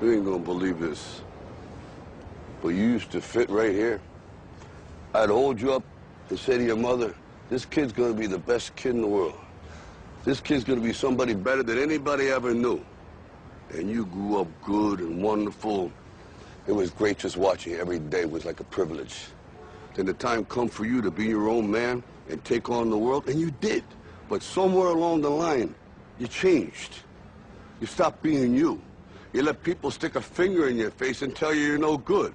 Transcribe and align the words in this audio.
You 0.00 0.14
ain't 0.14 0.24
gonna 0.24 0.38
believe 0.38 0.80
this. 0.80 1.20
But 2.62 2.68
you 2.68 2.84
used 2.84 3.10
to 3.12 3.20
fit 3.20 3.50
right 3.50 3.72
here. 3.72 4.00
I'd 5.14 5.28
hold 5.28 5.60
you 5.60 5.74
up 5.74 5.82
and 6.30 6.38
say 6.38 6.56
to 6.56 6.64
your 6.64 6.76
mother, 6.76 7.14
this 7.50 7.66
kid's 7.66 7.92
gonna 7.92 8.14
be 8.14 8.26
the 8.26 8.38
best 8.38 8.74
kid 8.76 8.94
in 8.94 9.02
the 9.02 9.06
world. 9.06 9.34
This 10.24 10.40
kid's 10.40 10.64
gonna 10.64 10.80
be 10.80 10.94
somebody 10.94 11.34
better 11.34 11.62
than 11.62 11.78
anybody 11.78 12.28
ever 12.28 12.54
knew. 12.54 12.82
And 13.70 13.90
you 13.90 14.06
grew 14.06 14.40
up 14.40 14.48
good 14.62 15.00
and 15.00 15.22
wonderful. 15.22 15.92
It 16.66 16.72
was 16.72 16.90
great 16.90 17.18
just 17.18 17.36
watching 17.36 17.74
every 17.74 17.98
day 17.98 18.24
was 18.24 18.46
like 18.46 18.60
a 18.60 18.64
privilege. 18.64 19.26
Then 19.94 20.06
the 20.06 20.14
time 20.14 20.46
come 20.46 20.68
for 20.68 20.86
you 20.86 21.02
to 21.02 21.10
be 21.10 21.26
your 21.26 21.48
own 21.48 21.70
man 21.70 22.02
and 22.30 22.42
take 22.44 22.70
on 22.70 22.88
the 22.88 22.96
world, 22.96 23.28
and 23.28 23.38
you 23.38 23.50
did. 23.50 23.84
But 24.30 24.42
somewhere 24.42 24.88
along 24.88 25.22
the 25.22 25.30
line, 25.30 25.74
you 26.18 26.26
changed. 26.26 26.94
You 27.80 27.86
stopped 27.86 28.22
being 28.22 28.54
you. 28.54 28.80
You 29.32 29.42
let 29.42 29.62
people 29.62 29.90
stick 29.90 30.16
a 30.16 30.20
finger 30.20 30.68
in 30.68 30.76
your 30.76 30.90
face 30.90 31.22
and 31.22 31.34
tell 31.34 31.54
you 31.54 31.62
you're 31.62 31.78
no 31.78 31.96
good. 31.96 32.34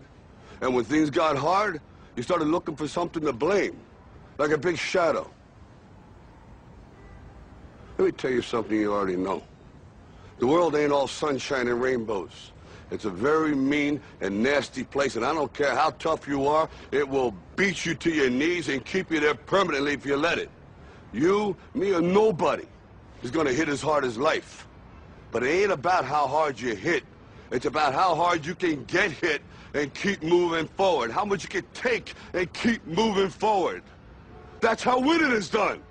And 0.62 0.74
when 0.74 0.86
things 0.86 1.10
got 1.10 1.36
hard, 1.36 1.82
you 2.16 2.24
started 2.24 2.48
looking 2.48 2.76
for 2.76 2.88
something 2.88 3.24
to 3.24 3.34
blame, 3.34 3.78
like 4.38 4.52
a 4.52 4.58
big 4.58 4.78
shadow. 4.78 5.30
Let 7.98 8.06
me 8.06 8.12
tell 8.12 8.32
you 8.32 8.42
something 8.42 8.78
you 8.78 8.94
already 8.94 9.18
know. 9.18 9.44
The 10.40 10.48
world 10.48 10.76
ain't 10.76 10.92
all 10.92 11.08
sunshine 11.08 11.68
and 11.68 11.82
rainbows. 11.82 12.52
It's 12.92 13.06
a 13.06 13.10
very 13.10 13.56
mean 13.56 14.00
and 14.22 14.44
nasty 14.44 14.84
place, 14.84 15.16
and 15.16 15.26
I 15.26 15.34
don't 15.34 15.54
care 15.54 15.76
how 15.76 15.90
tough 15.92 16.28
you 16.28 16.48
are, 16.48 16.70
it 16.92 17.08
will 17.08 17.34
beat 17.56 17.86
you 17.86 17.96
to 17.96 18.10
your 18.12 18.30
knees 18.30 18.70
and 18.70 18.84
keep 18.86 19.12
you 19.12 19.20
there 19.20 19.34
permanently 19.34 19.94
if 19.94 20.06
you 20.06 20.16
let 20.16 20.38
it. 20.38 20.50
You, 21.12 21.58
me, 21.74 21.94
or 21.94 22.02
nobody 22.02 22.66
is 23.24 23.32
gonna 23.32 23.54
hit 23.54 23.70
as 23.70 23.82
hard 23.82 24.06
as 24.06 24.18
life. 24.18 24.68
But 25.36 25.44
it 25.44 25.50
ain't 25.50 25.72
about 25.74 26.06
how 26.06 26.28
hard 26.28 26.58
you 26.62 26.74
hit. 26.76 27.04
It's 27.52 27.66
about 27.66 27.94
how 27.94 28.16
hard 28.16 28.46
you 28.46 28.56
can 28.56 28.86
get 28.86 29.12
hit 29.12 29.42
and 29.74 29.94
keep 29.94 30.24
moving 30.24 30.66
forward. 30.66 31.12
How 31.12 31.26
much 31.26 31.44
you 31.44 31.50
can 31.50 31.66
take 31.74 32.14
and 32.34 32.54
keep 32.54 32.88
moving 32.88 33.28
forward. 33.28 33.84
That's 34.62 34.82
how 34.82 34.98
winning 34.98 35.34
is 35.34 35.50
done. 35.50 35.82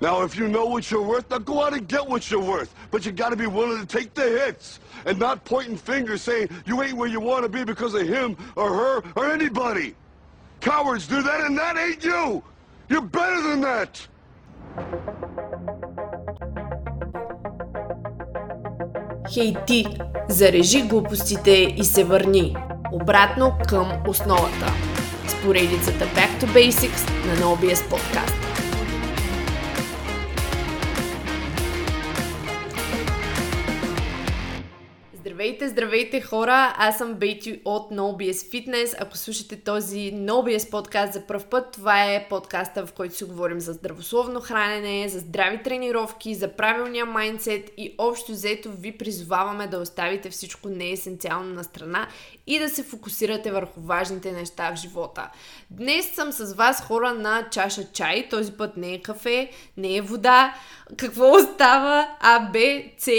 Now, 0.00 0.22
if 0.22 0.38
you 0.38 0.48
know 0.48 0.64
what 0.64 0.90
you're 0.90 1.06
worth, 1.06 1.28
now 1.28 1.36
go 1.36 1.62
out 1.62 1.74
and 1.74 1.86
get 1.86 2.08
what 2.08 2.30
you're 2.30 2.40
worth. 2.40 2.74
But 2.90 3.04
you 3.04 3.12
gotta 3.12 3.36
be 3.36 3.46
willing 3.46 3.84
to 3.84 3.86
take 3.86 4.14
the 4.14 4.22
hits 4.22 4.80
and 5.04 5.18
not 5.18 5.44
pointing 5.44 5.76
fingers 5.76 6.22
saying 6.22 6.48
you 6.64 6.82
ain't 6.82 6.96
where 6.96 7.10
you 7.10 7.20
wanna 7.20 7.50
be 7.50 7.62
because 7.62 7.92
of 7.92 8.08
him 8.08 8.38
or 8.56 8.70
her 8.74 9.02
or 9.16 9.30
anybody. 9.30 9.94
Cowards 10.62 11.06
do 11.06 11.20
that 11.22 11.42
and 11.42 11.58
that 11.58 11.76
ain't 11.76 12.02
you. 12.02 12.42
You're 12.88 13.02
better 13.02 13.42
than 13.42 13.60
that. 13.60 14.08
Хей 19.30 19.54
ти, 19.66 19.86
зарежи 20.28 20.82
глупостите 20.82 21.74
и 21.76 21.84
се 21.84 22.04
върни. 22.04 22.56
Обратно 22.92 23.52
към 23.68 23.92
основата. 24.08 24.72
С 25.28 25.34
поредицата 25.44 26.04
Back 26.04 26.44
to 26.44 26.46
Basics 26.46 27.26
на 27.26 27.46
NoBS 27.46 27.74
Podcast. 27.74 28.41
Здравейте, 35.62 35.82
здравейте 35.82 36.20
хора! 36.20 36.74
Аз 36.78 36.98
съм 36.98 37.14
Бейти 37.14 37.60
от 37.64 37.90
NoBS 37.90 38.32
Fitness. 38.32 38.94
Ако 38.98 39.16
слушате 39.16 39.56
този 39.56 40.12
NoBS 40.14 40.70
подкаст 40.70 41.12
за 41.12 41.26
първ 41.26 41.44
път, 41.50 41.72
това 41.72 42.04
е 42.04 42.26
подкаста, 42.28 42.86
в 42.86 42.92
който 42.92 43.14
си 43.14 43.24
говорим 43.24 43.60
за 43.60 43.72
здравословно 43.72 44.40
хранене, 44.40 45.08
за 45.08 45.18
здрави 45.18 45.62
тренировки, 45.62 46.34
за 46.34 46.48
правилния 46.48 47.06
майндсет 47.06 47.70
и 47.76 47.94
общо 47.98 48.32
взето 48.32 48.70
ви 48.70 48.98
призоваваме 48.98 49.66
да 49.66 49.78
оставите 49.78 50.30
всичко 50.30 50.68
неесенциално 50.68 51.54
на 51.54 51.64
страна 51.64 52.08
и 52.46 52.58
да 52.58 52.68
се 52.68 52.82
фокусирате 52.82 53.50
върху 53.50 53.80
важните 53.80 54.32
неща 54.32 54.72
в 54.72 54.80
живота. 54.80 55.30
Днес 55.70 56.10
съм 56.14 56.32
с 56.32 56.54
вас 56.54 56.84
хора 56.84 57.14
на 57.14 57.48
чаша 57.50 57.92
чай, 57.92 58.28
този 58.28 58.52
път 58.52 58.76
не 58.76 58.94
е 58.94 59.02
кафе, 59.02 59.50
не 59.76 59.96
е 59.96 60.00
вода. 60.00 60.54
Какво 60.96 61.32
остава? 61.32 62.16
А, 62.20 62.50
Б, 62.52 62.58
С, 62.98 63.10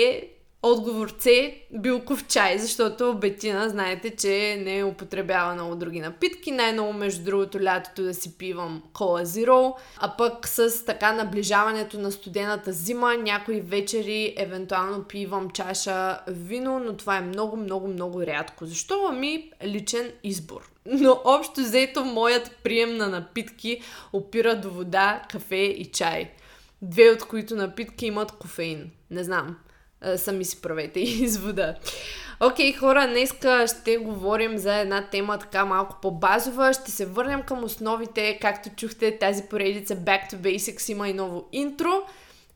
Отговор 0.66 1.14
С 1.20 1.30
билков 1.72 2.28
чай, 2.28 2.58
защото 2.58 3.14
Бетина, 3.14 3.70
знаете, 3.70 4.16
че 4.16 4.58
не 4.66 4.84
употребява 4.84 5.54
много 5.54 5.76
други 5.76 6.00
напитки. 6.00 6.52
Най-ново, 6.52 6.94
между 6.94 7.24
другото, 7.24 7.64
лятото 7.64 8.04
да 8.04 8.14
си 8.14 8.38
пивам 8.38 8.84
кола 8.94 9.26
зиро, 9.26 9.76
а 9.98 10.18
пък 10.18 10.48
с 10.48 10.86
така 10.86 11.14
наближаването 11.14 12.00
на 12.00 12.12
студената 12.12 12.72
зима, 12.72 13.18
някои 13.18 13.62
вечери 13.62 14.34
евентуално 14.38 15.04
пивам 15.04 15.50
чаша 15.50 16.20
вино, 16.28 16.80
но 16.80 16.98
това 16.98 17.18
е 17.18 17.22
много, 17.22 17.58
много, 17.58 17.88
много 17.88 18.24
рядко. 18.24 18.66
Защо? 18.66 19.08
Ами 19.10 19.52
личен 19.66 20.12
избор. 20.24 20.70
Но 20.86 21.22
общо 21.26 21.62
взето 21.62 22.06
моят 22.06 22.52
прием 22.64 22.98
на 22.98 23.08
напитки 23.08 23.82
опира 24.14 24.62
до 24.62 24.70
вода, 24.70 25.22
кафе 25.30 25.56
и 25.56 25.86
чай. 25.86 26.32
Две 26.82 27.10
от 27.10 27.24
които 27.24 27.56
напитки 27.56 28.06
имат 28.06 28.32
кофеин. 28.32 28.92
Не 29.12 29.24
знам 29.24 29.56
сами 30.18 30.46
си 30.46 30.62
правете 30.62 31.00
извода. 31.00 31.76
Окей, 32.40 32.74
okay, 32.74 32.78
хора, 32.78 33.08
днеска 33.08 33.66
ще 33.68 33.98
говорим 33.98 34.58
за 34.58 34.76
една 34.76 35.08
тема 35.10 35.38
така 35.38 35.66
малко 35.66 35.98
по-базова. 36.02 36.74
Ще 36.74 36.92
се 36.92 37.06
върнем 37.06 37.42
към 37.42 37.64
основите. 37.64 38.38
Както 38.42 38.70
чухте, 38.70 39.18
тази 39.18 39.44
поредица 39.44 39.96
Back 39.96 40.34
to 40.34 40.36
Basics 40.36 40.92
има 40.92 41.10
и 41.10 41.14
ново 41.14 41.50
интро. 41.52 41.92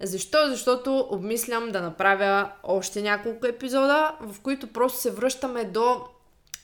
Защо? 0.02 0.38
Защото 0.48 1.08
обмислям 1.12 1.72
да 1.72 1.82
направя 1.82 2.50
още 2.64 3.02
няколко 3.02 3.46
епизода, 3.46 4.16
в 4.22 4.42
които 4.42 4.68
просто 4.68 5.00
се 5.00 5.12
връщаме 5.12 5.64
до 5.64 6.02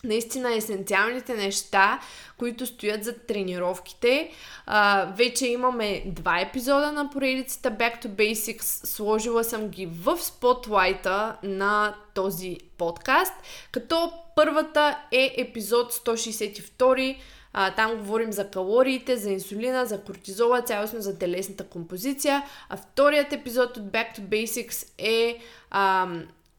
наистина 0.04 0.56
есенциалните 0.56 1.34
неща, 1.34 2.00
които 2.38 2.66
стоят 2.66 3.04
за 3.04 3.18
тренировките. 3.18 4.32
А, 4.66 5.06
вече 5.18 5.48
имаме 5.48 6.04
два 6.06 6.40
епизода 6.40 6.92
на 6.92 7.10
поредицата 7.10 7.72
Back 7.72 8.06
to 8.06 8.08
Basics. 8.08 8.86
Сложила 8.86 9.44
съм 9.44 9.70
ги 9.70 9.86
в 9.86 10.18
спотлайта 10.18 11.36
на 11.44 11.96
този 12.14 12.58
подкаст, 12.78 13.34
като 13.72 14.14
първата 14.36 15.00
е 15.12 15.36
епизод 15.38 15.94
162. 15.94 17.18
А, 17.54 17.76
там 17.76 17.96
говорим 17.96 18.32
за 18.32 18.50
калориите, 18.50 19.18
за 19.18 19.30
инсулина, 19.30 19.86
за 19.86 20.02
кортизола, 20.02 20.62
цялостно 20.62 21.02
за 21.02 21.20
телесната 21.20 21.64
композиция. 21.64 22.44
А 22.70 22.78
вторият 22.78 23.34
епизод 23.34 23.78
от 23.78 23.84
Back 23.84 24.20
to 24.20 24.22
Basics 24.22 24.88
е 24.98 25.40
а, 25.72 26.08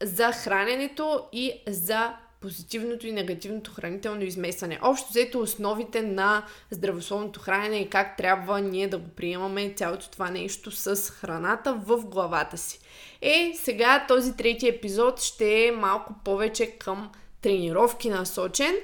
за 0.03 0.31
храненето 0.31 1.19
и 1.33 1.53
за 1.67 2.13
позитивното 2.45 3.07
и 3.07 3.11
негативното 3.11 3.73
хранително 3.73 4.23
изместване. 4.23 4.79
Общо 4.81 5.09
взето 5.09 5.39
основите 5.39 6.01
на 6.01 6.45
здравословното 6.71 7.39
хранене 7.39 7.77
и 7.77 7.89
как 7.89 8.17
трябва 8.17 8.61
ние 8.61 8.87
да 8.87 8.97
го 8.97 9.09
приемаме 9.09 9.73
цялото 9.75 10.09
това 10.09 10.31
нещо 10.31 10.71
с 10.71 10.95
храната 11.09 11.73
в 11.73 11.97
главата 11.97 12.57
си. 12.57 12.79
Е, 13.21 13.53
сега 13.55 14.05
този 14.07 14.35
трети 14.35 14.67
епизод 14.67 15.21
ще 15.21 15.67
е 15.67 15.71
малко 15.71 16.13
повече 16.23 16.71
към 16.71 17.11
тренировки 17.41 18.09
насочен. 18.09 18.75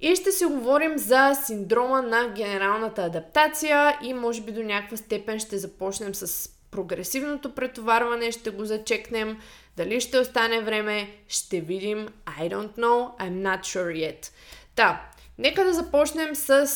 И 0.00 0.16
ще 0.16 0.32
си 0.32 0.44
говорим 0.44 0.98
за 0.98 1.34
синдрома 1.46 2.02
на 2.02 2.28
генералната 2.28 3.02
адаптация 3.02 3.98
и 4.02 4.14
може 4.14 4.40
би 4.40 4.52
до 4.52 4.62
някаква 4.62 4.96
степен 4.96 5.38
ще 5.38 5.58
започнем 5.58 6.14
с 6.14 6.50
прогресивното 6.70 7.54
претоварване, 7.54 8.32
ще 8.32 8.50
го 8.50 8.64
зачекнем, 8.64 9.40
дали 9.76 10.00
ще 10.00 10.18
остане 10.18 10.60
време, 10.60 11.10
ще 11.28 11.60
видим. 11.60 12.08
I 12.38 12.50
don't 12.50 12.76
know, 12.76 13.18
I'm 13.20 13.42
not 13.42 13.60
sure 13.60 13.92
yet. 13.92 14.30
Та, 14.74 15.10
нека 15.38 15.64
да 15.64 15.72
започнем 15.72 16.34
с 16.34 16.70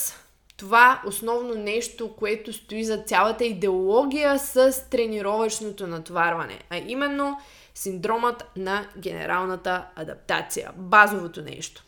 това 0.56 1.02
основно 1.06 1.54
нещо, 1.54 2.16
което 2.16 2.52
стои 2.52 2.84
за 2.84 2.98
цялата 2.98 3.44
идеология 3.44 4.38
с 4.38 4.84
тренировъчното 4.90 5.86
натоварване, 5.86 6.58
а 6.70 6.76
именно 6.86 7.38
синдромът 7.74 8.44
на 8.56 8.88
генералната 8.98 9.86
адаптация, 9.96 10.70
базовото 10.76 11.42
нещо. 11.42 11.84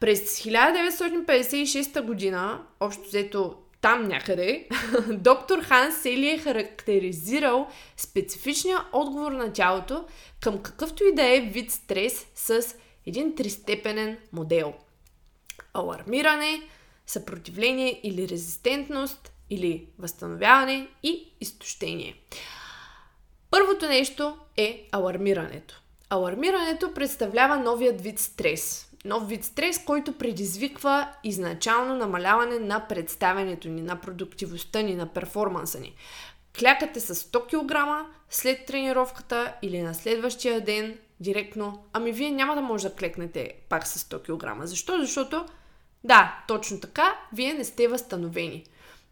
През 0.00 0.40
1956 0.40 2.02
година, 2.02 2.60
общо 2.80 3.02
взето 3.02 3.56
там 3.80 4.08
някъде, 4.08 4.68
доктор 5.08 5.62
Хан 5.62 5.92
Сели 5.92 6.30
е 6.30 6.38
характеризирал 6.38 7.68
специфичния 7.96 8.78
отговор 8.92 9.32
на 9.32 9.52
тялото 9.52 10.04
към 10.40 10.62
какъвто 10.62 11.04
и 11.04 11.14
да 11.14 11.36
е 11.36 11.40
вид 11.40 11.70
стрес 11.70 12.26
с 12.34 12.74
един 13.06 13.34
тристепенен 13.34 14.18
модел. 14.32 14.74
Алармиране, 15.74 16.62
съпротивление 17.06 18.00
или 18.02 18.28
резистентност, 18.28 19.32
или 19.50 19.86
възстановяване 19.98 20.88
и 21.02 21.32
изтощение. 21.40 22.14
Първото 23.50 23.86
нещо 23.86 24.38
е 24.56 24.88
алармирането. 24.92 25.82
Алармирането 26.10 26.94
представлява 26.94 27.56
новият 27.56 28.00
вид 28.00 28.18
стрес– 28.18 28.86
нов 29.04 29.28
вид 29.28 29.44
стрес, 29.44 29.84
който 29.84 30.12
предизвиква 30.12 31.08
изначално 31.24 31.96
намаляване 31.96 32.58
на 32.58 32.88
представянето 32.88 33.68
ни, 33.68 33.82
на 33.82 34.00
продуктивността 34.00 34.82
ни, 34.82 34.94
на 34.94 35.06
перформанса 35.06 35.80
ни. 35.80 35.94
клякате 36.58 37.00
с 37.00 37.14
100 37.14 37.46
кг 37.46 38.06
след 38.30 38.66
тренировката 38.66 39.54
или 39.62 39.82
на 39.82 39.94
следващия 39.94 40.60
ден 40.60 40.98
директно, 41.20 41.84
ами 41.92 42.12
вие 42.12 42.30
няма 42.30 42.54
да 42.54 42.60
може 42.60 42.88
да 42.88 42.94
клекнете 42.94 43.54
пак 43.68 43.86
с 43.86 44.04
100 44.04 44.22
кг. 44.58 44.66
Защо? 44.66 44.98
Защото, 45.00 45.46
да, 46.04 46.44
точно 46.48 46.80
така, 46.80 47.18
вие 47.32 47.54
не 47.54 47.64
сте 47.64 47.88
възстановени. 47.88 48.64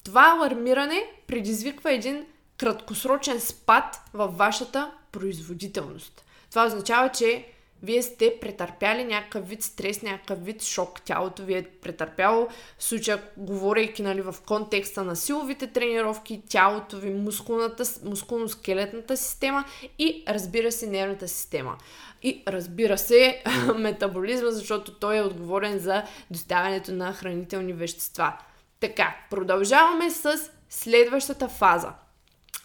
Това 0.04 0.34
алармиране 0.36 1.04
предизвиква 1.26 1.92
един 1.92 2.26
краткосрочен 2.56 3.40
спад 3.40 4.00
във 4.14 4.36
вашата 4.36 4.90
производителност. 5.12 6.24
Това 6.50 6.66
означава, 6.66 7.08
че 7.08 7.46
вие 7.82 8.02
сте 8.02 8.38
претърпяли 8.40 9.04
някакъв 9.04 9.48
вид 9.48 9.62
стрес, 9.62 10.02
някакъв 10.02 10.44
вид 10.44 10.62
шок. 10.62 11.00
Тялото 11.00 11.44
ви 11.44 11.54
е 11.54 11.62
претърпяло, 11.62 12.48
в 12.78 12.84
случая, 12.84 13.22
говорейки 13.36 14.02
нали, 14.02 14.20
в 14.20 14.34
контекста 14.46 15.04
на 15.04 15.16
силовите 15.16 15.66
тренировки, 15.66 16.42
тялото 16.48 16.96
ви, 16.96 17.10
мускулната, 17.10 17.84
мускулно-скелетната 17.84 19.14
система 19.14 19.64
и 19.98 20.24
разбира 20.28 20.72
се 20.72 20.86
нервната 20.86 21.28
система. 21.28 21.76
И 22.22 22.42
разбира 22.48 22.98
се 22.98 23.42
метаболизма, 23.76 24.50
защото 24.50 24.94
той 24.94 25.16
е 25.16 25.22
отговорен 25.22 25.78
за 25.78 26.02
доставянето 26.30 26.92
на 26.92 27.12
хранителни 27.12 27.72
вещества. 27.72 28.32
Така, 28.80 29.16
продължаваме 29.30 30.10
с 30.10 30.50
следващата 30.70 31.48
фаза. 31.48 31.92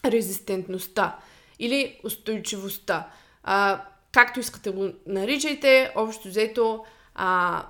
Резистентността 0.06 1.20
или 1.60 2.00
устойчивостта. 2.04 3.08
А, 3.44 3.82
както 4.14 4.40
искате 4.40 4.70
го 4.70 4.90
наричайте, 5.08 5.92
общо 5.96 6.28
взето 6.28 6.86
а, 7.16 7.64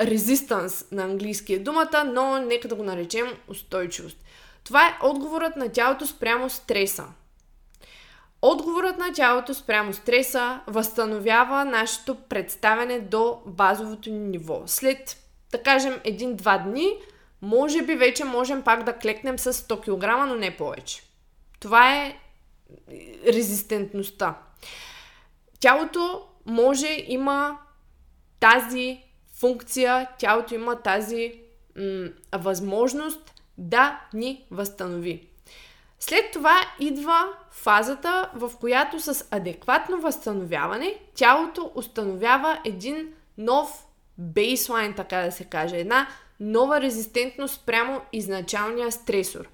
резистанс 0.00 0.86
на 0.92 1.02
английски 1.02 1.54
е 1.54 1.58
думата, 1.58 2.04
но 2.06 2.38
нека 2.38 2.68
да 2.68 2.74
го 2.74 2.82
наречем 2.82 3.26
устойчивост. 3.48 4.16
Това 4.64 4.88
е 4.88 4.98
отговорът 5.02 5.56
на 5.56 5.68
тялото 5.68 6.06
спрямо 6.06 6.50
стреса. 6.50 7.04
Отговорът 8.42 8.98
на 8.98 9.12
тялото 9.12 9.54
спрямо 9.54 9.92
стреса 9.92 10.60
възстановява 10.66 11.64
нашето 11.64 12.14
представяне 12.14 13.00
до 13.00 13.42
базовото 13.46 14.10
ни 14.10 14.18
ниво. 14.18 14.62
След, 14.66 15.16
да 15.50 15.62
кажем, 15.62 16.00
един-два 16.04 16.58
дни, 16.58 16.96
може 17.42 17.82
би 17.82 17.94
вече 17.94 18.24
можем 18.24 18.62
пак 18.62 18.84
да 18.84 18.92
клекнем 18.92 19.38
с 19.38 19.52
100 19.52 19.80
кг, 19.80 20.28
но 20.28 20.34
не 20.34 20.56
повече. 20.56 21.02
Това 21.60 21.96
е 21.96 22.16
резистентността. 23.26 24.34
Тялото 25.60 26.22
може, 26.46 27.04
има 27.08 27.58
тази 28.40 29.00
функция, 29.40 30.08
тялото 30.18 30.54
има 30.54 30.76
тази 30.76 31.32
м- 31.76 32.08
възможност 32.38 33.34
да 33.58 34.00
ни 34.14 34.46
възстанови. 34.50 35.26
След 36.00 36.30
това 36.32 36.60
идва 36.80 37.32
фазата, 37.50 38.30
в 38.34 38.50
която 38.60 39.00
с 39.00 39.24
адекватно 39.30 40.00
възстановяване 40.00 40.94
тялото 41.14 41.72
установява 41.74 42.58
един 42.64 43.12
нов 43.38 43.86
бейслайн, 44.18 44.94
така 44.94 45.18
да 45.18 45.32
се 45.32 45.44
каже, 45.44 45.76
една 45.76 46.08
нова 46.40 46.80
резистентност 46.80 47.66
прямо 47.66 48.00
изначалния 48.12 48.92
стресор. 48.92 49.48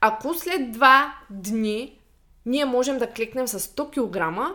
Ако 0.00 0.34
след 0.34 0.72
два 0.72 1.14
дни 1.30 1.98
ние 2.46 2.64
можем 2.64 2.98
да 2.98 3.10
клекнем 3.10 3.48
с 3.48 3.60
100 3.60 3.90
кг, 3.90 4.54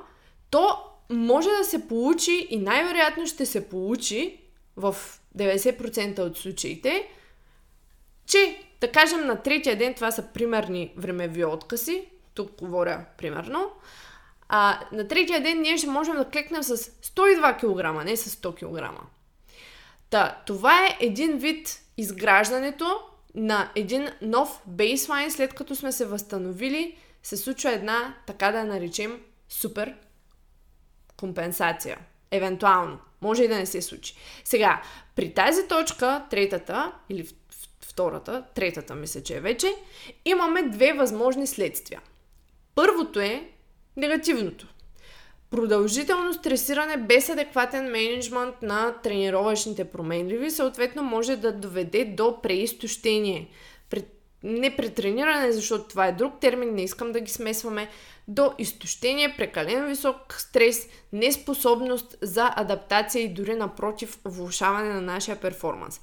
то 0.49 0.88
може 1.09 1.49
да 1.49 1.63
се 1.63 1.87
получи 1.87 2.47
и 2.49 2.57
най-вероятно 2.57 3.27
ще 3.27 3.45
се 3.45 3.69
получи 3.69 4.39
в 4.75 4.95
90% 5.37 6.19
от 6.19 6.37
случаите, 6.37 7.07
че, 8.25 8.63
да 8.81 8.91
кажем, 8.91 9.25
на 9.25 9.41
третия 9.41 9.77
ден, 9.77 9.93
това 9.93 10.11
са 10.11 10.27
примерни 10.33 10.93
времеви 10.97 11.45
откази, 11.45 12.05
тук 12.33 12.51
говоря 12.59 13.05
примерно, 13.17 13.71
а, 14.49 14.79
на 14.91 15.07
третия 15.07 15.43
ден 15.43 15.61
ние 15.61 15.77
ще 15.77 15.87
можем 15.87 16.15
да 16.15 16.25
клекнем 16.25 16.63
с 16.63 16.77
102 16.77 17.57
кг, 17.57 18.05
не 18.05 18.17
с 18.17 18.35
100 18.35 18.55
кг. 18.55 19.01
Та, 20.09 20.41
това 20.45 20.85
е 20.85 20.97
един 20.99 21.37
вид 21.37 21.81
изграждането 21.97 22.99
на 23.35 23.71
един 23.75 24.07
нов 24.21 24.61
бейслайн, 24.67 25.31
след 25.31 25.53
като 25.53 25.75
сме 25.75 25.91
се 25.91 26.05
възстановили, 26.05 26.97
се 27.23 27.37
случва 27.37 27.71
една, 27.71 28.15
така 28.27 28.51
да 28.51 28.59
я 28.59 28.65
наречем, 28.65 29.21
супер 29.49 29.95
компенсация. 31.19 31.97
Евентуално. 32.31 32.99
Може 33.21 33.43
и 33.43 33.47
да 33.47 33.55
не 33.55 33.65
се 33.65 33.81
случи. 33.81 34.15
Сега, 34.43 34.81
при 35.15 35.33
тази 35.33 35.67
точка, 35.67 36.23
третата, 36.29 36.91
или 37.09 37.27
втората, 37.81 38.43
третата 38.55 38.95
мисля, 38.95 39.23
че 39.23 39.37
е 39.37 39.39
вече, 39.39 39.75
имаме 40.25 40.63
две 40.63 40.93
възможни 40.93 41.47
следствия. 41.47 42.01
Първото 42.75 43.19
е 43.19 43.49
негативното. 43.97 44.67
Продължително 45.51 46.33
стресиране 46.33 46.97
без 46.97 47.29
адекватен 47.29 47.91
менеджмент 47.91 48.61
на 48.61 48.93
тренировъчните 49.03 49.85
променливи 49.85 50.51
съответно 50.51 51.03
може 51.03 51.35
да 51.35 51.51
доведе 51.51 52.05
до 52.05 52.41
преизтощение. 52.41 53.47
Не 54.43 54.75
претрениране, 54.75 55.51
защото 55.51 55.87
това 55.87 56.07
е 56.07 56.11
друг 56.11 56.33
термин, 56.39 56.75
не 56.75 56.83
искам 56.83 57.11
да 57.11 57.19
ги 57.19 57.31
смесваме, 57.31 57.89
до 58.27 58.53
изтощение, 58.57 59.35
прекален 59.37 59.87
висок 59.87 60.33
стрес, 60.33 60.87
неспособност 61.13 62.17
за 62.21 62.53
адаптация 62.55 63.23
и 63.23 63.33
дори 63.33 63.55
напротив 63.55 64.19
влушаване 64.25 64.93
на 64.93 65.01
нашия 65.01 65.39
перформанс. 65.39 66.01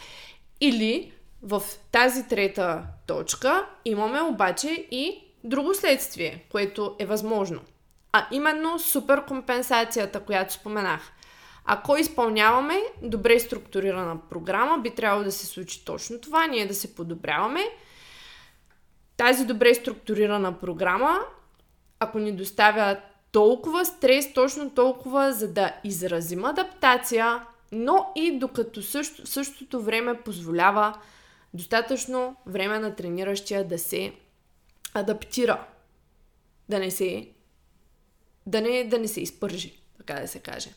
Или 0.60 1.12
в 1.42 1.62
тази 1.92 2.28
трета 2.28 2.82
точка 3.06 3.66
имаме 3.84 4.20
обаче 4.20 4.86
и 4.90 5.24
друго 5.44 5.74
следствие, 5.74 6.44
което 6.50 6.96
е 6.98 7.06
възможно. 7.06 7.60
А 8.12 8.26
именно 8.32 8.78
суперкомпенсацията, 8.78 10.20
която 10.20 10.52
споменах. 10.52 11.12
Ако 11.64 11.96
изпълняваме 11.96 12.82
добре 13.02 13.40
структурирана 13.40 14.16
програма, 14.30 14.78
би 14.78 14.90
трябвало 14.90 15.24
да 15.24 15.32
се 15.32 15.46
случи 15.46 15.84
точно 15.84 16.20
това, 16.20 16.46
ние 16.46 16.66
да 16.66 16.74
се 16.74 16.94
подобряваме. 16.94 17.60
Тази 19.16 19.44
добре 19.44 19.74
структурирана 19.74 20.58
програма 20.58 21.18
ако 22.00 22.18
ни 22.18 22.32
доставя 22.32 23.00
толкова 23.32 23.84
стрес, 23.84 24.34
точно 24.34 24.70
толкова, 24.70 25.32
за 25.32 25.52
да 25.52 25.80
изразим 25.84 26.44
адаптация, 26.44 27.46
но 27.72 28.12
и 28.16 28.38
докато 28.38 28.82
също, 28.82 29.24
в 29.24 29.28
същото 29.28 29.82
време 29.82 30.22
позволява 30.22 31.00
достатъчно 31.54 32.36
време 32.46 32.78
на 32.78 32.96
трениращия 32.96 33.68
да 33.68 33.78
се 33.78 34.12
адаптира, 34.94 35.66
да 36.68 36.78
не 36.78 36.90
се, 36.90 37.28
да 38.46 38.60
не, 38.60 38.84
да 38.84 38.98
не 38.98 39.08
се 39.08 39.20
изпържи, 39.20 39.80
така 39.98 40.20
да 40.20 40.28
се 40.28 40.38
каже. 40.38 40.70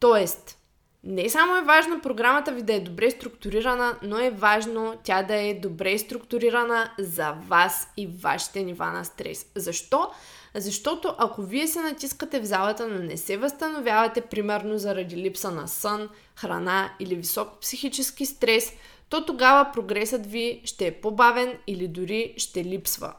Тоест, 0.00 0.57
не 1.04 1.28
само 1.28 1.56
е 1.56 1.62
важно 1.62 2.00
програмата 2.00 2.52
ви 2.52 2.62
да 2.62 2.74
е 2.74 2.80
добре 2.80 3.10
структурирана, 3.10 3.98
но 4.02 4.18
е 4.18 4.30
важно 4.30 4.94
тя 5.04 5.22
да 5.22 5.34
е 5.34 5.54
добре 5.54 5.98
структурирана 5.98 6.90
за 6.98 7.32
вас 7.32 7.88
и 7.96 8.06
вашите 8.06 8.62
нива 8.62 8.86
на 8.86 9.04
стрес. 9.04 9.46
Защо? 9.54 10.10
Защото 10.54 11.14
ако 11.18 11.42
вие 11.42 11.66
се 11.68 11.80
натискате 11.80 12.40
в 12.40 12.44
залата, 12.44 12.88
но 12.88 12.98
не 12.98 13.16
се 13.16 13.36
възстановявате, 13.36 14.20
примерно 14.20 14.78
заради 14.78 15.16
липса 15.16 15.50
на 15.50 15.68
сън, 15.68 16.08
храна 16.34 16.90
или 17.00 17.14
висок 17.14 17.60
психически 17.60 18.26
стрес, 18.26 18.72
то 19.08 19.26
тогава 19.26 19.72
прогресът 19.72 20.26
ви 20.26 20.60
ще 20.64 20.86
е 20.86 21.00
по-бавен 21.00 21.58
или 21.66 21.88
дори 21.88 22.34
ще 22.36 22.64
липсва. 22.64 23.14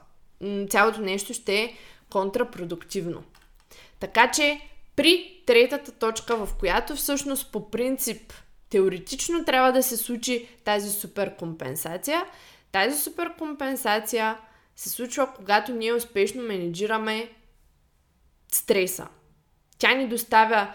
Цялото 0.69 1.01
нещо 1.01 1.33
ще 1.33 1.61
е 1.61 1.73
контрапродуктивно. 2.09 3.23
Така 3.99 4.31
че 4.31 4.61
при 4.99 5.43
третата 5.45 5.91
точка, 5.91 6.45
в 6.45 6.55
която 6.59 6.95
всъщност 6.95 7.51
по 7.51 7.71
принцип 7.71 8.33
теоретично 8.69 9.45
трябва 9.45 9.71
да 9.71 9.83
се 9.83 9.97
случи 9.97 10.47
тази 10.63 10.89
суперкомпенсация, 10.89 12.25
тази 12.71 13.01
суперкомпенсация 13.01 14.37
се 14.75 14.89
случва, 14.89 15.33
когато 15.35 15.71
ние 15.71 15.93
успешно 15.93 16.43
менеджираме 16.43 17.29
стреса. 18.51 19.07
Тя 19.77 19.93
ни 19.93 20.07
доставя, 20.07 20.73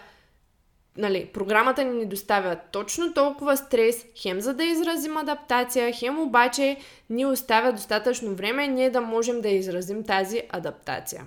нали, 0.97 1.25
програмата 1.25 1.83
ни 1.83 1.97
ни 1.97 2.05
доставя 2.05 2.59
точно 2.71 3.13
толкова 3.13 3.57
стрес, 3.57 4.05
хем 4.15 4.41
за 4.41 4.53
да 4.53 4.63
изразим 4.63 5.17
адаптация, 5.17 5.93
хем 5.93 6.19
обаче 6.19 6.77
ни 7.09 7.25
оставя 7.25 7.73
достатъчно 7.73 8.35
време 8.35 8.67
ние 8.67 8.89
да 8.89 9.01
можем 9.01 9.41
да 9.41 9.49
изразим 9.49 10.03
тази 10.03 10.41
адаптация. 10.49 11.25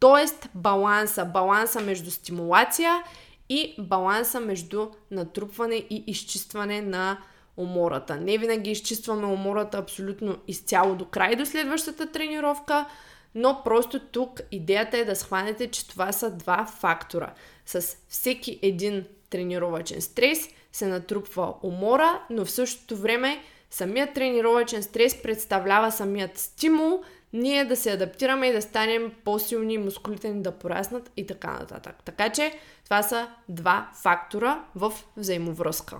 Тоест 0.00 0.48
баланса, 0.54 1.24
баланса 1.24 1.80
между 1.80 2.10
стимулация 2.10 3.04
и 3.48 3.74
баланса 3.78 4.40
между 4.40 4.88
натрупване 5.10 5.76
и 5.76 6.04
изчистване 6.06 6.82
на 6.82 7.18
умората. 7.56 8.16
Не 8.16 8.38
винаги 8.38 8.70
изчистваме 8.70 9.26
умората 9.26 9.78
абсолютно 9.78 10.36
изцяло 10.48 10.94
до 10.94 11.04
край 11.04 11.36
до 11.36 11.46
следващата 11.46 12.12
тренировка, 12.12 12.86
но 13.34 13.60
просто 13.64 14.00
тук 14.00 14.40
идеята 14.52 14.98
е 14.98 15.04
да 15.04 15.16
схванете, 15.16 15.70
че 15.70 15.88
това 15.88 16.12
са 16.12 16.30
два 16.30 16.66
фактора. 16.66 17.32
С 17.66 17.96
всеки 18.08 18.58
един 18.62 19.04
тренировачен 19.30 20.02
стрес 20.02 20.48
се 20.72 20.86
натрупва 20.86 21.54
умора, 21.62 22.22
но 22.30 22.44
в 22.44 22.50
същото 22.50 22.96
време 22.96 23.42
самият 23.70 24.14
тренировачен 24.14 24.82
стрес 24.82 25.22
представлява 25.22 25.92
самият 25.92 26.38
стимул 26.38 27.02
ние 27.36 27.64
да 27.64 27.76
се 27.76 27.92
адаптираме 27.92 28.46
и 28.46 28.52
да 28.52 28.62
станем 28.62 29.12
по-силни, 29.24 29.78
мускулите 29.78 30.30
ни 30.30 30.42
да 30.42 30.52
пораснат 30.52 31.10
и 31.16 31.26
така 31.26 31.50
нататък. 31.50 31.96
Така 32.04 32.28
че 32.28 32.52
това 32.84 33.02
са 33.02 33.28
два 33.48 33.90
фактора 34.02 34.64
в 34.74 34.92
взаимовръзка. 35.16 35.96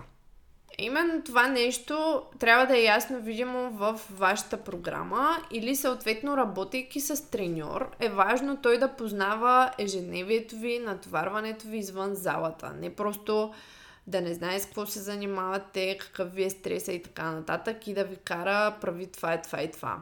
Именно 0.79 1.23
това 1.23 1.47
нещо 1.47 2.21
трябва 2.39 2.65
да 2.65 2.77
е 2.77 2.83
ясно 2.83 3.21
видимо 3.21 3.69
в 3.69 3.99
вашата 4.09 4.57
програма 4.57 5.37
или 5.51 5.75
съответно 5.75 6.37
работейки 6.37 7.01
с 7.01 7.31
треньор 7.31 7.91
е 7.99 8.09
важно 8.09 8.57
той 8.61 8.77
да 8.77 8.95
познава 8.95 9.71
ежедневието 9.77 10.55
ви, 10.55 10.79
натоварването 10.79 11.67
ви 11.67 11.77
извън 11.77 12.15
залата. 12.15 12.73
Не 12.79 12.95
просто 12.95 13.53
да 14.07 14.21
не 14.21 14.33
знае 14.33 14.59
с 14.59 14.65
какво 14.65 14.85
се 14.85 14.99
занимавате, 14.99 15.97
какъв 15.97 16.33
ви 16.33 16.43
е 16.43 16.49
стреса 16.49 16.93
и 16.93 17.03
така 17.03 17.31
нататък 17.31 17.87
и 17.87 17.93
да 17.93 18.03
ви 18.03 18.15
кара 18.15 18.75
прави 18.81 19.07
това 19.07 19.33
и 19.33 19.41
това 19.41 19.63
и 19.63 19.71
това. 19.71 19.97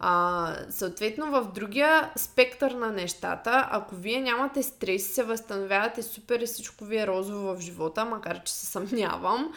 А, 0.00 0.54
съответно, 0.70 1.30
в 1.30 1.52
другия 1.54 2.12
спектър 2.16 2.70
на 2.70 2.92
нещата, 2.92 3.68
ако 3.70 3.94
вие 3.94 4.20
нямате 4.20 4.62
стрес, 4.62 5.14
се 5.14 5.22
възстановявате 5.22 6.02
супер 6.02 6.40
и 6.40 6.46
всичко 6.46 6.84
ви 6.84 6.98
е 6.98 7.06
розово 7.06 7.54
в 7.54 7.60
живота, 7.60 8.04
макар 8.04 8.42
че 8.42 8.52
се 8.52 8.66
съмнявам, 8.66 9.52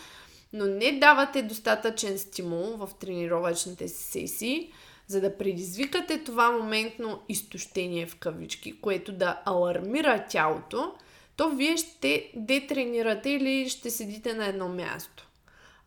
но 0.53 0.65
не 0.65 0.99
давате 0.99 1.41
достатъчен 1.41 2.19
стимул 2.19 2.77
в 2.77 2.89
тренировъчните 2.99 3.87
си 3.87 4.03
сесии, 4.03 4.71
за 5.07 5.21
да 5.21 5.37
предизвикате 5.37 6.23
това 6.23 6.51
моментно 6.51 7.21
изтощение 7.29 8.07
в 8.07 8.15
кавички, 8.15 8.81
което 8.81 9.11
да 9.11 9.41
алармира 9.45 10.25
тялото, 10.29 10.93
то 11.35 11.49
вие 11.49 11.77
ще 11.77 12.31
детренирате 12.35 13.29
или 13.29 13.69
ще 13.69 13.89
седите 13.89 14.33
на 14.33 14.47
едно 14.47 14.67
място. 14.67 15.27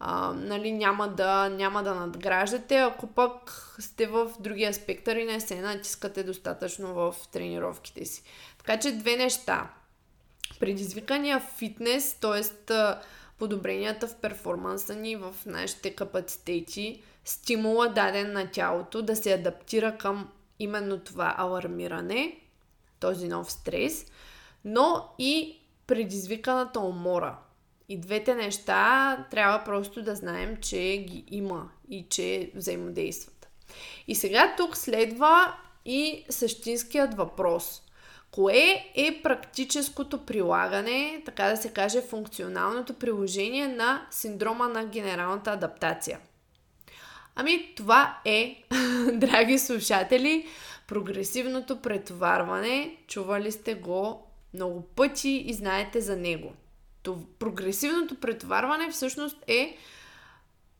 А, 0.00 0.32
нали, 0.32 0.72
няма, 0.72 1.08
да, 1.08 1.48
няма 1.48 1.82
да 1.82 1.94
надграждате, 1.94 2.76
ако 2.76 3.06
пък 3.06 3.32
сте 3.78 4.06
в 4.06 4.32
другия 4.40 4.74
спектър 4.74 5.16
и 5.16 5.24
не 5.24 5.40
се 5.40 5.60
натискате 5.60 6.22
достатъчно 6.22 6.94
в 6.94 7.14
тренировките 7.32 8.04
си. 8.04 8.22
Така 8.58 8.80
че 8.80 8.92
две 8.92 9.16
неща. 9.16 9.70
Предизвикания 10.60 11.40
фитнес, 11.40 12.14
т.е 12.14 12.42
подобренията 13.38 14.08
в 14.08 14.14
перформанса 14.14 14.94
ни, 14.94 15.16
в 15.16 15.34
нашите 15.46 15.94
капацитети, 15.94 17.02
стимула 17.24 17.88
даден 17.88 18.32
на 18.32 18.50
тялото 18.50 19.02
да 19.02 19.16
се 19.16 19.32
адаптира 19.32 19.98
към 19.98 20.28
именно 20.58 20.98
това 20.98 21.34
алармиране, 21.38 22.40
този 23.00 23.28
нов 23.28 23.52
стрес, 23.52 24.06
но 24.64 25.08
и 25.18 25.60
предизвиканата 25.86 26.80
умора. 26.80 27.38
И 27.88 28.00
двете 28.00 28.34
неща 28.34 29.16
трябва 29.30 29.64
просто 29.64 30.02
да 30.02 30.14
знаем, 30.14 30.56
че 30.56 30.78
ги 31.08 31.24
има 31.30 31.68
и 31.90 32.06
че 32.10 32.50
взаимодействат. 32.54 33.48
И 34.08 34.14
сега 34.14 34.54
тук 34.56 34.76
следва 34.76 35.54
и 35.84 36.24
същинският 36.30 37.14
въпрос. 37.14 37.82
Кое 38.30 38.84
е 38.94 39.20
практическото 39.22 40.26
прилагане, 40.26 41.22
така 41.24 41.44
да 41.48 41.56
се 41.56 41.72
каже, 41.72 42.00
функционалното 42.00 42.94
приложение 42.94 43.68
на 43.68 44.06
синдрома 44.10 44.68
на 44.68 44.84
генералната 44.84 45.50
адаптация? 45.50 46.18
Ами 47.36 47.74
това 47.76 48.18
е, 48.24 48.62
драги 49.12 49.58
слушатели, 49.58 50.46
прогресивното 50.86 51.82
претоварване. 51.82 52.96
Чували 53.06 53.52
сте 53.52 53.74
го 53.74 54.26
много 54.54 54.82
пъти 54.82 55.44
и 55.46 55.52
знаете 55.52 56.00
за 56.00 56.16
него. 56.16 56.52
Прогресивното 57.38 58.14
претоварване 58.14 58.90
всъщност 58.90 59.36
е 59.46 59.76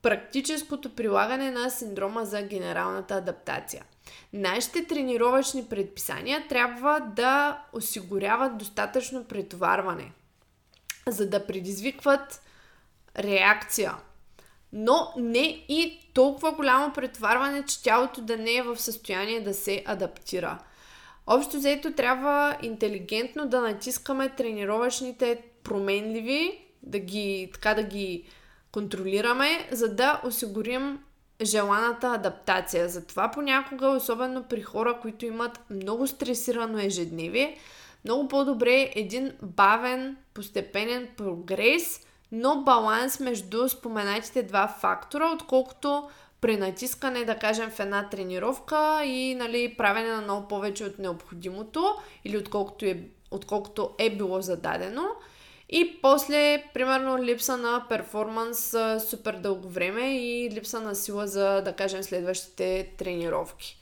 практическото 0.02 0.94
прилагане 0.94 1.50
на 1.50 1.70
синдрома 1.70 2.24
за 2.24 2.42
генералната 2.42 3.14
адаптация. 3.14 3.84
Нашите 4.32 4.84
тренировъчни 4.84 5.64
предписания 5.64 6.48
трябва 6.48 7.00
да 7.00 7.62
осигуряват 7.72 8.58
достатъчно 8.58 9.24
претоварване, 9.24 10.12
за 11.06 11.30
да 11.30 11.46
предизвикват 11.46 12.42
реакция. 13.18 13.94
Но 14.72 15.12
не 15.16 15.64
и 15.68 16.10
толкова 16.14 16.52
голямо 16.52 16.92
претоварване, 16.92 17.64
че 17.64 17.82
тялото 17.82 18.20
да 18.20 18.36
не 18.36 18.54
е 18.54 18.62
в 18.62 18.76
състояние 18.76 19.40
да 19.40 19.54
се 19.54 19.82
адаптира. 19.86 20.58
Общо 21.26 21.56
взето 21.56 21.92
трябва 21.92 22.56
интелигентно 22.62 23.48
да 23.48 23.60
натискаме 23.60 24.28
тренировъчните 24.28 25.42
променливи, 25.64 26.59
да 26.83 26.99
ги, 26.99 27.50
така 27.52 27.75
да 27.75 27.83
ги 27.83 28.25
контролираме, 28.73 29.68
за 29.71 29.94
да 29.94 30.21
осигурим 30.25 30.99
желаната 31.42 32.06
адаптация. 32.06 32.88
Затова 32.88 33.30
понякога, 33.30 33.88
особено 33.88 34.42
при 34.42 34.62
хора, 34.62 34.99
които 35.02 35.26
имат 35.26 35.61
много 35.71 36.06
стресирано 36.06 36.78
ежедневие, 36.78 37.59
много 38.04 38.28
по-добре 38.28 38.73
е 38.73 38.92
един 38.97 39.33
бавен, 39.42 40.16
постепенен 40.35 41.09
прогрес, 41.16 42.06
но 42.33 42.62
баланс 42.62 43.21
между 43.21 43.68
споменатите 43.68 44.42
два 44.42 44.68
фактора, 44.68 45.33
отколкото 45.35 46.09
пренатискане, 46.40 47.25
да 47.25 47.38
кажем, 47.38 47.71
в 47.71 47.80
една 47.80 48.09
тренировка 48.09 49.04
и 49.04 49.35
нали, 49.35 49.75
правене 49.78 50.09
на 50.09 50.21
много 50.21 50.49
повече 50.49 50.85
от 50.85 50.99
необходимото 50.99 51.94
или 52.25 52.37
отколкото 52.38 52.85
е, 52.85 53.00
отколкото 53.30 53.90
е 53.99 54.16
било 54.16 54.40
зададено. 54.40 55.02
И 55.76 55.98
после, 56.02 56.64
примерно, 56.74 57.24
липса 57.24 57.56
на 57.56 57.86
перформанс 57.88 58.76
супер 59.10 59.34
дълго 59.34 59.68
време 59.68 60.18
и 60.18 60.50
липса 60.50 60.80
на 60.80 60.94
сила 60.94 61.26
за, 61.26 61.62
да 61.64 61.72
кажем, 61.72 62.02
следващите 62.02 62.90
тренировки. 62.98 63.78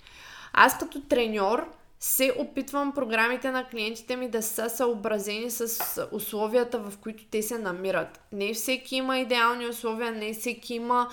Аз 0.53 0.79
като 0.79 1.01
треньор 1.01 1.69
се 2.01 2.35
опитвам 2.39 2.93
програмите 2.93 3.51
на 3.51 3.65
клиентите 3.69 4.17
ми 4.17 4.29
да 4.29 4.43
са 4.43 4.71
съобразени 4.71 5.51
с 5.51 6.09
условията, 6.13 6.79
в 6.79 6.93
които 6.99 7.25
те 7.31 7.43
се 7.43 7.59
намират. 7.59 8.21
Не 8.33 8.55
всеки 8.55 8.97
има 8.97 9.19
идеални 9.19 9.67
условия, 9.67 10.13
не 10.13 10.33
всеки 10.33 10.75
има 10.75 11.09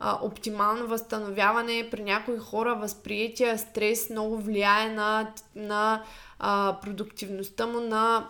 а, 0.00 0.18
оптимално 0.22 0.86
възстановяване. 0.86 1.88
При 1.90 2.02
някои 2.02 2.38
хора 2.38 2.74
възприятия 2.74 3.58
стрес 3.58 4.10
много 4.10 4.36
влияе 4.36 4.88
на, 4.88 5.32
на 5.56 6.02
а, 6.38 6.76
продуктивността 6.82 7.66
му, 7.66 7.80
на 7.80 8.28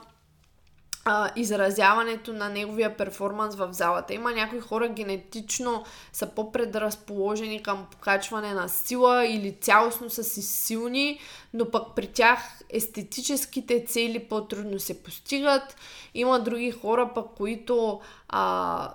а, 1.05 1.31
изразяването 1.37 2.33
на 2.33 2.49
неговия 2.49 2.97
перформанс 2.97 3.55
в 3.55 3.69
залата. 3.73 4.15
Има 4.15 4.33
някои 4.33 4.61
хора 4.61 4.89
генетично 4.89 5.85
са 6.13 6.27
по-предразположени 6.27 7.63
към 7.63 7.87
покачване 7.91 8.55
на 8.55 8.69
сила 8.69 9.27
или 9.27 9.57
цялостно 9.61 10.11
са 10.11 10.25
си 10.25 10.43
силни, 10.43 11.21
но 11.55 11.71
пък 11.71 11.95
при 11.97 12.07
тях 12.07 12.61
естетическите 12.71 13.85
цели 13.85 14.19
по-трудно 14.19 14.79
се 14.79 15.03
постигат. 15.03 15.77
Има 16.15 16.41
други 16.41 16.71
хора 16.71 17.11
пък, 17.15 17.27
които 17.37 18.01
а, 18.29 18.95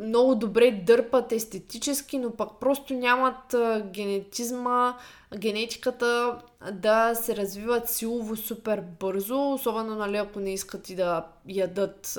много 0.00 0.34
добре 0.34 0.70
дърпат 0.70 1.32
естетически, 1.32 2.18
но 2.18 2.30
пък 2.30 2.50
просто 2.60 2.94
нямат 2.94 3.54
генетизма, 3.92 4.96
генетиката 5.36 6.38
да 6.72 7.14
се 7.14 7.36
развиват 7.36 7.88
силово 7.88 8.36
супер 8.36 8.82
бързо, 9.00 9.52
особено 9.52 9.94
нали, 9.94 10.16
ако 10.16 10.40
не 10.40 10.52
искат 10.52 10.90
и 10.90 10.96
да 10.96 11.26
ядат 11.48 12.18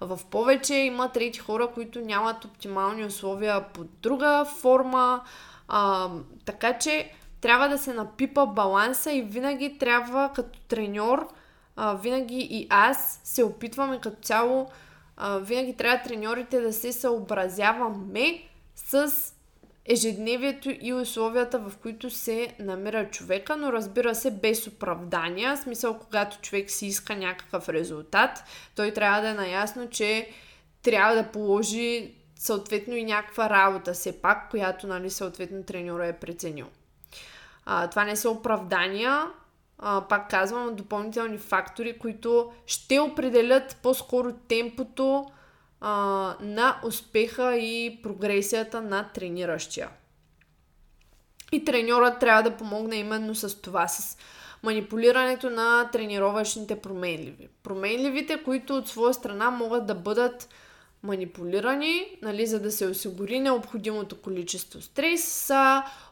в 0.00 0.20
повече. 0.30 0.74
Има 0.74 1.12
трети 1.12 1.38
хора, 1.38 1.66
които 1.74 2.00
нямат 2.00 2.44
оптимални 2.44 3.04
условия 3.04 3.64
под 3.74 3.86
друга 4.02 4.44
форма. 4.44 5.22
А, 5.68 6.10
така 6.44 6.78
че 6.78 7.12
трябва 7.40 7.68
да 7.68 7.78
се 7.78 7.92
напипа 7.92 8.46
баланса 8.46 9.12
и 9.12 9.22
винаги 9.22 9.78
трябва 9.78 10.30
като 10.34 10.58
треньор, 10.68 11.28
а, 11.76 11.94
винаги 11.94 12.48
и 12.50 12.66
аз 12.70 13.20
се 13.24 13.44
опитваме 13.44 14.00
като 14.00 14.22
цяло, 14.22 14.68
винаги 15.40 15.76
трябва 15.76 16.02
треньорите 16.02 16.60
да 16.60 16.72
се 16.72 16.92
съобразяваме 16.92 18.42
с 18.76 19.12
ежедневието 19.84 20.70
и 20.80 20.92
условията, 20.92 21.58
в 21.58 21.72
които 21.82 22.10
се 22.10 22.54
намира 22.58 23.10
човека, 23.10 23.56
но 23.56 23.72
разбира 23.72 24.14
се 24.14 24.30
без 24.30 24.66
оправдания. 24.66 25.56
В 25.56 25.60
смисъл, 25.60 25.98
когато 25.98 26.40
човек 26.40 26.70
си 26.70 26.86
иска 26.86 27.16
някакъв 27.16 27.68
резултат, 27.68 28.44
той 28.76 28.90
трябва 28.90 29.20
да 29.20 29.28
е 29.28 29.34
наясно, 29.34 29.90
че 29.90 30.30
трябва 30.82 31.14
да 31.14 31.30
положи 31.32 32.14
съответно 32.36 32.96
и 32.96 33.04
някаква 33.04 33.50
работа 33.50 33.92
все 33.92 34.22
пак, 34.22 34.50
която 34.50 34.86
нали, 34.86 35.10
съответно 35.10 35.62
треньора 35.62 36.06
е 36.06 36.18
преценил. 36.18 36.66
А, 37.66 37.90
това 37.90 38.04
не 38.04 38.16
са 38.16 38.30
оправдания, 38.30 39.26
а, 39.78 40.00
пак 40.08 40.30
казвам, 40.30 40.74
допълнителни 40.74 41.38
фактори, 41.38 41.98
които 41.98 42.52
ще 42.66 43.00
определят 43.00 43.76
по-скоро 43.82 44.32
темпото 44.48 45.26
а, 45.80 45.90
на 46.40 46.80
успеха 46.84 47.56
и 47.56 48.02
прогресията 48.02 48.80
на 48.80 49.08
трениращия. 49.14 49.88
И 51.52 51.64
треньорът 51.64 52.18
трябва 52.18 52.42
да 52.42 52.56
помогне 52.56 52.96
именно 52.96 53.34
с 53.34 53.60
това, 53.60 53.88
с 53.88 54.18
манипулирането 54.62 55.50
на 55.50 55.90
тренировъчните 55.92 56.80
променливи. 56.80 57.48
Променливите, 57.62 58.42
които 58.44 58.76
от 58.76 58.88
своя 58.88 59.14
страна 59.14 59.50
могат 59.50 59.86
да 59.86 59.94
бъдат 59.94 60.48
манипулирани, 61.02 62.06
нали, 62.22 62.46
за 62.46 62.60
да 62.60 62.70
се 62.70 62.86
осигури 62.86 63.40
необходимото 63.40 64.20
количество 64.20 64.82
стрес, 64.82 65.50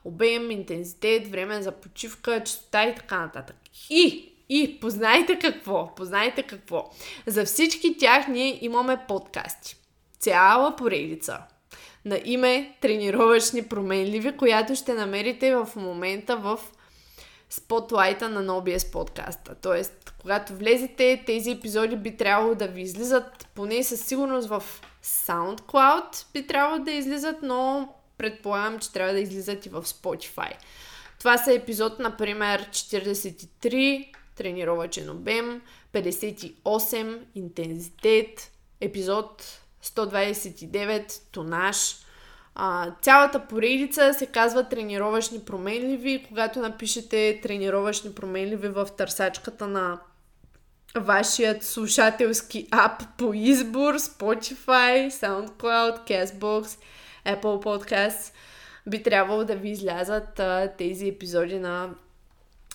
обем, 0.04 0.50
интензитет, 0.50 1.30
време 1.30 1.62
за 1.62 1.72
почивка, 1.72 2.44
частота 2.44 2.84
и 2.84 2.94
така 2.94 3.20
нататък. 3.20 3.56
И, 3.90 4.32
и, 4.48 4.80
познайте 4.80 5.38
какво, 5.38 5.94
познайте 5.94 6.42
какво. 6.42 6.90
За 7.26 7.44
всички 7.44 7.98
тях 7.98 8.28
ние 8.28 8.58
имаме 8.64 8.98
подкасти. 9.08 9.76
Цяла 10.18 10.76
поредица 10.76 11.38
на 12.04 12.20
име 12.24 12.76
Тренировъчни 12.80 13.62
променливи, 13.62 14.36
която 14.36 14.74
ще 14.74 14.94
намерите 14.94 15.54
в 15.54 15.68
момента 15.76 16.36
в 16.36 16.58
спотлайта 17.56 18.28
на 18.28 18.44
NoBS 18.44 18.92
подкаста. 18.92 19.54
Тоест, 19.62 20.14
когато 20.20 20.54
влезете, 20.54 21.22
тези 21.26 21.50
епизоди 21.50 21.96
би 21.96 22.16
трябвало 22.16 22.54
да 22.54 22.68
ви 22.68 22.82
излизат 22.82 23.48
поне 23.54 23.84
със 23.84 24.00
сигурност 24.04 24.48
в 24.48 24.62
SoundCloud 25.04 26.32
би 26.32 26.46
трябвало 26.46 26.84
да 26.84 26.90
излизат, 26.90 27.36
но 27.42 27.88
предполагам, 28.18 28.78
че 28.78 28.92
трябва 28.92 29.12
да 29.12 29.20
излизат 29.20 29.66
и 29.66 29.68
в 29.68 29.82
Spotify. 29.82 30.52
Това 31.18 31.38
са 31.38 31.52
епизод, 31.52 31.98
например, 31.98 32.68
43, 32.70 34.12
тренировачен 34.36 35.10
обем, 35.10 35.62
58, 35.92 37.20
интензитет, 37.34 38.52
епизод 38.80 39.60
129, 39.84 41.20
тонаж. 41.32 41.96
А, 42.58 42.90
цялата 43.02 43.46
поредица 43.46 44.14
се 44.14 44.26
казва 44.26 44.68
тренировъчни 44.68 45.40
променливи. 45.40 46.24
Когато 46.28 46.58
напишете 46.58 47.40
тренировъчни 47.42 48.14
променливи 48.14 48.68
в 48.68 48.88
търсачката 48.96 49.66
на 49.66 49.98
вашият 50.96 51.62
слушателски 51.62 52.68
ап 52.70 53.02
по 53.18 53.34
избор, 53.34 53.94
Spotify, 53.94 55.08
SoundCloud, 55.10 56.08
CastBox, 56.08 56.78
Apple 57.26 57.40
Podcasts, 57.40 58.32
би 58.86 59.02
трябвало 59.02 59.44
да 59.44 59.56
ви 59.56 59.70
излязат 59.70 60.40
а, 60.40 60.72
тези 60.78 61.08
епизоди 61.08 61.58
на, 61.58 61.90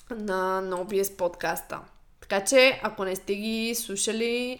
на 0.09 0.61
NoBS 0.63 1.17
подкаста. 1.17 1.79
Така 2.21 2.43
че, 2.43 2.79
ако 2.83 3.05
не 3.05 3.15
сте 3.15 3.35
ги 3.35 3.75
слушали, 3.75 4.59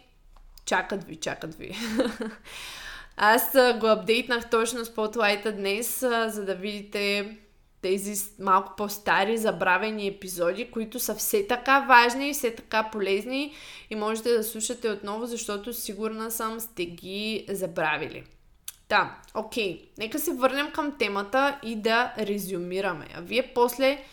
чакат 0.65 1.03
ви, 1.03 1.15
чакат 1.15 1.55
ви. 1.55 1.75
Аз 3.17 3.51
го 3.79 3.87
апдейтнах 3.87 4.49
точно 4.49 4.85
Spotlight 4.85 5.51
днес, 5.51 5.99
за 6.27 6.45
да 6.45 6.55
видите 6.55 7.37
тези 7.81 8.23
малко 8.39 8.73
по-стари, 8.77 9.37
забравени 9.37 10.07
епизоди, 10.07 10.71
които 10.71 10.99
са 10.99 11.15
все 11.15 11.47
така 11.47 11.79
важни 11.79 12.29
и 12.29 12.33
все 12.33 12.55
така 12.55 12.89
полезни 12.91 13.53
и 13.89 13.95
можете 13.95 14.33
да 14.33 14.43
слушате 14.43 14.89
отново, 14.89 15.25
защото 15.25 15.73
сигурна 15.73 16.31
съм 16.31 16.59
сте 16.59 16.85
ги 16.85 17.45
забравили. 17.49 18.23
Да, 18.89 19.15
окей. 19.35 19.89
Нека 19.97 20.19
се 20.19 20.33
върнем 20.33 20.71
към 20.71 20.97
темата 20.97 21.59
и 21.63 21.75
да 21.75 22.13
резюмираме. 22.19 23.07
А 23.15 23.21
вие 23.21 23.51
после 23.55 24.03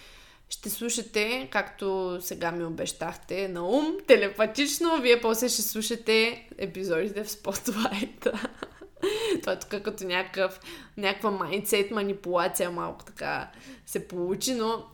ще 0.49 0.71
слушате, 0.71 1.49
както 1.51 2.19
сега 2.21 2.53
ми 2.53 2.65
обещахте 2.65 3.49
на 3.49 3.69
ум, 3.69 3.97
телепатично, 4.07 5.01
вие 5.01 5.21
после 5.21 5.49
ще 5.49 5.63
слушате 5.63 6.49
епизодите 6.59 7.25
в 7.25 7.29
Spotlight. 7.29 8.33
Това 9.41 9.53
е 9.53 9.59
тук 9.59 9.83
като 9.83 10.05
някакъв, 10.05 10.61
някаква 10.97 11.31
майндсет 11.31 11.91
манипулация 11.91 12.71
малко 12.71 13.05
така 13.05 13.51
се 13.87 14.09
получи, 14.09 14.55
но 14.55 14.85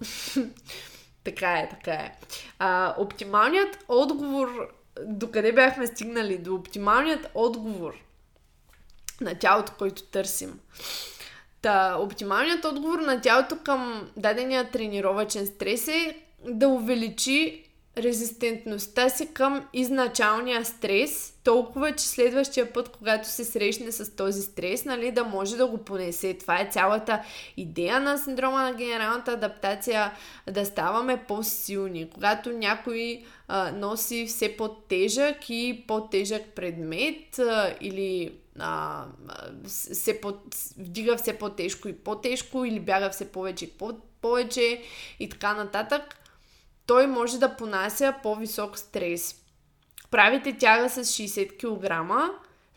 така 1.24 1.58
е, 1.58 1.68
така 1.68 1.92
е. 1.92 2.18
А, 2.58 2.94
оптималният 2.98 3.84
отговор, 3.88 4.68
докъде 5.02 5.52
бяхме 5.52 5.86
стигнали? 5.86 6.38
До 6.38 6.54
оптималният 6.54 7.30
отговор 7.34 7.94
на 9.20 9.34
тялото, 9.34 9.72
който 9.78 10.02
търсим. 10.02 10.60
Та, 11.62 11.96
оптималният 12.00 12.64
отговор 12.64 12.98
на 12.98 13.20
тялото 13.20 13.58
към 13.64 14.10
дадения 14.16 14.70
тренировачен 14.70 15.46
стрес 15.46 15.88
е 15.88 16.16
да 16.48 16.68
увеличи 16.68 17.63
резистентността 17.98 19.08
си 19.08 19.26
към 19.34 19.68
изначалния 19.72 20.64
стрес, 20.64 21.34
толкова, 21.44 21.92
че 21.92 22.04
следващия 22.04 22.72
път, 22.72 22.88
когато 22.88 23.28
се 23.28 23.44
срещне 23.44 23.92
с 23.92 24.16
този 24.16 24.42
стрес, 24.42 24.84
нали, 24.84 25.10
да 25.10 25.24
може 25.24 25.56
да 25.56 25.66
го 25.66 25.78
понесе. 25.78 26.38
Това 26.38 26.60
е 26.60 26.68
цялата 26.70 27.22
идея 27.56 28.00
на 28.00 28.18
синдрома 28.18 28.62
на 28.62 28.74
генералната 28.74 29.32
адаптация, 29.32 30.12
да 30.50 30.66
ставаме 30.66 31.24
по-силни. 31.28 32.10
Когато 32.10 32.50
някой 32.50 33.24
а, 33.48 33.72
носи 33.72 34.26
все 34.26 34.56
по-тежък 34.56 35.50
и 35.50 35.84
по-тежък 35.88 36.42
предмет 36.56 37.38
а, 37.38 37.74
или 37.80 38.32
а, 38.58 39.04
се 39.66 40.20
по, 40.20 40.32
вдига 40.78 41.16
все 41.16 41.38
по-тежко 41.38 41.88
и 41.88 41.92
по-тежко 41.92 42.64
или 42.64 42.80
бяга 42.80 43.10
все 43.10 43.32
повече 43.32 43.64
и 43.64 43.70
по-повече 43.70 44.82
и 45.20 45.28
така 45.28 45.54
нататък, 45.54 46.23
той 46.86 47.06
може 47.06 47.38
да 47.38 47.56
понася 47.56 48.14
по-висок 48.22 48.78
стрес. 48.78 49.34
Правите 50.10 50.58
тяга 50.58 50.88
с 50.90 51.04
60 51.04 51.56
кг, 51.56 52.10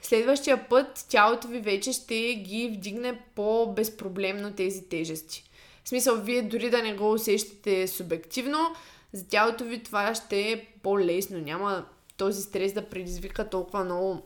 следващия 0.02 0.70
път 0.70 1.06
тялото 1.10 1.48
ви 1.48 1.60
вече 1.60 1.92
ще 1.92 2.36
ги 2.36 2.68
вдигне 2.68 3.20
по-безпроблемно 3.36 4.54
тези 4.54 4.90
тежести. 4.90 5.44
В 5.84 5.90
смисъл, 5.90 6.16
вие 6.16 6.42
дори 6.42 6.70
да 6.70 6.84
не 6.84 6.94
го 6.94 7.12
усещате 7.12 7.88
субективно, 7.88 8.76
за 9.14 9.28
тялото 9.28 9.64
ви 9.64 9.84
това 9.84 10.16
ще 10.16 10.52
е 10.52 10.66
по-лесно. 10.84 11.40
Няма 11.40 11.86
този 12.18 12.42
стрес 12.42 12.74
да 12.74 12.90
предизвика 12.90 13.50
толкова 13.50 13.84
много 13.84 14.22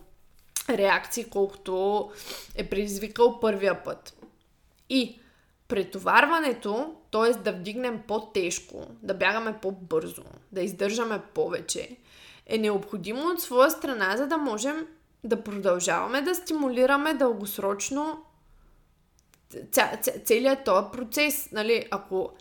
реакции, 0.70 1.26
колкото 1.30 2.12
е 2.56 2.70
предизвикал 2.70 3.40
първия 3.40 3.84
път. 3.84 4.18
И 4.90 5.21
претоварването, 5.72 6.94
т.е. 7.12 7.34
да 7.34 7.52
вдигнем 7.52 8.02
по-тежко, 8.08 8.88
да 9.04 9.14
бягаме 9.14 9.58
по-бързо, 9.62 10.24
да 10.52 10.62
издържаме 10.62 11.22
повече, 11.34 11.98
е 12.46 12.58
необходимо 12.58 13.28
от 13.28 13.42
своя 13.42 13.72
страна, 13.72 14.18
за 14.18 14.28
да 14.28 14.38
можем 14.38 14.88
да 15.24 15.44
продължаваме 15.44 16.22
да 16.22 16.36
стимулираме 16.36 17.14
дългосрочно 17.14 18.26
целият 20.26 20.64
този 20.66 20.88
процес. 20.94 21.52
Нали, 21.52 21.88
ако 21.92 22.32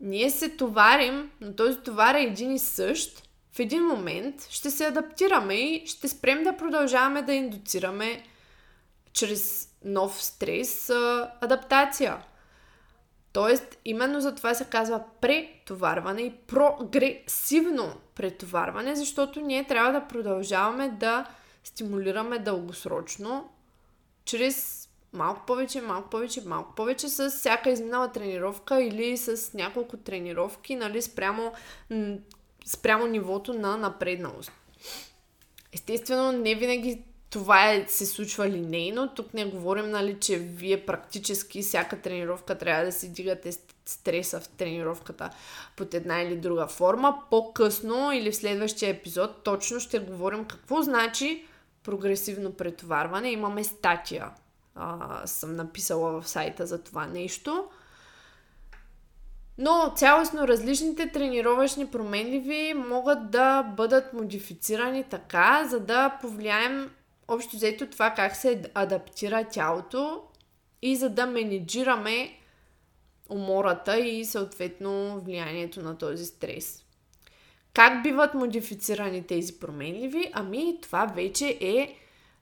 ние 0.00 0.30
се 0.30 0.48
товарим, 0.48 1.30
но 1.40 1.54
този 1.54 1.78
товар 1.78 2.14
е 2.14 2.22
един 2.22 2.52
и 2.52 2.58
същ, 2.58 3.28
в 3.52 3.58
един 3.58 3.82
момент 3.82 4.46
ще 4.50 4.70
се 4.70 4.86
адаптираме 4.86 5.54
и 5.54 5.86
ще 5.86 6.08
спрем 6.08 6.42
да 6.42 6.56
продължаваме 6.56 7.22
да 7.22 7.32
индуцираме 7.32 8.22
чрез 9.12 9.68
нов 9.84 10.24
стрес 10.24 10.90
адаптация. 11.40 12.18
Тоест, 13.34 13.78
именно 13.84 14.20
за 14.20 14.34
това 14.34 14.54
се 14.54 14.64
казва 14.64 15.04
претоварване 15.20 16.22
и 16.22 16.32
прогресивно 16.46 17.96
претоварване, 18.14 18.94
защото 18.94 19.40
ние 19.40 19.64
трябва 19.64 19.92
да 19.92 20.08
продължаваме 20.08 20.88
да 20.88 21.26
стимулираме 21.64 22.38
дългосрочно, 22.38 23.50
чрез 24.24 24.88
малко 25.12 25.46
повече, 25.46 25.80
малко 25.80 26.10
повече, 26.10 26.42
малко 26.46 26.74
повече 26.74 27.08
с 27.08 27.30
всяка 27.30 27.70
изминала 27.70 28.12
тренировка 28.12 28.82
или 28.82 29.16
с 29.16 29.54
няколко 29.54 29.96
тренировки, 29.96 30.76
нали, 30.76 31.02
спрямо, 31.02 31.52
спрямо 32.66 33.06
нивото 33.06 33.54
на 33.54 33.76
напредналост. 33.76 34.52
Естествено, 35.72 36.32
не 36.32 36.54
винаги 36.54 37.02
това 37.34 37.70
е, 37.70 37.84
се 37.88 38.06
случва 38.06 38.48
линейно. 38.48 39.08
Тук 39.08 39.34
не 39.34 39.44
говорим, 39.44 39.90
нали, 39.90 40.16
че 40.20 40.38
вие 40.38 40.86
практически 40.86 41.62
всяка 41.62 42.00
тренировка 42.00 42.58
трябва 42.58 42.84
да 42.84 42.92
си 42.92 43.12
дигате 43.12 43.52
стреса 43.86 44.40
в 44.40 44.48
тренировката 44.48 45.30
под 45.76 45.94
една 45.94 46.22
или 46.22 46.36
друга 46.36 46.66
форма. 46.66 47.22
По-късно 47.30 48.12
или 48.12 48.32
в 48.32 48.36
следващия 48.36 48.90
епизод 48.90 49.42
точно 49.42 49.80
ще 49.80 49.98
говорим 49.98 50.44
какво 50.44 50.82
значи 50.82 51.46
прогресивно 51.82 52.52
претоварване. 52.52 53.30
Имаме 53.30 53.64
статия. 53.64 54.30
А, 54.74 55.22
съм 55.26 55.56
написала 55.56 56.20
в 56.20 56.28
сайта 56.28 56.66
за 56.66 56.82
това 56.82 57.06
нещо. 57.06 57.68
Но 59.58 59.92
цялостно 59.96 60.48
различните 60.48 61.12
тренировъчни 61.12 61.86
променливи 61.86 62.74
могат 62.74 63.30
да 63.30 63.62
бъдат 63.62 64.12
модифицирани 64.12 65.04
така, 65.04 65.64
за 65.70 65.80
да 65.80 66.18
повлияем 66.20 66.90
общо 67.28 67.56
взето 67.56 67.86
това 67.86 68.10
как 68.10 68.36
се 68.36 68.62
адаптира 68.74 69.44
тялото 69.44 70.22
и 70.82 70.96
за 70.96 71.10
да 71.10 71.26
менеджираме 71.26 72.38
умората 73.28 73.98
и 73.98 74.24
съответно 74.24 75.20
влиянието 75.20 75.82
на 75.82 75.98
този 75.98 76.24
стрес. 76.24 76.84
Как 77.74 78.02
биват 78.02 78.34
модифицирани 78.34 79.26
тези 79.26 79.58
променливи? 79.58 80.30
Ами 80.32 80.78
това 80.82 81.06
вече 81.06 81.58
е 81.60 81.96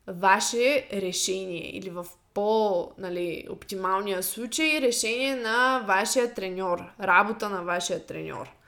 ваше 0.06 0.88
решение 0.92 1.76
или 1.76 1.90
в 1.90 2.06
по-нали, 2.34 3.46
оптималния 3.50 4.22
случай 4.22 4.80
решение 4.80 5.36
на 5.36 5.84
вашия 5.86 6.34
треньор, 6.34 6.78
работа 7.00 7.48
на 7.48 7.62
вашия 7.62 8.06
треньор. 8.06 8.61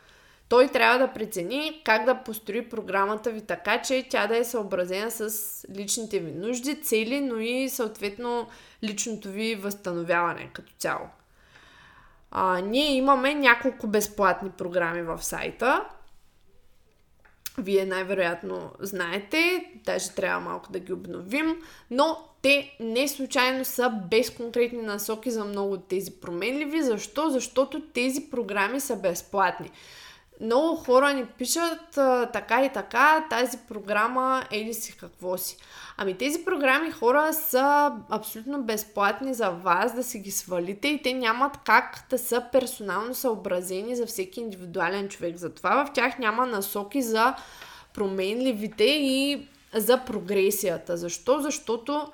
Той 0.48 0.68
трябва 0.68 0.98
да 0.98 1.12
прецени 1.12 1.82
как 1.84 2.04
да 2.04 2.14
построи 2.14 2.68
програмата 2.68 3.30
ви 3.30 3.40
така, 3.40 3.82
че 3.82 4.06
тя 4.10 4.26
да 4.26 4.36
е 4.36 4.44
съобразена 4.44 5.10
с 5.10 5.64
личните 5.76 6.18
ви 6.18 6.32
нужди, 6.32 6.82
цели, 6.82 7.20
но 7.20 7.36
и 7.38 7.68
съответно 7.68 8.46
личното 8.82 9.28
ви 9.28 9.54
възстановяване 9.54 10.50
като 10.52 10.72
цяло. 10.78 11.06
А, 12.30 12.60
ние 12.60 12.94
имаме 12.94 13.34
няколко 13.34 13.86
безплатни 13.86 14.50
програми 14.50 15.02
в 15.02 15.22
сайта. 15.22 15.84
Вие 17.58 17.84
най-вероятно 17.84 18.70
знаете, 18.80 19.64
даже 19.84 20.10
трябва 20.10 20.40
малко 20.40 20.72
да 20.72 20.78
ги 20.78 20.92
обновим, 20.92 21.56
но 21.90 22.28
те 22.42 22.76
не 22.80 23.08
случайно 23.08 23.64
са 23.64 23.92
без 24.10 24.30
конкретни 24.30 24.82
насоки 24.82 25.30
за 25.30 25.44
много 25.44 25.72
от 25.72 25.88
тези 25.88 26.10
променливи. 26.10 26.82
Защо? 26.82 27.30
Защото 27.30 27.80
тези 27.80 28.30
програми 28.30 28.80
са 28.80 28.96
безплатни. 28.96 29.70
Много 30.40 30.76
хора 30.76 31.12
ни 31.12 31.26
пишат 31.26 31.90
така 32.32 32.64
и 32.64 32.72
така, 32.72 33.26
тази 33.30 33.58
програма 33.68 34.42
еди 34.50 34.74
си 34.74 34.96
какво 34.96 35.38
си. 35.38 35.56
Ами 35.96 36.18
тези 36.18 36.44
програми 36.44 36.90
хора 36.90 37.32
са 37.32 37.92
абсолютно 38.10 38.62
безплатни 38.62 39.34
за 39.34 39.50
вас 39.50 39.94
да 39.94 40.02
си 40.02 40.18
ги 40.18 40.30
свалите 40.30 40.88
и 40.88 41.02
те 41.02 41.12
нямат 41.12 41.58
как 41.64 42.04
да 42.10 42.18
са 42.18 42.44
персонално 42.52 43.14
съобразени 43.14 43.96
за 43.96 44.06
всеки 44.06 44.40
индивидуален 44.40 45.08
човек. 45.08 45.36
Затова 45.36 45.84
в 45.84 45.92
тях 45.92 46.18
няма 46.18 46.46
насоки 46.46 47.02
за 47.02 47.34
променливите 47.94 48.84
и 48.84 49.48
за 49.74 50.04
прогресията. 50.04 50.96
Защо? 50.96 51.40
Защото 51.40 52.12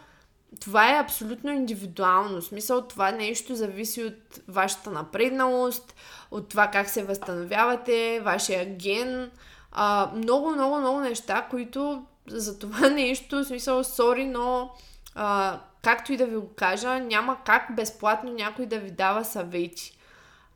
това 0.60 0.90
е 0.90 1.00
абсолютно 1.00 1.52
индивидуално. 1.52 2.42
Смисъл 2.42 2.82
това 2.82 3.10
нещо 3.10 3.54
зависи 3.54 4.04
от 4.04 4.40
вашата 4.48 4.90
напредналост, 4.90 5.94
от 6.30 6.48
това 6.48 6.66
как 6.66 6.88
се 6.88 7.04
възстановявате, 7.04 8.20
вашия 8.24 8.64
ген. 8.76 9.30
А, 9.72 10.10
много, 10.14 10.50
много, 10.50 10.76
много 10.76 11.00
неща, 11.00 11.46
които 11.50 12.04
за 12.26 12.58
това 12.58 12.88
нещо, 12.90 13.36
в 13.36 13.44
смисъл, 13.44 13.84
сори, 13.84 14.26
но 14.26 14.70
а, 15.14 15.60
както 15.82 16.12
и 16.12 16.16
да 16.16 16.26
ви 16.26 16.36
го 16.36 16.54
кажа, 16.56 17.00
няма 17.00 17.38
как 17.44 17.74
безплатно 17.76 18.32
някой 18.32 18.66
да 18.66 18.78
ви 18.78 18.90
дава 18.90 19.24
съвети. 19.24 19.98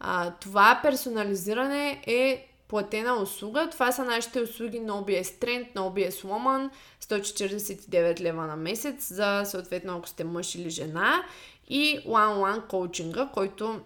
А, 0.01 0.31
това 0.31 0.81
персонализиране 0.83 2.03
е 2.07 2.54
платена 2.75 3.15
услуга. 3.23 3.69
Това 3.71 3.93
са 3.93 4.05
нашите 4.05 4.41
услуги 4.41 4.81
на 4.81 4.93
OBS 4.93 5.45
Trend, 5.45 5.75
на 5.75 5.81
OBS 5.81 6.11
Woman, 6.11 6.71
149 7.03 8.21
лева 8.21 8.47
на 8.47 8.57
месец 8.57 9.13
за 9.13 9.43
съответно 9.45 9.97
ако 9.97 10.09
сте 10.09 10.25
мъж 10.25 10.55
или 10.55 10.71
жена 10.71 11.23
и 11.69 12.01
one-one 12.07 12.67
коучинга, 12.67 13.29
който 13.35 13.81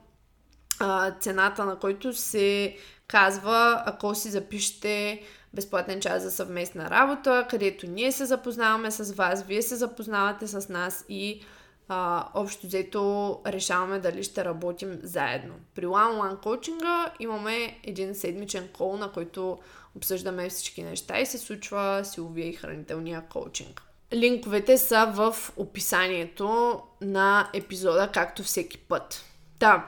цената 1.21 1.65
на 1.65 1.79
който 1.79 2.13
се 2.13 2.77
казва, 3.07 3.83
ако 3.87 4.15
си 4.15 4.31
запишете 4.31 5.23
безплатен 5.55 6.01
час 6.01 6.23
за 6.23 6.31
съвместна 6.31 6.91
работа, 6.91 7.47
където 7.51 7.87
ние 7.87 8.13
се 8.13 8.25
запознаваме 8.25 8.91
с 8.91 9.13
вас, 9.13 9.43
вие 9.43 9.63
се 9.63 9.77
запознавате 9.77 10.47
с 10.47 10.69
нас 10.69 11.05
и 11.09 11.43
а, 11.89 12.29
общо 12.35 12.67
взето 12.67 13.41
решаваме 13.47 13.99
дали 13.99 14.25
ще 14.25 14.45
работим 14.45 14.99
заедно. 15.03 15.55
При 15.75 15.87
One-One 15.87 16.41
коучинга 16.41 17.13
имаме 17.21 17.81
един 17.83 18.15
седмичен 18.15 18.69
кол, 18.73 18.97
на 18.97 19.13
който 19.13 19.59
обсъждаме 19.97 20.49
всички 20.49 20.83
неща 20.83 21.21
и 21.21 21.27
се 21.27 21.39
случва 21.39 22.01
силовия 22.05 22.49
и 22.49 22.53
хранителния 22.53 23.23
коучинг. 23.29 23.83
Линковете 24.13 24.79
са 24.79 25.13
в 25.15 25.53
описанието 25.57 26.81
на 27.01 27.51
епизода, 27.55 28.11
както 28.13 28.43
всеки 28.43 28.79
път. 28.79 29.25
Да, 29.61 29.87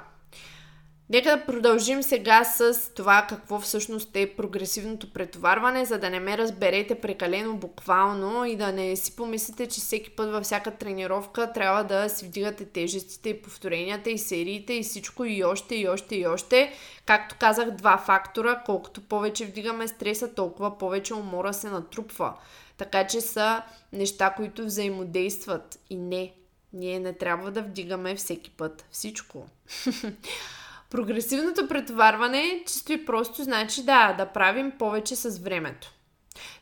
Нека 1.13 1.37
да 1.37 1.47
продължим 1.47 2.03
сега 2.03 2.45
с 2.45 2.75
това 2.95 3.27
какво 3.29 3.61
всъщност 3.61 4.17
е 4.17 4.35
прогресивното 4.37 5.13
претоварване, 5.13 5.85
за 5.85 5.99
да 5.99 6.11
не 6.11 6.21
ме 6.21 6.39
разберете 6.39 7.01
прекалено 7.01 7.57
буквално 7.57 8.45
и 8.45 8.57
да 8.57 8.73
не 8.73 8.97
си 8.97 9.17
помислите, 9.17 9.67
че 9.67 9.81
всеки 9.81 10.11
път 10.11 10.31
във 10.31 10.45
всяка 10.45 10.71
тренировка 10.71 11.53
трябва 11.53 11.85
да 11.85 12.09
си 12.09 12.25
вдигате 12.25 12.65
тежестите 12.65 13.29
и 13.29 13.43
повторенията 13.43 14.11
и 14.11 14.19
сериите 14.19 14.73
и 14.73 14.83
всичко 14.83 15.25
и 15.25 15.45
още 15.45 15.75
и 15.75 15.89
още 15.89 16.17
и 16.17 16.27
още. 16.27 16.73
Както 17.07 17.37
казах, 17.41 17.71
два 17.71 17.99
фактора. 17.99 18.63
Колкото 18.67 19.01
повече 19.01 19.47
вдигаме 19.47 19.89
стреса, 19.89 20.35
толкова 20.35 20.79
повече 20.79 21.15
умора 21.15 21.53
се 21.53 21.71
натрупва. 21.71 22.35
Така 22.77 23.07
че 23.07 23.21
са 23.21 23.63
неща, 23.93 24.31
които 24.37 24.65
взаимодействат. 24.65 25.79
И 25.91 25.97
не, 25.97 26.33
ние 26.73 27.01
не 27.01 27.13
трябва 27.13 27.51
да 27.51 27.63
вдигаме 27.63 28.15
всеки 28.15 28.51
път 28.51 28.85
всичко. 28.91 29.47
Прогресивното 30.91 31.69
претоварване 31.69 32.63
чисто 32.67 32.93
и 32.93 33.05
просто 33.05 33.45
значи 33.45 33.83
да, 33.83 34.15
да 34.19 34.27
правим 34.27 34.73
повече 34.79 35.17
с 35.17 35.39
времето. 35.39 35.93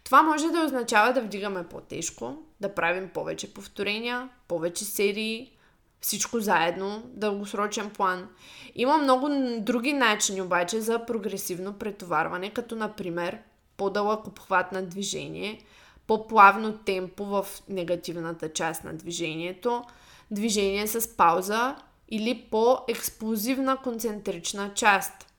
Това 0.04 0.22
може 0.22 0.48
да 0.48 0.64
означава 0.64 1.12
да 1.12 1.20
вдигаме 1.20 1.68
по-тежко, 1.68 2.36
да 2.60 2.74
правим 2.74 3.08
повече 3.08 3.54
повторения, 3.54 4.28
повече 4.48 4.84
серии, 4.84 5.52
всичко 6.00 6.40
заедно, 6.40 7.02
дългосрочен 7.04 7.90
план. 7.90 8.28
Има 8.74 8.98
много 8.98 9.28
други 9.58 9.92
начини 9.92 10.42
обаче 10.42 10.80
за 10.80 11.06
прогресивно 11.06 11.72
претоварване, 11.72 12.50
като 12.50 12.76
например 12.76 13.38
по-дълъг 13.76 14.26
обхват 14.26 14.72
на 14.72 14.82
движение, 14.82 15.64
по-плавно 16.06 16.78
темпо 16.78 17.24
в 17.24 17.46
негативната 17.68 18.52
част 18.52 18.84
на 18.84 18.94
движението, 18.94 19.84
движение 20.30 20.86
с 20.86 21.16
пауза 21.16 21.76
или 22.08 22.46
по-експлозивна 22.50 23.76
концентрична 23.76 24.74
част. 24.74 25.32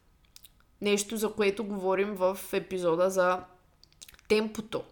Нещо, 0.81 1.17
за 1.17 1.33
което 1.33 1.63
говорим 1.63 2.15
в 2.15 2.39
епизода 2.53 3.09
за 3.09 3.39
темпото. 4.27 4.83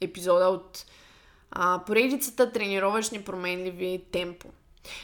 Епизода 0.00 0.48
от 0.48 0.86
а, 1.50 1.84
поредицата 1.86 2.52
тренировъчни 2.52 3.22
променливи 3.22 4.04
темпо. 4.12 4.48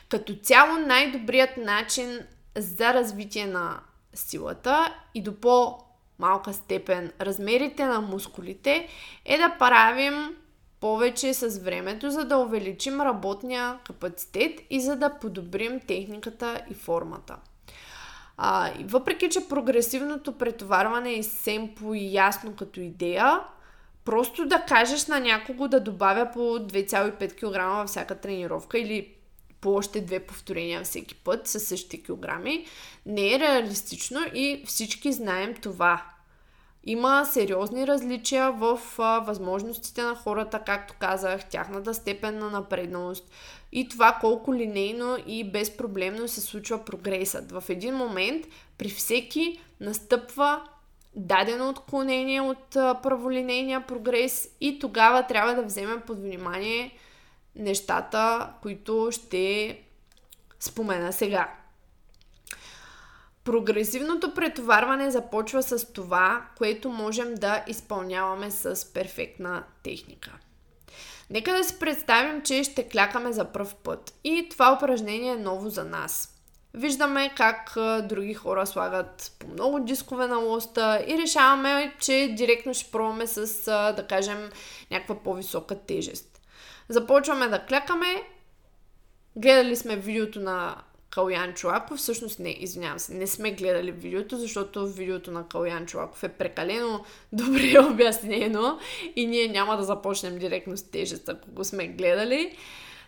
Като 0.08 0.36
цяло 0.36 0.78
най-добрият 0.78 1.56
начин 1.56 2.20
за 2.56 2.94
развитие 2.94 3.46
на 3.46 3.80
силата 4.14 4.94
и 5.14 5.22
до 5.22 5.40
по-малка 5.40 6.52
степен 6.52 7.12
размерите 7.20 7.84
на 7.84 8.00
мускулите 8.00 8.88
е 9.24 9.38
да 9.38 9.56
правим 9.58 10.36
повече 10.80 11.34
с 11.34 11.58
времето, 11.58 12.10
за 12.10 12.24
да 12.24 12.38
увеличим 12.38 13.00
работния 13.00 13.78
капацитет 13.84 14.60
и 14.70 14.80
за 14.80 14.96
да 14.96 15.18
подобрим 15.18 15.80
техниката 15.80 16.60
и 16.70 16.74
формата. 16.74 17.36
А, 18.36 18.72
въпреки, 18.84 19.28
че 19.30 19.48
прогресивното 19.48 20.32
претоварване 20.32 21.14
е 21.14 21.22
семпо 21.22 21.94
и 21.94 22.12
ясно 22.12 22.56
като 22.56 22.80
идея, 22.80 23.40
просто 24.04 24.46
да 24.46 24.64
кажеш 24.68 25.06
на 25.06 25.20
някого 25.20 25.68
да 25.68 25.80
добавя 25.80 26.30
по 26.32 26.40
2,5 26.40 27.34
кг 27.34 27.76
във 27.76 27.88
всяка 27.88 28.20
тренировка 28.20 28.78
или 28.78 29.12
по 29.60 29.74
още 29.74 30.00
две 30.00 30.20
повторения 30.20 30.82
всеки 30.82 31.14
път 31.14 31.48
със 31.48 31.64
същите 31.64 32.02
килограми, 32.02 32.66
не 33.06 33.34
е 33.34 33.38
реалистично 33.38 34.20
и 34.34 34.62
всички 34.66 35.12
знаем 35.12 35.54
това. 35.62 36.15
Има 36.88 37.24
сериозни 37.24 37.86
различия 37.86 38.52
в 38.52 38.80
а, 38.98 39.18
възможностите 39.18 40.02
на 40.02 40.14
хората, 40.14 40.62
както 40.66 40.94
казах, 40.98 41.48
тяхната 41.48 41.94
степен 41.94 42.38
на 42.38 42.50
напредналост 42.50 43.30
и 43.72 43.88
това 43.88 44.18
колко 44.20 44.54
линейно 44.54 45.16
и 45.26 45.50
безпроблемно 45.50 46.28
се 46.28 46.40
случва 46.40 46.84
прогресът. 46.84 47.52
В 47.52 47.64
един 47.68 47.94
момент 47.94 48.46
при 48.78 48.88
всеки 48.88 49.60
настъпва 49.80 50.62
дадено 51.14 51.68
отклонение 51.68 52.40
от 52.40 52.76
а, 52.76 52.94
праволинейния 52.94 53.86
прогрес 53.86 54.48
и 54.60 54.78
тогава 54.78 55.26
трябва 55.26 55.54
да 55.54 55.62
вземем 55.62 56.02
под 56.06 56.20
внимание 56.20 56.98
нещата, 57.56 58.50
които 58.62 59.08
ще 59.12 59.78
спомена 60.60 61.12
сега. 61.12 61.54
Прогресивното 63.46 64.34
претоварване 64.34 65.10
започва 65.10 65.62
с 65.62 65.92
това, 65.92 66.46
което 66.58 66.90
можем 66.90 67.34
да 67.34 67.64
изпълняваме 67.66 68.50
с 68.50 68.92
перфектна 68.92 69.64
техника. 69.82 70.30
Нека 71.30 71.52
да 71.52 71.64
си 71.64 71.78
представим, 71.78 72.42
че 72.42 72.64
ще 72.64 72.88
клякаме 72.88 73.32
за 73.32 73.44
пръв 73.44 73.74
път 73.74 74.14
и 74.24 74.48
това 74.50 74.72
упражнение 74.72 75.32
е 75.32 75.36
ново 75.36 75.68
за 75.68 75.84
нас. 75.84 76.38
Виждаме 76.74 77.34
как 77.36 77.76
други 78.02 78.34
хора 78.34 78.66
слагат 78.66 79.32
по 79.38 79.48
много 79.48 79.80
дискове 79.80 80.26
на 80.26 80.36
лоста 80.36 81.04
и 81.08 81.18
решаваме, 81.18 81.94
че 82.00 82.34
директно 82.36 82.74
ще 82.74 82.90
пробваме 82.90 83.26
с, 83.26 83.64
да 83.96 84.06
кажем, 84.08 84.50
някаква 84.90 85.22
по-висока 85.22 85.78
тежест. 85.78 86.40
Започваме 86.88 87.48
да 87.48 87.64
клякаме, 87.64 88.22
гледали 89.36 89.76
сме 89.76 89.96
видеото 89.96 90.40
на 90.40 90.76
Калян 91.16 91.54
Чулаков. 91.54 91.98
Всъщност 91.98 92.38
не, 92.38 92.56
извинявам 92.58 92.98
се, 92.98 93.14
не 93.14 93.26
сме 93.26 93.50
гледали 93.50 93.90
видеото, 93.90 94.36
защото 94.36 94.86
видеото 94.86 95.30
на 95.30 95.48
Калян 95.48 95.86
Чулаков 95.86 96.22
е 96.22 96.28
прекалено 96.28 97.04
добре 97.32 97.80
обяснено 97.90 98.78
и 99.16 99.26
ние 99.26 99.48
няма 99.48 99.76
да 99.76 99.82
започнем 99.82 100.38
директно 100.38 100.76
с 100.76 100.90
тежест, 100.90 101.28
ако 101.28 101.50
го 101.50 101.64
сме 101.64 101.86
гледали. 101.86 102.56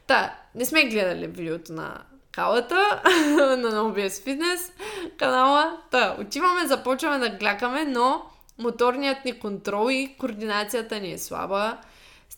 Та, 0.06 0.34
не 0.54 0.64
сме 0.64 0.84
гледали 0.84 1.26
видеото 1.26 1.72
на 1.72 2.02
скалата 2.28 3.02
на 3.36 3.72
NoBS 3.72 4.08
Fitness 4.08 4.72
канала. 5.16 5.78
Та, 5.90 6.16
отиваме, 6.20 6.66
започваме 6.66 7.18
да 7.18 7.36
глякаме, 7.36 7.84
но 7.84 8.22
моторният 8.58 9.24
ни 9.24 9.38
контрол 9.38 9.90
и 9.90 10.16
координацията 10.18 11.00
ни 11.00 11.12
е 11.12 11.18
слаба. 11.18 11.78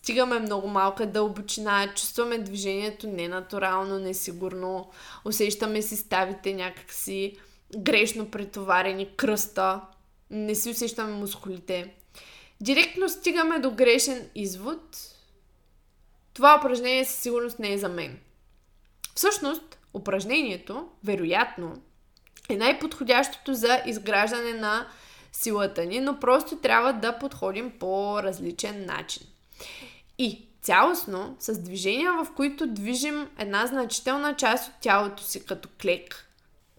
Стигаме 0.03 0.39
много 0.39 0.69
малка 0.69 1.07
дълбочина, 1.07 1.95
чувстваме 1.95 2.39
движението 2.39 3.07
ненатурално, 3.07 3.99
несигурно, 3.99 4.91
усещаме 5.25 5.83
си 5.83 5.97
ставите 5.97 6.55
някакси 6.55 7.37
грешно 7.77 8.31
претоварени, 8.31 9.17
кръста, 9.17 9.81
не 10.31 10.55
си 10.55 10.71
усещаме 10.71 11.13
мускулите. 11.13 11.95
Директно 12.61 13.09
стигаме 13.09 13.59
до 13.59 13.71
грешен 13.71 14.31
извод. 14.35 14.99
Това 16.35 16.59
упражнение 16.59 17.05
със 17.05 17.17
сигурност 17.17 17.59
не 17.59 17.73
е 17.73 17.79
за 17.79 17.89
мен. 17.89 18.19
Всъщност, 19.15 19.79
упражнението, 19.95 20.89
вероятно, 21.05 21.83
е 22.49 22.57
най-подходящото 22.57 23.55
за 23.55 23.83
изграждане 23.87 24.53
на 24.53 24.89
силата 25.33 25.85
ни, 25.85 26.01
но 26.01 26.21
просто 26.21 26.57
трябва 26.57 26.93
да 26.93 27.19
подходим 27.19 27.71
по 27.79 28.23
различен 28.23 28.87
начин. 28.87 29.27
И 30.23 30.49
цялостно, 30.63 31.37
с 31.39 31.59
движения, 31.63 32.13
в 32.13 32.27
които 32.37 32.67
движим 32.67 33.29
една 33.39 33.67
значителна 33.67 34.37
част 34.37 34.69
от 34.69 34.75
тялото 34.81 35.23
си 35.23 35.45
като 35.45 35.69
клек, 35.83 36.29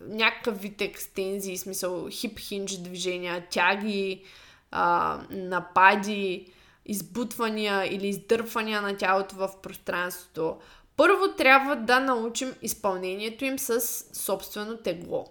някакъв 0.01 0.61
вид 0.61 0.81
екстензии, 0.81 1.57
смисъл 1.57 2.07
хип-хинж 2.09 2.77
движения, 2.77 3.45
тяги, 3.49 4.23
а, 4.71 5.19
напади, 5.29 6.53
избутвания 6.85 7.95
или 7.95 8.07
издърпвания 8.07 8.81
на 8.81 8.97
тялото 8.97 9.35
в 9.35 9.49
пространството, 9.63 10.57
първо 10.97 11.35
трябва 11.37 11.75
да 11.75 11.99
научим 11.99 12.53
изпълнението 12.61 13.45
им 13.45 13.59
с 13.59 13.81
собствено 14.13 14.77
тегло. 14.77 15.25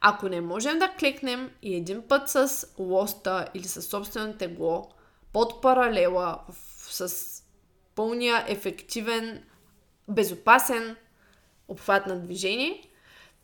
Ако 0.00 0.28
не 0.28 0.40
можем 0.40 0.78
да 0.78 0.88
клекнем 0.88 1.50
и 1.62 1.74
един 1.74 2.02
път 2.08 2.28
с 2.28 2.66
лоста 2.78 3.48
или 3.54 3.68
с 3.68 3.82
собствено 3.82 4.34
тегло 4.34 4.88
под 5.32 5.62
паралела 5.62 6.38
с 6.90 7.33
пълния 7.94 8.44
ефективен, 8.48 9.42
безопасен 10.08 10.96
обхват 11.68 12.06
на 12.06 12.20
движение, 12.20 12.82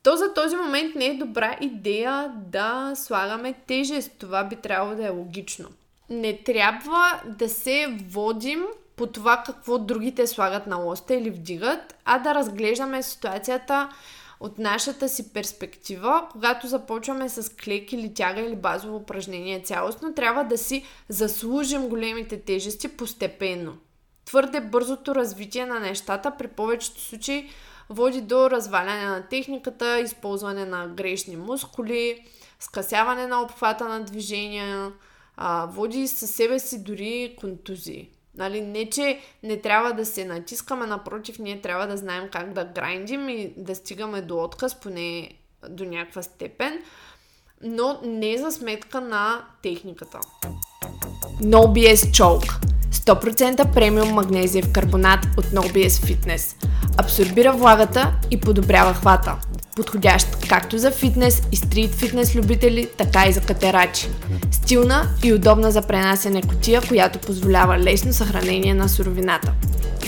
то 0.03 0.17
за 0.17 0.35
този 0.35 0.57
момент 0.57 0.95
не 0.95 1.07
е 1.07 1.19
добра 1.19 1.57
идея 1.61 2.33
да 2.37 2.93
слагаме 2.95 3.55
тежест. 3.67 4.13
Това 4.19 4.45
би 4.45 4.57
трябвало 4.57 4.97
да 4.97 5.07
е 5.07 5.11
логично. 5.11 5.69
Не 6.11 6.39
трябва 6.39 7.23
да 7.27 7.49
се 7.49 7.99
водим 8.09 8.65
по 8.97 9.07
това 9.07 9.43
какво 9.47 9.79
другите 9.79 10.27
слагат 10.27 10.67
на 10.67 10.77
лоста 10.77 11.15
или 11.15 11.31
вдигат, 11.31 11.95
а 12.05 12.19
да 12.19 12.35
разглеждаме 12.35 13.03
ситуацията 13.03 13.89
от 14.41 14.59
нашата 14.59 15.09
си 15.09 15.33
перспектива, 15.33 16.29
когато 16.33 16.67
започваме 16.67 17.29
с 17.29 17.57
клек 17.57 17.93
или 17.93 18.15
тяга 18.15 18.41
или 18.41 18.57
базово 18.57 18.97
упражнение 18.97 19.63
цялостно, 19.63 20.15
трябва 20.15 20.45
да 20.45 20.59
си 20.59 20.85
заслужим 21.09 21.89
големите 21.89 22.41
тежести 22.41 22.89
постепенно. 22.89 23.79
Твърде 24.25 24.61
бързото 24.61 25.15
развитие 25.15 25.67
на 25.67 25.81
нещата 25.81 26.33
при 26.39 26.49
повечето 26.49 27.01
случаи 27.01 27.51
води 27.91 28.21
до 28.21 28.51
разваляне 28.51 29.07
на 29.07 29.23
техниката, 29.23 30.01
използване 30.01 30.65
на 30.65 30.89
грешни 30.89 31.37
мускули, 31.37 32.25
скъсяване 32.61 33.27
на 33.27 33.43
обхвата 33.43 33.89
на 33.89 34.05
движения, 34.05 34.93
а, 35.37 35.67
води 35.67 36.09
със 36.09 36.31
себе 36.31 36.59
си 36.59 36.85
дори 36.85 37.37
контузии. 37.41 38.11
Нали, 38.35 38.61
не, 38.61 38.91
че 38.91 39.21
не 39.43 39.61
трябва 39.61 39.93
да 39.93 40.07
се 40.07 40.25
натискаме, 40.25 40.87
напротив, 40.87 41.39
ние 41.39 41.61
трябва 41.61 41.87
да 41.87 41.97
знаем 41.97 42.29
как 42.33 42.53
да 42.53 42.65
грайндим 42.65 43.29
и 43.29 43.55
да 43.57 43.75
стигаме 43.75 44.23
до 44.23 44.43
отказ, 44.43 44.81
поне 44.81 45.31
до 45.69 45.85
някаква 45.85 46.23
степен, 46.23 46.83
но 47.63 48.01
не 48.05 48.39
за 48.39 48.53
сметка 48.53 49.01
на 49.01 49.45
техниката. 49.63 50.21
No 51.43 51.67
BS 51.67 51.95
Choke 51.95 52.70
100% 52.93 53.75
премиум 53.75 54.09
магнезиев 54.09 54.73
карбонат 54.73 55.21
от 55.37 55.45
NoBS 55.45 55.89
Fitness. 55.89 56.67
Абсорбира 56.97 57.53
влагата 57.53 58.15
и 58.31 58.41
подобрява 58.41 58.95
хвата. 58.95 59.37
Подходящ 59.77 60.49
както 60.49 60.79
за 60.79 60.91
фитнес 60.91 61.43
и 61.53 61.57
стрит 61.57 61.95
фитнес 61.95 62.37
любители, 62.37 62.89
така 62.99 63.27
и 63.27 63.33
за 63.33 63.41
катерачи. 63.41 64.09
Стилна 64.51 65.09
и 65.25 65.33
удобна 65.33 65.71
за 65.71 65.83
пренасене 65.83 66.43
котия, 66.43 66.83
която 66.89 67.19
позволява 67.19 67.79
лесно 67.79 68.13
съхранение 68.13 68.75
на 68.75 68.89
суровината. 68.89 69.53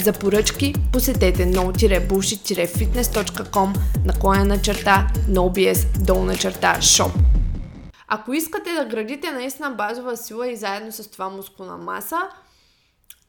За 0.05 0.12
поръчки 0.12 0.75
посетете 0.92 1.47
no-bullshit-fitness.com 1.47 3.77
наклоня 4.05 4.61
черта 4.61 5.07
nobs 5.31 5.99
долна 5.99 6.37
черта 6.37 6.77
shop. 6.81 7.11
Ако 8.09 8.33
искате 8.33 8.71
да 8.79 8.85
градите 8.85 9.33
наистина 9.33 9.71
базова 9.71 10.16
сила 10.16 10.51
и 10.51 10.57
заедно 10.57 10.92
с 10.92 11.11
това 11.11 11.29
мускулна 11.29 11.77
маса, 11.77 12.16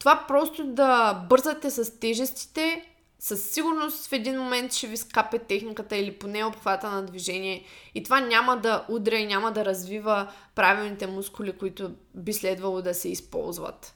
това 0.04 0.24
просто 0.28 0.64
да 0.64 1.14
бързате 1.28 1.70
с 1.70 1.98
тежестите, 2.00 2.84
със 3.18 3.50
сигурност 3.50 4.06
в 4.06 4.12
един 4.12 4.38
момент 4.38 4.72
ще 4.72 4.86
ви 4.86 4.96
скапе 4.96 5.38
техниката 5.38 5.96
или 5.96 6.12
поне 6.12 6.44
обхвата 6.44 6.90
на 6.90 7.02
движение 7.02 7.64
и 7.94 8.02
това 8.02 8.20
няма 8.20 8.56
да 8.56 8.84
удря 8.88 9.16
и 9.16 9.26
няма 9.26 9.52
да 9.52 9.64
развива 9.64 10.32
правилните 10.54 11.06
мускули, 11.06 11.52
които 11.52 11.90
би 12.14 12.32
следвало 12.32 12.82
да 12.82 12.94
се 12.94 13.08
използват. 13.08 13.94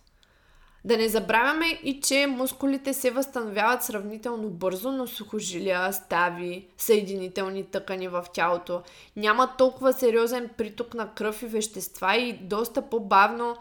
Да 0.84 0.96
не 0.96 1.08
забравяме 1.08 1.66
и, 1.82 2.00
че 2.00 2.26
мускулите 2.26 2.94
се 2.94 3.10
възстановяват 3.10 3.82
сравнително 3.82 4.48
бързо, 4.48 4.92
но 4.92 5.06
сухожилия, 5.06 5.92
стави, 5.92 6.66
съединителни 6.78 7.64
тъкани 7.64 8.08
в 8.08 8.26
тялото 8.32 8.82
няма 9.16 9.56
толкова 9.58 9.92
сериозен 9.92 10.50
приток 10.56 10.94
на 10.94 11.14
кръв 11.14 11.42
и 11.42 11.46
вещества 11.46 12.16
и 12.16 12.32
доста 12.32 12.82
по-бавно 12.82 13.56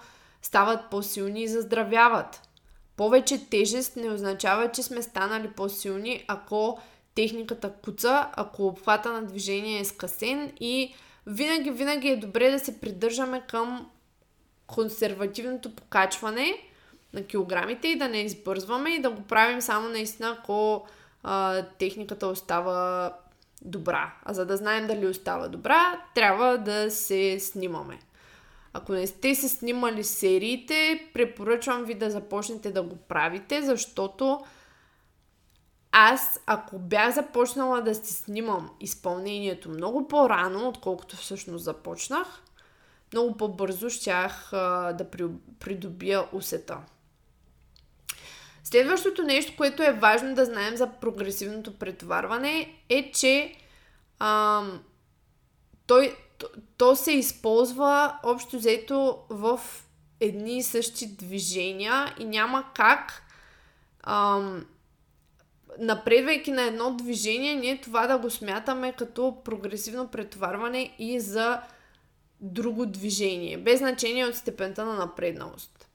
стават 0.47 0.89
по-силни 0.91 1.43
и 1.43 1.47
заздравяват. 1.47 2.41
Повече 2.97 3.49
тежест 3.49 3.95
не 3.95 4.10
означава, 4.10 4.71
че 4.71 4.83
сме 4.83 5.01
станали 5.01 5.47
по-силни, 5.47 6.25
ако 6.27 6.79
техниката 7.15 7.73
куца, 7.73 8.29
ако 8.36 8.67
обхвата 8.67 9.13
на 9.13 9.21
движение 9.25 9.79
е 9.79 9.86
скъсен 9.86 10.51
и 10.60 10.93
винаги, 11.25 11.71
винаги 11.71 12.07
е 12.07 12.17
добре 12.17 12.51
да 12.51 12.60
се 12.60 12.79
придържаме 12.79 13.41
към 13.47 13.89
консервативното 14.67 15.75
покачване 15.75 16.53
на 17.13 17.23
килограмите 17.23 17.88
и 17.88 17.97
да 17.97 18.07
не 18.07 18.17
избързваме 18.17 18.89
и 18.89 19.01
да 19.01 19.10
го 19.10 19.21
правим 19.21 19.62
само 19.62 19.89
наистина, 19.89 20.38
ако 20.39 20.86
а, 21.23 21.63
техниката 21.79 22.27
остава 22.27 23.13
добра. 23.62 24.13
А 24.23 24.33
за 24.33 24.45
да 24.45 24.57
знаем 24.57 24.88
дали 24.88 25.07
остава 25.07 25.47
добра, 25.47 26.01
трябва 26.15 26.57
да 26.57 26.91
се 26.91 27.39
снимаме. 27.39 27.99
Ако 28.77 28.93
не 28.93 29.07
сте 29.07 29.35
се 29.35 29.49
снимали 29.49 30.03
сериите, 30.03 31.07
препоръчвам 31.13 31.83
ви 31.83 31.93
да 31.93 32.09
започнете 32.09 32.71
да 32.71 32.83
го 32.83 32.95
правите, 32.95 33.61
защото 33.61 34.45
аз, 35.91 36.39
ако 36.45 36.79
бях 36.79 37.13
започнала 37.13 37.81
да 37.81 37.95
си 37.95 38.13
снимам 38.13 38.69
изпълнението 38.79 39.69
много 39.69 40.07
по-рано, 40.07 40.67
отколкото 40.67 41.15
всъщност 41.17 41.63
започнах, 41.63 42.43
много 43.13 43.37
по-бързо 43.37 43.89
щях 43.89 44.53
а, 44.53 44.93
да 44.93 45.09
придобия 45.59 46.23
усета. 46.31 46.77
Следващото 48.63 49.23
нещо, 49.23 49.53
което 49.57 49.83
е 49.83 49.93
важно 49.93 50.35
да 50.35 50.45
знаем 50.45 50.77
за 50.77 50.87
прогресивното 51.01 51.79
претоварване 51.79 52.73
е, 52.89 53.11
че 53.11 53.55
ам, 54.19 54.83
той, 55.87 56.15
то, 56.38 56.47
то 56.78 56.95
се 56.95 57.12
използва 57.12 58.19
общо 58.23 58.58
взето 58.58 59.17
в 59.30 59.60
едни 60.19 60.58
и 60.58 60.63
същи 60.63 61.08
движения 61.15 62.15
и 62.19 62.26
няма 62.26 62.63
как 62.76 63.23
ам, 64.04 64.65
напредвайки 65.80 66.52
на 66.52 66.62
едно 66.62 66.95
движение, 66.95 67.56
ние 67.56 67.82
това 67.82 68.08
да 68.08 68.17
го 68.17 68.30
смятаме 68.30 68.91
като 68.91 69.38
прогресивно 69.45 70.08
претоварване 70.08 70.95
и 71.00 71.19
за 71.19 71.62
друго 72.41 72.86
движение, 72.86 73.58
без 73.58 73.80
значение 73.80 74.26
от 74.26 74.36
степента 74.36 74.86
на 74.86 74.93
напредналост. 74.93 75.88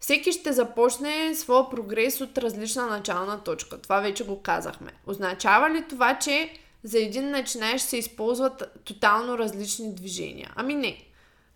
Всеки 0.00 0.32
ще 0.32 0.52
започне 0.52 1.34
своя 1.34 1.70
прогрес 1.70 2.20
от 2.20 2.38
различна 2.38 2.86
начална 2.86 3.44
точка. 3.44 3.78
Това 3.78 4.00
вече 4.00 4.24
го 4.24 4.42
казахме. 4.42 4.92
Означава 5.06 5.70
ли 5.70 5.84
това, 5.88 6.18
че 6.18 6.52
за 6.86 6.98
един 6.98 7.30
начинаещ 7.30 7.86
се 7.86 7.96
използват 7.96 8.80
тотално 8.84 9.38
различни 9.38 9.94
движения. 9.94 10.52
Ами 10.56 10.74
не. 10.74 11.04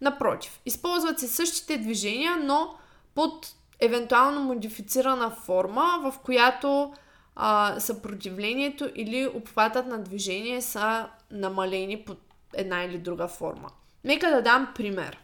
Напротив, 0.01 0.61
използват 0.67 1.19
се 1.19 1.29
същите 1.29 1.79
движения, 1.79 2.37
но 2.37 2.75
под 3.15 3.47
евентуално 3.81 4.41
модифицирана 4.41 5.31
форма, 5.31 6.01
в 6.03 6.19
която 6.19 6.95
а, 7.37 7.81
съпротивлението 7.81 8.91
или 8.95 9.31
обхватът 9.35 9.87
на 9.87 9.99
движение 9.99 10.63
са 10.63 11.09
намалени 11.31 12.05
под 12.05 12.19
една 12.55 12.85
или 12.85 12.99
друга 12.99 13.29
форма. 13.29 13.71
Нека 14.05 14.31
да 14.31 14.43
дам 14.43 14.73
пример. 14.75 15.19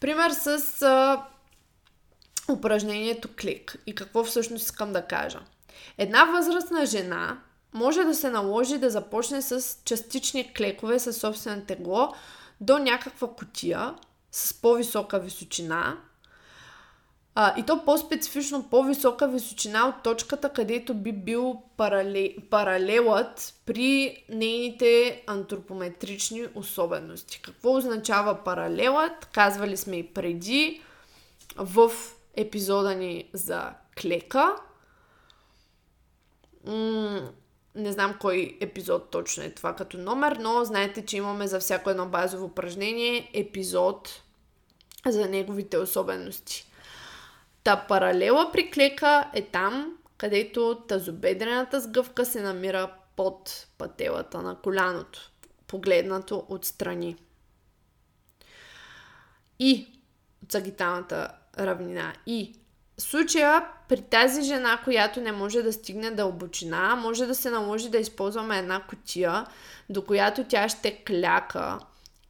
Пример 0.00 0.30
с 0.30 0.82
а, 0.82 1.24
упражнението 2.52 3.28
клик 3.40 3.76
и 3.86 3.94
какво 3.94 4.24
всъщност 4.24 4.64
искам 4.64 4.92
да 4.92 5.06
кажа. 5.06 5.40
Една 5.98 6.24
възрастна 6.24 6.86
жена 6.86 7.38
може 7.78 8.04
да 8.04 8.14
се 8.14 8.30
наложи 8.30 8.78
да 8.78 8.90
започне 8.90 9.42
с 9.42 9.78
частични 9.84 10.52
клекове 10.52 10.98
със 10.98 11.16
собствено 11.16 11.62
тегло 11.62 12.12
до 12.60 12.78
някаква 12.78 13.28
котия 13.28 13.94
с 14.32 14.54
по-висока 14.54 15.20
височина. 15.20 15.96
А, 17.34 17.54
и 17.58 17.62
то 17.62 17.84
по-специфично 17.84 18.62
по-висока 18.70 19.28
височина 19.28 19.88
от 19.88 20.02
точката, 20.02 20.52
където 20.52 20.94
би 20.94 21.12
бил 21.12 21.62
парале, 21.76 22.34
паралелът 22.50 23.54
при 23.66 24.16
нейните 24.28 25.22
антропометрични 25.26 26.46
особености. 26.54 27.40
Какво 27.42 27.76
означава 27.76 28.44
паралелът? 28.44 29.26
Казвали 29.32 29.76
сме 29.76 29.96
и 29.96 30.06
преди 30.06 30.82
в 31.56 31.90
епизода 32.36 32.94
ни 32.94 33.30
за 33.32 33.70
клека. 34.02 34.56
М- 36.66 37.30
не 37.74 37.92
знам 37.92 38.14
кой 38.20 38.58
епизод 38.60 39.10
точно 39.10 39.42
е 39.42 39.50
това 39.50 39.76
като 39.76 39.98
номер, 39.98 40.36
но 40.36 40.64
знаете, 40.64 41.06
че 41.06 41.16
имаме 41.16 41.46
за 41.46 41.60
всяко 41.60 41.90
едно 41.90 42.06
базово 42.06 42.44
упражнение 42.44 43.30
епизод 43.34 44.22
за 45.06 45.28
неговите 45.28 45.78
особености. 45.78 46.70
Та 47.64 47.76
паралела 47.76 48.52
при 48.52 48.70
клека 48.70 49.30
е 49.34 49.42
там, 49.42 49.96
където 50.16 50.82
тазобедрената 50.88 51.80
сгъвка 51.80 52.26
се 52.26 52.42
намира 52.42 52.92
под 53.16 53.66
пътелата 53.78 54.42
на 54.42 54.60
коляното, 54.60 55.30
погледнато 55.66 56.46
отстрани. 56.48 57.16
И 59.58 59.86
от 60.44 60.52
сагиталната 60.52 61.32
равнина. 61.58 62.12
И 62.26 62.54
случая 62.98 63.66
при 63.88 64.02
тази 64.02 64.42
жена, 64.42 64.80
която 64.84 65.20
не 65.20 65.32
може 65.32 65.62
да 65.62 65.72
стигне 65.72 66.10
дълбочина, 66.10 66.96
може 66.96 67.26
да 67.26 67.34
се 67.34 67.50
наложи 67.50 67.88
да 67.88 67.98
използваме 67.98 68.58
една 68.58 68.80
котия, 68.80 69.46
до 69.90 70.02
която 70.02 70.44
тя 70.44 70.68
ще 70.68 70.96
кляка. 70.96 71.78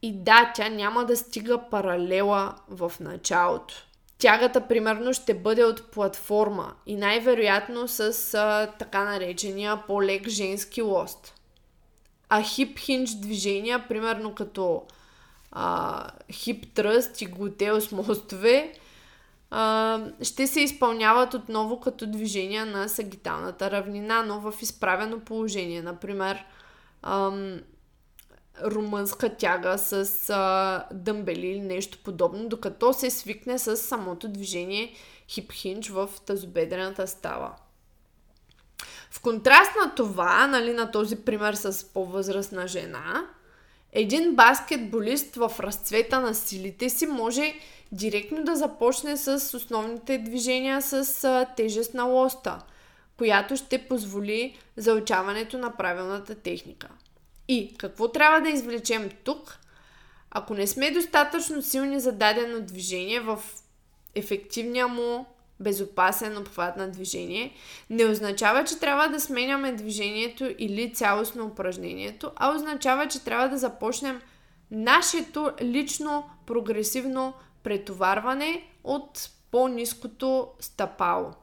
И 0.01 0.23
да, 0.23 0.51
тя 0.55 0.69
няма 0.69 1.05
да 1.05 1.17
стига 1.17 1.69
паралела 1.69 2.55
в 2.69 2.91
началото. 2.99 3.85
Тягата, 4.17 4.67
примерно, 4.67 5.13
ще 5.13 5.33
бъде 5.33 5.63
от 5.63 5.91
платформа 5.91 6.73
и 6.85 6.95
най-вероятно 6.95 7.87
с 7.87 8.33
а, 8.33 8.67
така 8.79 9.03
наречения 9.03 9.83
по-лек 9.87 10.27
женски 10.27 10.81
лост. 10.81 11.33
А 12.29 12.41
хип-хинч 12.41 13.19
движения, 13.19 13.87
примерно 13.87 14.35
като 14.35 14.83
хип 16.31 16.73
тръст 16.73 17.21
и 17.21 17.25
глутеус 17.25 17.91
мостове, 17.91 18.73
а, 19.51 20.01
ще 20.21 20.47
се 20.47 20.61
изпълняват 20.61 21.33
отново 21.33 21.79
като 21.79 22.07
движения 22.07 22.65
на 22.65 22.89
сагиталната 22.89 23.71
равнина, 23.71 24.23
но 24.23 24.39
в 24.39 24.53
изправено 24.61 25.19
положение. 25.19 25.81
Например, 25.81 26.45
ам, 27.01 27.59
румънска 28.63 29.35
тяга 29.35 29.77
с 29.77 30.29
а, 30.29 30.85
дъмбели 30.93 31.47
или 31.47 31.61
нещо 31.61 31.97
подобно, 32.03 32.49
докато 32.49 32.93
се 32.93 33.09
свикне 33.09 33.59
с 33.59 33.77
самото 33.77 34.27
движение 34.27 34.93
хип-хинч 35.29 35.89
в 35.89 36.09
тазобедрената 36.25 37.07
става. 37.07 37.55
В 39.11 39.21
контраст 39.21 39.71
на 39.85 39.95
това, 39.95 40.47
нали, 40.47 40.73
на 40.73 40.91
този 40.91 41.15
пример 41.15 41.53
с 41.53 41.93
по-възрастна 41.93 42.67
жена, 42.67 43.25
един 43.91 44.35
баскетболист 44.35 45.35
в 45.35 45.51
разцвета 45.59 46.19
на 46.19 46.35
силите 46.35 46.89
си 46.89 47.07
може 47.07 47.53
директно 47.91 48.43
да 48.43 48.55
започне 48.55 49.17
с 49.17 49.57
основните 49.57 50.17
движения 50.17 50.81
с 50.81 51.47
тежест 51.57 51.93
на 51.93 52.03
лоста, 52.03 52.59
която 53.17 53.55
ще 53.57 53.87
позволи 53.87 54.57
заучаването 54.77 55.57
на 55.57 55.77
правилната 55.77 56.35
техника. 56.35 56.87
И 57.47 57.75
какво 57.77 58.11
трябва 58.11 58.41
да 58.41 58.49
извлечем 58.49 59.09
тук? 59.23 59.59
Ако 60.31 60.53
не 60.53 60.67
сме 60.67 60.91
достатъчно 60.91 61.61
силни 61.61 61.99
за 61.99 62.11
дадено 62.11 62.61
движение 62.61 63.19
в 63.19 63.39
ефективния 64.15 64.87
му 64.87 65.25
безопасен 65.59 66.37
обхват 66.37 66.77
на 66.77 66.91
движение, 66.91 67.53
не 67.89 68.05
означава, 68.05 68.63
че 68.63 68.79
трябва 68.79 69.07
да 69.07 69.19
сменяме 69.19 69.71
движението 69.71 70.55
или 70.57 70.93
цялостно 70.93 71.45
упражнението, 71.45 72.31
а 72.35 72.55
означава, 72.55 73.07
че 73.07 73.23
трябва 73.23 73.49
да 73.49 73.57
започнем 73.57 74.21
нашето 74.71 75.51
лично 75.61 76.29
прогресивно 76.45 77.33
претоварване 77.63 78.63
от 78.83 79.29
по-низкото 79.51 80.47
стъпало. 80.59 81.33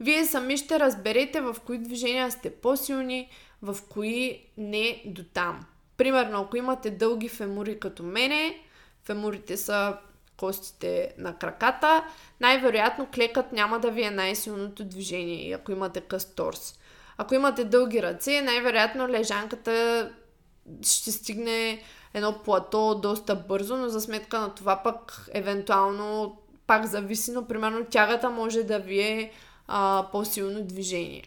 Вие 0.00 0.24
сами 0.24 0.56
ще 0.56 0.80
разберете 0.80 1.40
в 1.40 1.56
кои 1.66 1.78
движения 1.78 2.30
сте 2.30 2.50
по-силни, 2.50 3.30
в 3.62 3.76
кои 3.90 4.44
не 4.56 5.02
до 5.06 5.24
там. 5.24 5.66
Примерно, 5.96 6.40
ако 6.40 6.56
имате 6.56 6.90
дълги 6.90 7.28
фемури 7.28 7.80
като 7.80 8.02
мене, 8.02 8.58
фемурите 9.04 9.56
са 9.56 9.96
костите 10.36 11.14
на 11.18 11.38
краката, 11.38 12.04
най-вероятно 12.40 13.08
клекът 13.14 13.52
няма 13.52 13.80
да 13.80 13.90
ви 13.90 14.02
е 14.02 14.10
най-силното 14.10 14.84
движение, 14.84 15.52
ако 15.52 15.72
имате 15.72 16.00
къс 16.00 16.34
торс. 16.34 16.78
Ако 17.16 17.34
имате 17.34 17.64
дълги 17.64 18.02
ръце, 18.02 18.42
най-вероятно 18.42 19.08
лежанката 19.08 20.10
ще 20.82 21.12
стигне 21.12 21.82
едно 22.14 22.38
плато 22.44 22.94
доста 22.94 23.34
бързо, 23.34 23.76
но 23.76 23.88
за 23.88 24.00
сметка 24.00 24.40
на 24.40 24.54
това 24.54 24.82
пък 24.82 25.28
евентуално 25.32 26.36
пак 26.66 26.86
зависи, 26.86 27.32
но 27.32 27.44
примерно 27.44 27.84
тягата 27.84 28.30
може 28.30 28.62
да 28.62 28.78
ви 28.78 29.00
е 29.00 29.32
а, 29.68 30.06
по-силно 30.12 30.62
движение. 30.62 31.24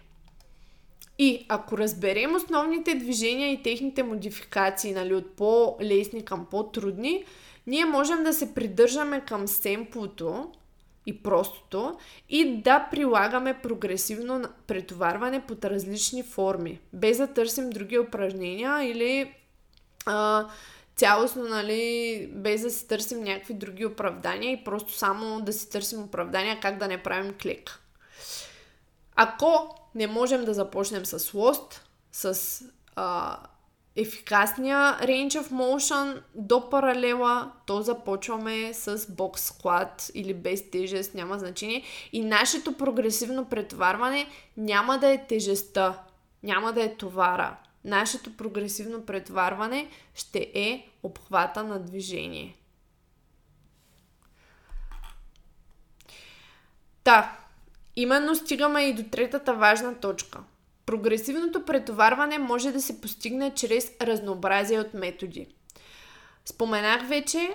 И 1.20 1.46
ако 1.50 1.78
разберем 1.78 2.36
основните 2.36 2.96
движения 2.96 3.52
и 3.52 3.64
техните 3.64 4.04
модификации, 4.04 4.94
нали, 4.94 5.14
от 5.16 5.36
по-лесни 5.36 6.26
към 6.26 6.46
по-трудни, 6.46 7.26
ние 7.68 7.86
можем 7.86 8.24
да 8.24 8.34
се 8.34 8.54
придържаме 8.54 9.22
към 9.22 9.48
семплото 9.48 10.52
и 11.06 11.24
простото 11.24 11.98
и 12.30 12.62
да 12.62 12.88
прилагаме 12.92 13.60
прогресивно 13.64 14.44
претоварване 14.68 15.42
под 15.42 15.66
различни 15.66 16.24
форми, 16.24 16.80
без 16.94 17.18
да 17.18 17.28
търсим 17.28 17.70
други 17.70 18.00
упражнения 18.00 18.84
или 18.84 19.34
а, 20.06 20.48
цялостно, 20.96 21.44
нали, 21.44 22.30
без 22.36 22.62
да 22.62 22.70
си 22.70 22.88
търсим 22.88 23.24
някакви 23.24 23.54
други 23.54 23.86
оправдания 23.86 24.52
и 24.52 24.64
просто 24.64 24.94
само 24.94 25.42
да 25.42 25.54
си 25.54 25.70
търсим 25.70 26.04
оправдания 26.04 26.60
как 26.60 26.78
да 26.78 26.88
не 26.88 27.04
правим 27.04 27.34
клек. 27.42 27.80
Ако 29.16 29.76
не 29.96 30.08
можем 30.08 30.46
да 30.46 30.54
започнем 30.54 31.06
с 31.06 31.34
лост, 31.34 31.90
с 32.12 32.62
а, 32.96 33.38
ефикасния 33.96 34.98
range 35.02 35.42
of 35.42 35.52
motion 35.52 36.22
до 36.36 36.70
паралела, 36.70 37.52
то 37.66 37.82
започваме 37.82 38.74
с 38.74 39.12
бокс 39.12 39.42
склад 39.42 40.12
или 40.14 40.34
без 40.34 40.72
тежест, 40.72 41.14
няма 41.14 41.40
значение. 41.40 41.84
И 42.14 42.22
нашето 42.26 42.78
прогресивно 42.78 43.46
претоварване 43.46 44.28
няма 44.58 44.98
да 44.98 45.08
е 45.08 45.28
тежестта, 45.28 46.04
няма 46.44 46.74
да 46.74 46.84
е 46.84 46.96
товара. 46.96 47.58
Нашето 47.86 48.38
прогресивно 48.38 49.06
претоварване 49.06 49.90
ще 50.16 50.52
е 50.54 50.90
обхвата 51.04 51.64
на 51.64 51.80
движение. 51.80 52.56
Та, 57.04 57.40
именно 57.96 58.36
стигаме 58.36 58.82
и 58.82 58.94
до 58.94 59.04
третата 59.04 59.54
важна 59.54 60.00
точка– 60.00 60.40
Прогресивното 60.86 61.66
претоварване 61.66 62.38
може 62.38 62.72
да 62.72 62.82
се 62.82 63.02
постигне 63.02 63.54
чрез 63.56 63.92
разнообразие 64.02 64.80
от 64.80 64.94
методи. 64.94 65.48
Споменах 66.46 67.08
вече, 67.08 67.50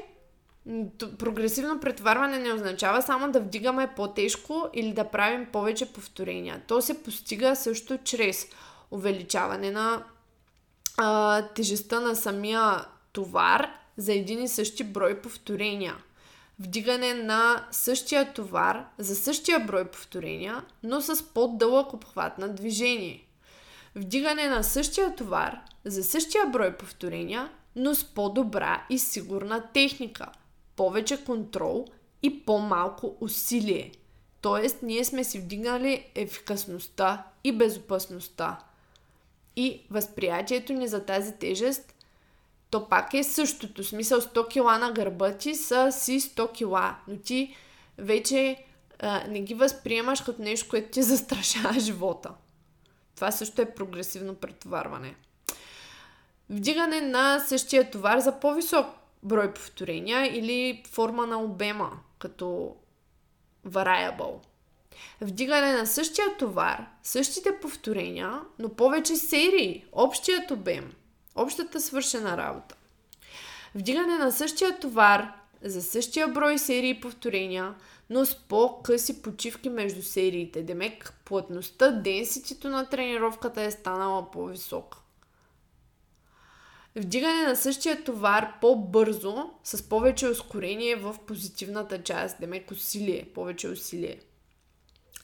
прогресивно 1.19 1.81
претоварване 1.81 2.39
не 2.39 2.53
означава 2.53 3.03
само 3.03 3.33
да 3.33 3.41
вдигаме 3.41 3.95
по-тежко 3.97 4.69
или 4.75 4.93
да 4.93 5.05
правим 5.05 5.47
повече 5.47 5.93
повторения. 5.93 6.63
То 6.67 6.83
се 6.83 7.03
постига 7.03 7.57
също 7.57 7.99
чрез 8.05 8.47
увеличаване 8.91 9.71
на 9.71 10.05
а, 10.99 11.43
тежестта 11.43 12.01
на 12.01 12.17
самия 12.17 12.85
товар 13.13 13.71
за 13.97 14.13
един 14.13 14.43
и 14.43 14.49
същи 14.49 14.85
брой 14.85 15.21
повторения– 15.21 15.97
вдигане 16.59 17.15
на 17.15 17.67
същия 17.71 18.33
товар 18.33 18.87
за 18.99 19.17
същия 19.17 19.61
брой 19.61 19.85
повторения, 19.85 20.65
но 20.83 21.01
с 21.01 21.23
по-дълъг 21.23 21.93
обхват 21.93 22.39
на 22.39 22.49
движение. 22.49 23.25
Вдигане 23.95 24.49
на 24.49 24.63
същия 24.63 25.15
товар 25.15 25.61
за 25.85 26.05
същия 26.05 26.47
брой 26.47 26.77
повторения, 26.77 27.51
но 27.77 27.95
с 27.95 28.05
по-добра 28.05 28.87
и 28.91 28.99
сигурна 28.99 29.63
техника, 29.75 30.29
повече 30.77 31.25
контрол 31.25 31.87
и 32.23 32.45
по-малко 32.45 33.17
усилие. 33.21 33.93
Тоест, 34.41 34.83
ние 34.83 35.05
сме 35.05 35.25
си 35.25 35.39
вдигнали 35.39 36.07
ефикасността 36.15 37.27
и 37.45 37.53
безопасността. 37.53 38.59
И 39.57 39.83
възприятието 39.91 40.73
ни 40.73 40.89
за 40.89 41.05
тази 41.05 41.33
тежест 41.33 41.95
то 42.71 42.89
пак 42.89 43.15
е 43.15 43.25
същото. 43.25 43.85
Смисъл 43.85 44.21
100 44.21 44.49
кила 44.49 44.79
на 44.79 44.93
гърба 44.93 45.33
ти 45.33 45.55
са 45.55 45.93
си 45.93 46.21
100 46.21 46.53
кила, 46.53 46.97
но 47.09 47.17
ти 47.17 47.57
вече 47.99 48.65
а, 48.99 49.25
не 49.29 49.41
ги 49.41 49.55
възприемаш 49.55 50.21
като 50.21 50.43
нещо, 50.43 50.69
което 50.71 50.91
ти 50.91 51.03
застрашава 51.13 51.81
живота. 51.81 52.31
Това 53.15 53.31
също 53.31 53.63
е 53.63 53.75
прогресивно 53.75 54.35
претоварване. 54.35 55.15
Вдигане 56.51 57.01
на 57.01 57.41
същия 57.41 57.91
товар 57.91 58.19
за 58.19 58.41
по-висок 58.41 58.87
брой 59.23 59.55
повторения 59.55 60.39
или 60.39 60.83
форма 60.91 61.27
на 61.27 61.43
обема, 61.43 61.93
като 62.19 62.77
variable. 63.67 64.39
Вдигане 65.21 65.73
на 65.73 65.87
същия 65.87 66.37
товар, 66.37 66.87
същите 67.03 67.61
повторения, 67.61 68.41
но 68.59 68.69
повече 68.69 69.17
серии, 69.17 69.85
общият 69.93 70.51
обем, 70.51 70.93
общата 71.35 71.81
свършена 71.81 72.37
работа. 72.37 72.75
Вдигане 73.75 74.19
на 74.19 74.33
същия 74.33 74.79
товар 74.79 75.33
за 75.63 75.83
същия 75.83 76.29
брой 76.29 76.59
серии 76.59 76.91
и 76.91 77.01
повторения, 77.01 77.75
но 78.11 78.27
с 78.27 78.35
по-къси 78.35 79.23
почивки 79.23 79.69
между 79.69 80.03
сериите. 80.03 80.63
Демек, 80.63 81.13
плътността, 81.25 81.91
денситито 81.91 82.69
на 82.69 82.89
тренировката 82.89 83.63
е 83.63 83.71
станала 83.71 84.31
по-висока. 84.31 84.99
Вдигане 86.97 87.43
на 87.43 87.57
същия 87.57 88.05
товар 88.05 88.61
по-бързо, 88.61 89.51
с 89.65 89.89
повече 89.89 90.29
ускорение 90.29 90.97
в 90.97 91.17
позитивната 91.27 92.03
част. 92.03 92.41
Демек, 92.41 92.71
усилие, 92.71 93.29
повече 93.35 93.69
усилие. 93.69 94.21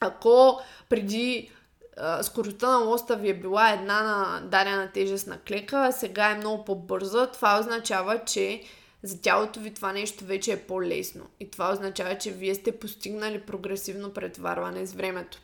Ако 0.05 0.61
преди 0.89 1.51
а, 1.97 2.23
скоростта 2.23 2.69
на 2.69 2.85
лоста 2.85 3.15
ви 3.15 3.29
е 3.29 3.39
била 3.39 3.71
една 3.71 4.03
на 4.03 4.41
дадена 4.41 4.91
тежест 4.93 5.27
на 5.27 5.39
клека, 5.39 5.77
а 5.77 5.91
сега 5.91 6.29
е 6.29 6.37
много 6.37 6.65
по-бърза, 6.65 7.27
това 7.27 7.59
означава, 7.59 8.25
че 8.25 8.63
за 9.03 9.21
тялото 9.21 9.59
ви 9.59 9.73
това 9.73 9.93
нещо 9.93 10.25
вече 10.25 10.51
е 10.51 10.61
по-лесно. 10.61 11.25
И 11.39 11.51
това 11.51 11.71
означава, 11.71 12.17
че 12.17 12.31
вие 12.31 12.55
сте 12.55 12.79
постигнали 12.79 13.41
прогресивно 13.41 14.13
претоварване 14.13 14.85
с 14.85 14.93
времето. 14.93 15.41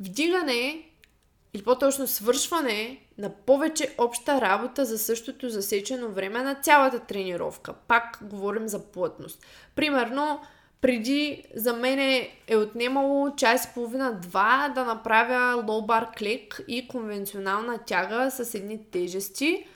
Вдигане 0.00 0.88
или 1.54 1.62
по-точно 1.62 2.06
свършване 2.06 3.00
на 3.18 3.30
повече 3.30 3.94
обща 3.98 4.40
работа 4.40 4.84
за 4.84 4.98
същото 4.98 5.50
засечено 5.50 6.08
време 6.08 6.42
на 6.42 6.54
цялата 6.54 6.98
тренировка. 6.98 7.74
Пак 7.88 8.18
говорим 8.22 8.68
за 8.68 8.84
плътност. 8.84 9.46
Примерно, 9.74 10.40
преди 10.82 11.44
за 11.56 11.72
мен 11.72 11.98
е 12.46 12.56
отнемало 12.56 13.30
час 13.36 13.64
и 13.64 13.68
половина-два 13.74 14.72
да 14.74 14.84
направя 14.84 15.62
bar 15.62 16.18
клек 16.18 16.60
и 16.68 16.88
конвенционална 16.88 17.78
тяга 17.78 18.30
с 18.30 18.54
едни 18.54 18.84
тежести. 18.90 19.66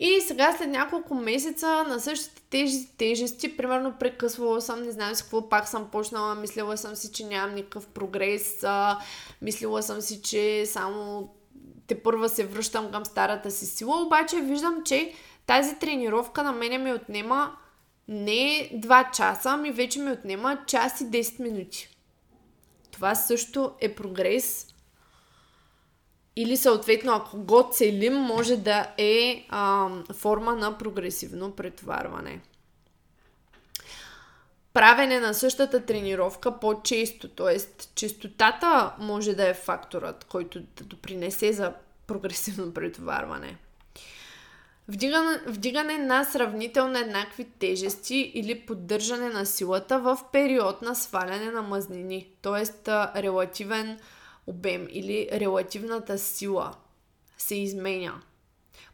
И 0.00 0.20
сега 0.20 0.54
след 0.58 0.68
няколко 0.68 1.14
месеца 1.14 1.84
на 1.88 2.00
същите 2.00 2.42
тези 2.50 2.88
тежести, 2.98 3.56
примерно 3.56 3.94
прекъсвала 4.00 4.60
съм, 4.60 4.82
не 4.82 4.90
знам 4.90 5.14
с 5.14 5.22
какво, 5.22 5.48
пак 5.48 5.68
съм 5.68 5.88
почнала, 5.92 6.34
мислила 6.34 6.76
съм 6.76 6.96
си, 6.96 7.12
че 7.12 7.24
нямам 7.24 7.54
никакъв 7.54 7.86
прогрес, 7.86 8.64
а, 8.64 8.98
мислила 9.42 9.82
съм 9.82 10.00
си, 10.00 10.22
че 10.22 10.66
само 10.66 11.28
те 11.86 12.02
първа 12.02 12.28
се 12.28 12.46
връщам 12.46 12.92
към 12.92 13.04
старата 13.04 13.50
си 13.50 13.66
сила, 13.66 14.02
обаче 14.02 14.40
виждам, 14.40 14.82
че 14.84 15.12
тази 15.46 15.78
тренировка 15.78 16.42
на 16.42 16.52
мене 16.52 16.78
ми 16.78 16.92
отнема 16.92 17.56
не 18.08 18.70
2 18.74 19.16
часа, 19.16 19.50
ами 19.50 19.72
вече 19.72 19.98
ми 19.98 20.10
отнема 20.10 20.58
час 20.66 21.00
и 21.00 21.04
10 21.04 21.40
минути. 21.40 21.88
Това 22.90 23.14
също 23.14 23.74
е 23.80 23.94
прогрес. 23.94 24.66
Или 26.36 26.56
съответно, 26.56 27.12
ако 27.12 27.38
го 27.38 27.70
целим, 27.72 28.14
може 28.14 28.56
да 28.56 28.94
е 28.98 29.46
а, 29.48 29.88
форма 30.14 30.54
на 30.54 30.78
прогресивно 30.78 31.50
претоварване. 31.50 32.40
Правене 34.72 35.20
на 35.20 35.34
същата 35.34 35.86
тренировка 35.86 36.60
по-често, 36.60 37.28
т.е. 37.28 37.58
честотата 37.94 38.94
може 38.98 39.34
да 39.34 39.48
е 39.48 39.54
факторът, 39.54 40.24
който 40.24 40.60
да 40.60 40.84
допринесе 40.84 41.52
за 41.52 41.72
прогресивно 42.06 42.74
претоварване. 42.74 43.58
Вдигане, 44.88 45.40
вдигане 45.46 45.98
на 45.98 46.24
сравнително 46.24 46.98
еднакви 46.98 47.44
тежести 47.44 48.32
или 48.34 48.60
поддържане 48.60 49.28
на 49.28 49.46
силата 49.46 49.98
в 49.98 50.18
период 50.32 50.82
на 50.82 50.94
сваляне 50.94 51.50
на 51.50 51.62
мазнини, 51.62 52.28
т.е. 52.42 52.90
релативен 53.22 53.98
обем 54.46 54.86
или 54.90 55.28
релативната 55.32 56.18
сила 56.18 56.74
се 57.38 57.54
изменя. 57.54 58.22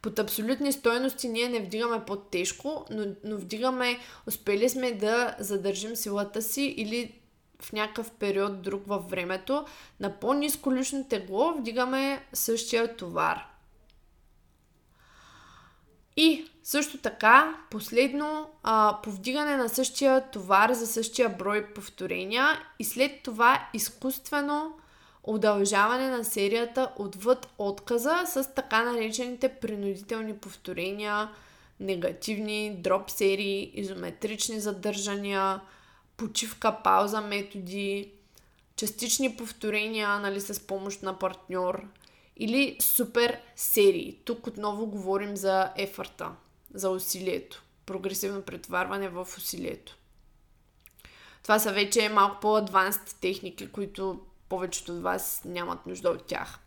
Под 0.02 0.18
абсолютни 0.18 0.72
стоености 0.72 1.28
ние 1.28 1.48
не 1.48 1.60
вдигаме 1.60 2.04
по-тежко, 2.04 2.86
но, 2.90 3.06
но 3.24 3.36
вдигаме, 3.36 3.98
успели 4.26 4.68
сме 4.68 4.92
да 4.92 5.36
задържим 5.38 5.96
силата 5.96 6.42
си 6.42 6.62
или 6.62 7.14
в 7.62 7.72
някакъв 7.72 8.10
период 8.10 8.62
друг 8.62 8.82
във 8.86 9.10
времето. 9.10 9.64
На 10.00 10.20
по-низко 10.20 10.74
лично 10.74 11.04
тегло 11.08 11.52
вдигаме 11.52 12.24
същия 12.32 12.96
товар. 12.96 13.46
И 16.16 16.50
също 16.62 16.98
така, 16.98 17.56
последно, 17.70 18.50
а, 18.62 18.98
повдигане 19.02 19.56
на 19.56 19.68
същия 19.68 20.30
товар 20.30 20.72
за 20.72 20.86
същия 20.86 21.28
брой 21.28 21.66
повторения 21.66 22.46
и 22.78 22.84
след 22.84 23.22
това 23.22 23.68
изкуствено 23.74 24.72
удължаване 25.24 26.08
на 26.08 26.24
серията 26.24 26.92
отвъд 26.96 27.48
отказа 27.58 28.22
с 28.26 28.54
така 28.54 28.82
наречените 28.82 29.48
принудителни 29.48 30.36
повторения, 30.36 31.30
негативни 31.80 32.76
дроп 32.76 33.10
серии, 33.10 33.70
изометрични 33.74 34.60
задържания, 34.60 35.60
почивка, 36.16 36.76
пауза 36.84 37.20
методи, 37.20 38.12
частични 38.76 39.36
повторения 39.36 40.18
нали, 40.18 40.40
с 40.40 40.66
помощ 40.66 41.02
на 41.02 41.18
партньор 41.18 41.86
или 42.40 42.76
супер 42.80 43.40
серии. 43.56 44.18
Тук 44.24 44.46
отново 44.46 44.86
говорим 44.86 45.36
за 45.36 45.72
ефорта, 45.76 46.30
за 46.74 46.90
усилието, 46.90 47.62
прогресивно 47.86 48.42
претоварване 48.42 49.08
в 49.08 49.28
усилието. 49.36 49.96
Това 51.42 51.58
са 51.58 51.72
вече 51.72 52.08
малко 52.08 52.40
по-адванст 52.40 53.16
техники, 53.20 53.72
които 53.72 54.20
повечето 54.48 54.92
от 54.92 55.02
вас 55.02 55.42
нямат 55.44 55.86
нужда 55.86 56.10
от 56.10 56.26
тях. 56.26 56.58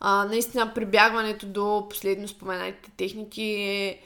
А, 0.00 0.24
наистина, 0.24 0.74
прибягването 0.74 1.46
до 1.46 1.86
последно 1.90 2.28
споменатите 2.28 2.90
техники 2.96 3.42
е 3.42 4.00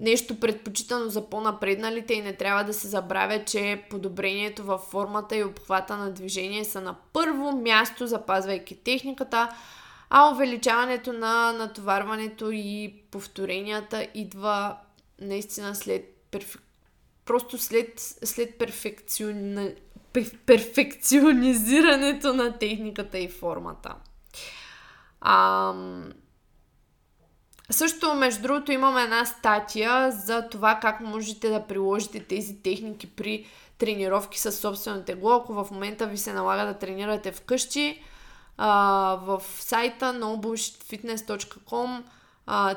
нещо 0.00 0.40
предпочитано 0.40 1.10
за 1.10 1.30
по-напредналите 1.30 2.14
и 2.14 2.22
не 2.22 2.32
трябва 2.32 2.64
да 2.64 2.74
се 2.74 2.88
забравя, 2.88 3.44
че 3.44 3.82
подобрението 3.90 4.64
във 4.64 4.80
формата 4.80 5.36
и 5.36 5.44
обхвата 5.44 5.96
на 5.96 6.12
движение 6.12 6.64
са 6.64 6.80
на 6.80 6.96
първо 7.12 7.52
място, 7.52 8.06
запазвайки 8.06 8.76
техниката, 8.76 9.48
а 10.10 10.30
увеличаването 10.30 11.12
на 11.12 11.52
натоварването 11.52 12.50
и 12.50 12.94
повторенията 13.10 14.06
идва 14.14 14.76
наистина 15.20 15.74
след 15.74 16.14
просто 17.24 17.58
след, 17.58 18.00
след 18.24 18.58
перфекцион 18.58 19.68
перфекционизирането 20.46 22.34
на 22.34 22.58
техниката 22.58 23.18
и 23.18 23.28
формата. 23.28 23.94
А, 25.20 25.74
също, 27.70 28.14
между 28.14 28.42
другото, 28.42 28.72
имаме 28.72 29.02
една 29.02 29.24
статия 29.24 30.12
за 30.12 30.48
това 30.48 30.78
как 30.82 31.00
можете 31.00 31.48
да 31.48 31.66
приложите 31.66 32.24
тези 32.24 32.62
техники 32.62 33.06
при 33.06 33.46
тренировки 33.78 34.40
с 34.40 34.52
собствено 34.52 35.04
тегло. 35.04 35.30
Ако 35.30 35.52
в 35.52 35.70
момента 35.70 36.06
ви 36.06 36.18
се 36.18 36.32
налага 36.32 36.66
да 36.66 36.78
тренирате 36.78 37.32
вкъщи, 37.32 38.02
а, 38.56 38.70
в 39.22 39.42
сайта 39.58 40.04
nobullshitfitness.com 40.04 42.02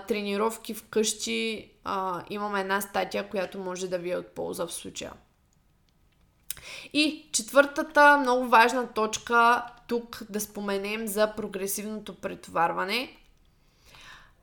тренировки 0.08 0.74
вкъщи 0.74 1.72
а, 1.84 2.24
имаме 2.30 2.62
една 2.62 2.82
статия, 2.82 3.30
която 3.30 3.60
може 3.60 3.88
да 3.88 3.98
ви 3.98 4.12
е 4.12 4.18
от 4.18 4.28
полза 4.28 4.68
в 4.68 4.74
случая. 4.74 5.12
И 6.94 7.30
четвъртата 7.32 8.18
много 8.18 8.48
важна 8.48 8.88
точка 8.94 9.66
тук 9.88 10.22
да 10.30 10.40
споменем 10.40 11.08
за 11.08 11.34
прогресивното 11.36 12.16
претоварване, 12.16 13.18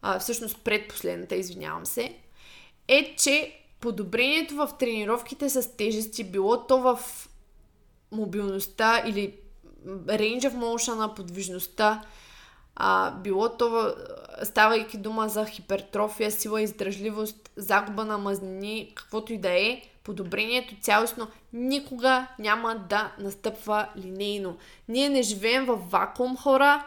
а, 0.02 0.18
всъщност 0.18 0.64
предпоследната, 0.64 1.34
извинявам 1.36 1.86
се, 1.86 2.14
е, 2.88 3.16
че 3.18 3.60
подобрението 3.80 4.54
в 4.54 4.70
тренировките 4.78 5.50
с 5.50 5.76
тежести, 5.76 6.24
било 6.24 6.66
то 6.66 6.78
в 6.78 6.98
мобилността 8.12 9.02
или 9.06 9.34
range 9.86 10.40
of 10.40 10.54
motion, 10.54 11.14
подвижността, 11.14 12.02
а, 12.76 13.10
било 13.10 13.48
то, 13.48 13.94
ставайки 14.42 14.98
дума 14.98 15.28
за 15.28 15.46
хипертрофия, 15.46 16.30
сила, 16.30 16.62
издръжливост, 16.62 17.50
загуба 17.56 18.04
на 18.04 18.18
мазнини, 18.18 18.92
каквото 18.94 19.32
и 19.32 19.38
да 19.38 19.50
е, 19.50 19.82
подобрението 20.04 20.74
цялостно 20.80 21.28
никога 21.52 22.26
няма 22.38 22.86
да 22.88 23.12
настъпва 23.18 23.88
линейно. 23.96 24.56
Ние 24.88 25.08
не 25.08 25.22
живеем 25.22 25.64
в 25.64 25.76
вакуум 25.76 26.36
хора, 26.36 26.86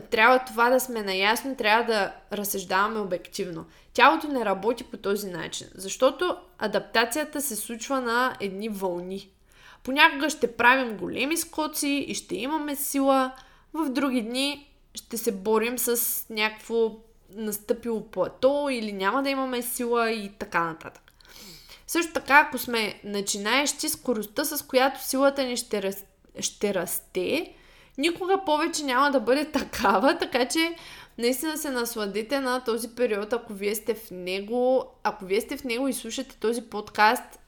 трябва 0.00 0.38
това 0.38 0.70
да 0.70 0.80
сме 0.80 1.02
наясно, 1.02 1.56
трябва 1.56 1.84
да 1.84 2.12
разсъждаваме 2.32 3.00
обективно. 3.00 3.64
Тялото 3.92 4.28
не 4.28 4.44
работи 4.44 4.84
по 4.84 4.96
този 4.96 5.30
начин, 5.30 5.66
защото 5.74 6.36
адаптацията 6.58 7.40
се 7.40 7.56
случва 7.56 8.00
на 8.00 8.36
едни 8.40 8.68
вълни. 8.68 9.30
Понякога 9.82 10.30
ще 10.30 10.56
правим 10.56 10.96
големи 10.96 11.36
скоци 11.36 11.88
и 12.08 12.14
ще 12.14 12.36
имаме 12.36 12.76
сила, 12.76 13.32
в 13.74 13.88
други 13.88 14.22
дни 14.22 14.70
ще 14.94 15.16
се 15.18 15.32
борим 15.32 15.78
с 15.78 16.24
някакво 16.30 16.96
настъпило 17.30 18.10
плато 18.10 18.68
или 18.70 18.92
няма 18.92 19.22
да 19.22 19.30
имаме 19.30 19.62
сила 19.62 20.10
и 20.10 20.32
така 20.38 20.64
нататък. 20.64 21.12
Също 21.86 22.12
така, 22.12 22.44
ако 22.46 22.58
сме 22.58 23.00
начинаещи, 23.04 23.88
скоростта, 23.88 24.44
с 24.44 24.66
която 24.66 25.04
силата 25.04 25.44
ни 25.44 25.56
ще, 25.56 25.82
раз, 25.82 26.04
ще 26.40 26.74
расте, 26.74 27.54
никога 27.98 28.44
повече 28.46 28.84
няма 28.84 29.10
да 29.10 29.20
бъде 29.20 29.50
такава, 29.50 30.18
така 30.18 30.48
че 30.48 30.76
наистина 31.18 31.58
се 31.58 31.70
насладите 31.70 32.40
на 32.40 32.64
този 32.64 32.88
период, 32.88 33.32
ако 33.32 33.52
вие 33.52 33.74
сте 33.74 33.94
в 33.94 34.10
него, 34.10 34.86
ако 35.02 35.24
вие 35.24 35.40
сте 35.40 35.56
в 35.56 35.64
него 35.64 35.88
и 35.88 35.92
слушате 35.92 36.36
този 36.36 36.62
подкаст, 36.62 37.38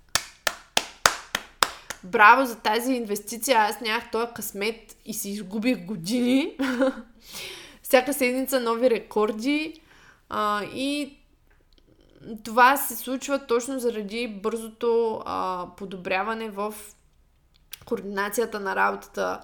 браво 2.05 2.47
за 2.47 2.57
тази 2.57 2.93
инвестиция, 2.93 3.59
аз 3.59 3.81
нямах 3.81 4.11
този 4.11 4.27
късмет 4.35 4.97
и 5.05 5.15
си 5.15 5.31
изгубих 5.31 5.87
години. 5.87 6.57
Всяка 7.83 8.15
седмица 8.15 8.61
нови 8.61 8.91
рекорди. 8.91 9.81
А, 10.29 10.65
и 10.65 11.19
това 12.45 12.77
се 12.77 12.97
случва 12.97 13.47
точно 13.47 13.79
заради 13.79 14.29
бързото 14.29 15.23
а, 15.27 15.67
подобряване 15.77 16.51
в 16.51 16.75
координацията 17.85 18.61
на 18.61 18.77
работата 18.77 19.41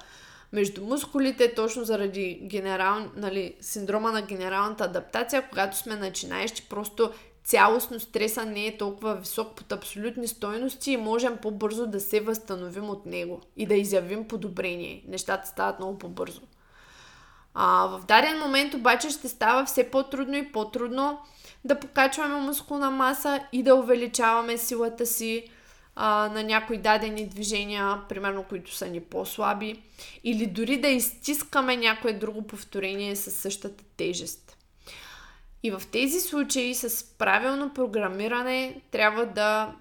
между 0.53 0.85
мускулите, 0.85 1.55
точно 1.55 1.85
заради 1.85 2.41
генерал, 2.43 2.97
нали, 3.17 3.55
синдрома 3.61 4.13
на 4.13 4.23
генералната 4.23 4.85
адаптация, 4.85 5.49
когато 5.49 5.77
сме 5.77 5.97
начинаещи, 5.97 6.67
просто 6.69 7.11
цялостно 7.45 8.01
стреса 8.01 8.45
не 8.45 8.67
е 8.67 8.77
толкова 8.77 9.15
висок 9.15 9.55
под 9.55 9.73
абсолютни 9.73 10.29
стойности 10.29 10.93
и 10.93 10.97
можем 10.97 11.37
по-бързо 11.37 11.87
да 11.87 12.01
се 12.01 12.21
възстановим 12.21 12.91
от 12.91 13.07
него 13.07 13.41
и 13.57 13.67
да 13.67 13.75
изявим 13.75 14.29
подобрение. 14.29 15.05
Нещата 15.09 15.49
стават 15.49 15.79
много 15.79 15.99
по-бързо. 15.99 16.41
А, 17.55 17.87
в 17.87 18.05
даден 18.07 18.39
момент 18.39 18.75
обаче 18.75 19.11
ще 19.11 19.29
става 19.29 19.65
все 19.65 19.91
по-трудно 19.91 20.37
и 20.37 20.53
по-трудно 20.53 21.19
да 21.65 21.81
покачваме 21.81 22.41
мускулна 22.41 22.91
маса 22.91 23.41
и 23.53 23.63
да 23.63 23.75
увеличаваме 23.75 24.59
силата 24.59 25.07
си 25.07 25.51
а, 25.97 26.28
на 26.28 26.43
някои 26.43 26.78
дадени 26.78 27.26
движения, 27.26 28.01
примерно 28.09 28.45
които 28.45 28.74
са 28.74 28.86
ни 28.86 29.01
по-слаби, 29.01 29.82
или 30.24 30.47
дори 30.47 30.80
да 30.80 30.88
изтискаме 30.88 31.76
някое 31.76 32.12
друго 32.12 32.47
повторение 32.47 33.16
със 33.16 33.34
същата 33.34 33.84
тежест. 33.97 34.57
И 35.62 35.70
в 35.70 35.82
тези 35.93 36.20
случаи 36.20 36.74
с 36.74 37.05
правилно 37.18 37.74
програмиране 37.74 38.80
трябва 38.90 39.26
да 39.26 39.74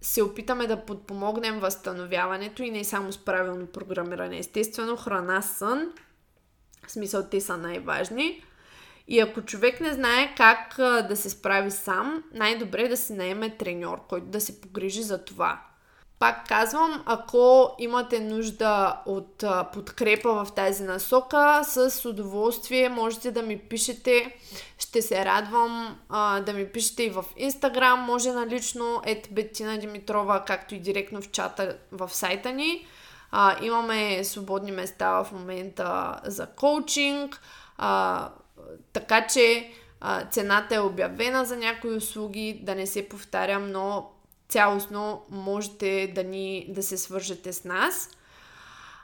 се 0.00 0.22
опитаме 0.22 0.66
да 0.66 0.84
подпомогнем 0.84 1.60
възстановяването 1.60 2.62
и 2.62 2.70
не 2.70 2.84
само 2.84 3.12
с 3.12 3.24
правилно 3.24 3.66
програмиране. 3.66 4.38
Естествено, 4.38 4.96
храна, 4.96 5.42
сън, 5.42 5.92
в 6.86 6.90
смисъл 6.92 7.26
те 7.30 7.40
са 7.40 7.56
най-важни. 7.56 8.42
И 9.08 9.20
ако 9.20 9.42
човек 9.42 9.80
не 9.80 9.92
знае 9.92 10.34
как 10.36 10.74
да 11.08 11.16
се 11.16 11.30
справи 11.30 11.70
сам, 11.70 12.24
най-добре 12.34 12.82
е 12.82 12.88
да 12.88 12.96
си 12.96 13.12
наеме 13.12 13.56
треньор, 13.56 14.00
който 14.08 14.26
да 14.26 14.40
се 14.40 14.60
погрижи 14.60 15.02
за 15.02 15.24
това. 15.24 15.60
Пак 16.18 16.48
казвам, 16.48 17.02
ако 17.06 17.74
имате 17.78 18.20
нужда 18.20 19.00
от 19.06 19.44
подкрепа 19.72 20.44
в 20.44 20.52
тази 20.54 20.82
насока, 20.82 21.60
с 21.64 22.08
удоволствие 22.08 22.88
можете 22.88 23.30
да 23.30 23.42
ми 23.42 23.58
пишете. 23.58 24.36
Ще 24.78 25.02
се 25.02 25.24
радвам 25.24 25.98
а, 26.08 26.40
да 26.40 26.52
ми 26.52 26.66
пишете 26.66 27.02
и 27.02 27.10
в 27.10 27.24
Instagram, 27.40 27.94
може 27.94 28.32
налично 28.32 29.02
ет 29.06 29.28
Бетина 29.30 29.78
Димитрова, 29.78 30.44
както 30.44 30.74
и 30.74 30.80
директно 30.80 31.22
в 31.22 31.30
чата 31.30 31.76
в 31.92 32.08
сайта 32.14 32.52
ни. 32.52 32.86
А, 33.30 33.64
имаме 33.64 34.24
свободни 34.24 34.72
места 34.72 35.24
в 35.24 35.32
момента 35.32 36.20
за 36.24 36.46
коучинг, 36.46 37.40
а, 37.78 38.28
така 38.92 39.26
че 39.26 39.70
а, 40.00 40.24
цената 40.24 40.74
е 40.74 40.80
обявена 40.80 41.44
за 41.44 41.56
някои 41.56 41.96
услуги, 41.96 42.60
да 42.62 42.74
не 42.74 42.86
се 42.86 43.08
повтарям, 43.08 43.70
но 43.70 44.10
цялостно 44.48 45.24
можете 45.30 46.12
да, 46.14 46.24
ни, 46.24 46.66
да 46.68 46.82
се 46.82 46.98
свържете 46.98 47.52
с 47.52 47.64
нас. 47.64 48.10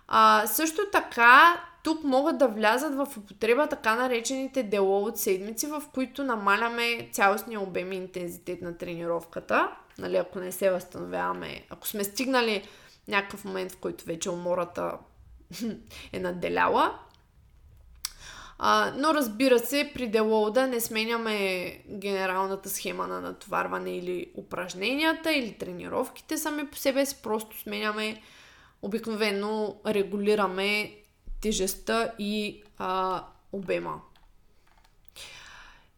А, 0.09 0.47
също 0.47 0.83
така, 0.93 1.65
тук 1.83 2.05
могат 2.05 2.39
да 2.39 2.49
влязат 2.49 2.95
в 2.95 3.09
употреба 3.19 3.67
така 3.67 3.95
наречените 3.95 4.63
дело 4.63 5.05
от 5.05 5.19
седмици, 5.19 5.67
в 5.67 5.83
които 5.95 6.25
намаляме 6.25 7.09
цялостния 7.13 7.61
обем 7.61 7.93
и 7.93 7.97
интензитет 7.97 8.63
на 8.63 8.79
тренировката. 8.79 9.71
Нали, 9.99 10.17
ако 10.17 10.41
не 10.41 10.53
се 10.53 10.71
възстановяваме, 10.71 11.65
ако 11.71 11.89
сме 11.89 12.05
стигнали 12.05 12.69
някакъв 13.09 13.45
момент, 13.45 13.73
в 13.73 13.77
който 13.77 14.05
вече 14.05 14.31
умората 14.31 14.99
е 16.13 16.21
наделяла. 16.21 16.99
А, 18.59 18.93
но 18.97 19.15
разбира 19.15 19.59
се, 19.59 19.91
при 19.95 20.07
делоуда 20.07 20.67
не 20.67 20.81
сменяме 20.81 21.69
генералната 21.89 22.69
схема 22.69 23.07
на 23.07 23.21
натоварване 23.21 23.97
или 23.97 24.31
упражненията 24.35 25.33
или 25.33 25.59
тренировките 25.59 26.39
сами 26.39 26.67
по 26.67 26.77
себе 26.77 27.07
си, 27.07 27.17
просто 27.23 27.61
сменяме 27.61 28.23
обикновено 28.83 29.77
регулираме 29.87 30.95
тежестта 31.43 32.13
и 32.19 32.63
а, 32.79 33.25
обема. 33.53 34.01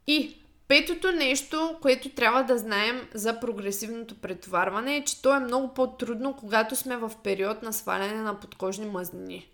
И 0.06 0.36
петото 0.68 1.12
нещо, 1.12 1.78
което 1.82 2.08
трябва 2.08 2.42
да 2.42 2.58
знаем 2.58 3.08
за 3.14 3.40
прогресивното 3.40 4.14
претоварване 4.14 4.96
е, 4.96 5.04
че 5.04 5.22
то 5.22 5.34
е 5.34 5.40
много 5.40 5.74
по-трудно, 5.74 6.36
когато 6.36 6.76
сме 6.76 6.96
в 6.96 7.12
период 7.24 7.62
на 7.62 7.72
сваляне 7.72 8.22
на 8.22 8.40
подкожни 8.40 8.86
мазнини. 8.86 9.48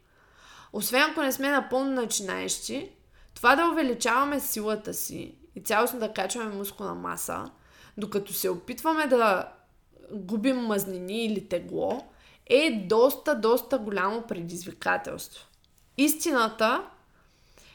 Освен 0.73 1.03
ако 1.03 1.23
не 1.23 1.33
сме 1.33 1.51
напълно 1.51 1.91
начинаещи, 1.91 2.91
това 3.35 3.57
да 3.57 3.69
увеличаваме 3.69 4.41
силата 4.41 4.95
си 4.95 5.35
и 5.57 5.61
цялостно 5.61 6.01
да 6.01 6.13
качваме 6.13 6.55
мускулна 6.55 6.95
маса, 6.95 7.51
докато 7.97 8.33
се 8.33 8.51
опитваме 8.51 9.07
да 9.07 9.53
губим 10.13 10.57
мазнини 10.57 11.25
или 11.25 11.49
тегло, 11.49 12.01
е 12.47 12.85
доста, 12.89 13.35
доста 13.35 13.79
голямо 13.79 14.23
предизвикателство. 14.23 15.47
Истината 15.97 16.85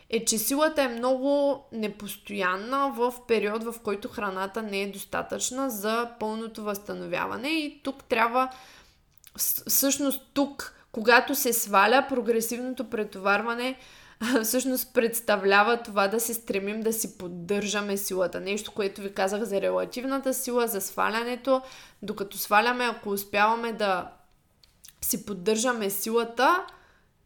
е, 0.10 0.26
че 0.26 0.38
силата 0.38 0.84
е 0.84 0.88
много 0.88 1.64
непостоянна 1.72 2.92
в 2.96 3.14
период, 3.28 3.64
в 3.64 3.76
който 3.84 4.08
храната 4.08 4.62
не 4.62 4.82
е 4.82 4.92
достатъчна 4.92 5.70
за 5.70 6.10
пълното 6.20 6.64
възстановяване 6.64 7.50
и 7.50 7.82
тук 7.84 8.04
трябва, 8.04 8.50
всъщност 9.68 10.22
тук, 10.34 10.77
когато 10.92 11.36
се 11.36 11.54
сваля 11.54 12.06
прогресивното 12.10 12.90
претоварване, 12.90 13.78
всъщност 14.44 14.94
представлява 14.94 15.84
това 15.84 16.08
да 16.08 16.20
се 16.20 16.34
стремим 16.34 16.82
да 16.82 16.94
си 16.94 17.18
поддържаме 17.18 17.98
силата. 17.98 18.40
Нещо, 18.40 18.72
което 18.72 19.02
ви 19.02 19.14
казах 19.14 19.44
за 19.44 19.62
релативната 19.62 20.34
сила, 20.34 20.68
за 20.68 20.82
свалянето. 20.82 21.62
Докато 22.02 22.38
сваляме, 22.38 22.86
ако 22.86 23.10
успяваме 23.10 23.74
да 23.74 24.12
си 25.02 25.26
поддържаме 25.26 25.90
силата, 25.90 26.66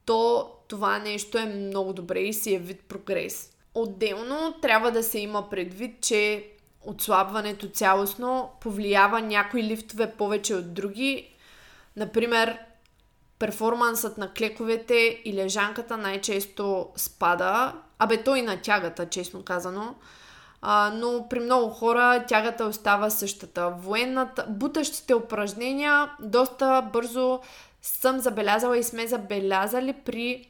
то 0.05 0.51
това 0.67 0.99
нещо 0.99 1.37
е 1.37 1.45
много 1.45 1.93
добре 1.93 2.19
и 2.19 2.33
си 2.33 2.53
е 2.53 2.59
вид 2.59 2.81
прогрес. 2.87 3.51
Отделно 3.73 4.53
трябва 4.61 4.91
да 4.91 5.03
се 5.03 5.19
има 5.19 5.49
предвид, 5.49 6.01
че 6.01 6.47
отслабването 6.81 7.69
цялостно 7.69 8.51
повлиява 8.61 9.21
някои 9.21 9.63
лифтове 9.63 10.11
повече 10.11 10.55
от 10.55 10.73
други. 10.73 11.35
Например, 11.95 12.57
перформансът 13.41 14.17
на 14.17 14.33
клековете 14.33 15.21
и 15.25 15.33
лежанката 15.33 15.97
най-често 15.97 16.89
спада. 16.95 17.73
Абе, 17.99 18.23
то 18.23 18.35
и 18.35 18.41
на 18.41 18.57
тягата, 18.57 19.09
честно 19.09 19.43
казано. 19.43 19.95
А, 20.61 20.91
но 20.95 21.27
при 21.29 21.39
много 21.39 21.69
хора 21.69 22.25
тягата 22.27 22.65
остава 22.65 23.09
същата. 23.09 23.69
Военната, 23.69 24.45
бутащите 24.49 25.15
упражнения 25.15 26.11
доста 26.19 26.89
бързо 26.93 27.39
съм 27.81 28.19
забелязала 28.19 28.77
и 28.77 28.83
сме 28.83 29.07
забелязали 29.07 29.93
при 29.93 30.47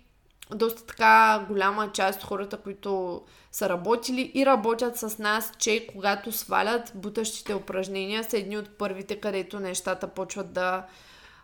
доста 0.55 0.85
така 0.85 1.45
голяма 1.47 1.91
част 1.91 2.19
от 2.19 2.27
хората, 2.27 2.57
които 2.57 3.21
са 3.51 3.69
работили 3.69 4.31
и 4.35 4.45
работят 4.45 4.97
с 4.97 5.17
нас, 5.17 5.51
че 5.57 5.87
когато 5.87 6.31
свалят 6.31 6.91
бутащите 6.95 7.53
упражнения 7.53 8.23
са 8.23 8.37
едни 8.37 8.57
от 8.57 8.69
първите, 8.77 9.15
където 9.15 9.59
нещата 9.59 10.07
почват 10.07 10.53
да, 10.53 10.85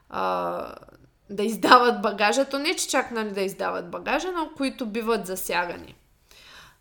а, 0.09 0.75
да 1.29 1.43
издават 1.43 2.01
багажа. 2.01 2.45
То 2.45 2.59
не, 2.59 2.75
че 2.75 2.87
чак 2.87 3.11
нали, 3.11 3.31
да 3.31 3.41
издават 3.41 3.89
багажа, 3.89 4.31
но 4.31 4.49
които 4.57 4.85
биват 4.85 5.27
засягани. 5.27 5.95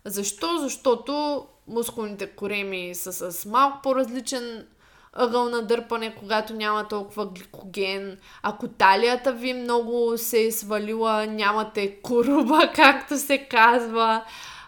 Защо? 0.05 0.57
Защото 0.57 1.45
мускулните 1.67 2.27
кореми 2.27 2.95
са 2.95 3.31
с 3.31 3.45
малко 3.45 3.79
по-различен 3.83 4.65
ъгъл 5.13 5.49
на 5.49 5.61
дърпане, 5.61 6.15
когато 6.15 6.53
няма 6.53 6.87
толкова 6.87 7.25
гликоген. 7.25 8.17
Ако 8.43 8.67
талията 8.67 9.33
ви 9.33 9.53
много 9.53 10.17
се 10.17 10.45
е 10.45 10.51
свалила, 10.51 11.25
нямате 11.27 11.95
куруба, 12.01 12.71
както 12.75 13.17
се 13.17 13.37
казва. 13.37 14.23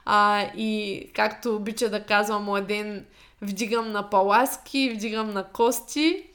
А, 0.06 0.42
и 0.58 1.04
както 1.16 1.56
обича 1.56 1.90
да 1.90 2.04
казва 2.04 2.40
младен, 2.40 3.06
вдигам 3.42 3.92
на 3.92 4.10
паласки, 4.10 4.92
вдигам 4.96 5.34
на 5.34 5.44
кости. 5.44 6.29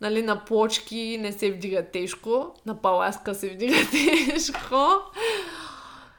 Нали, 0.00 0.22
на 0.22 0.44
плочки 0.44 1.18
не 1.20 1.32
се 1.32 1.52
вдига 1.52 1.86
тежко, 1.92 2.54
на 2.66 2.82
паласка 2.82 3.34
се 3.34 3.50
вдига 3.50 3.76
тежко. 3.90 4.86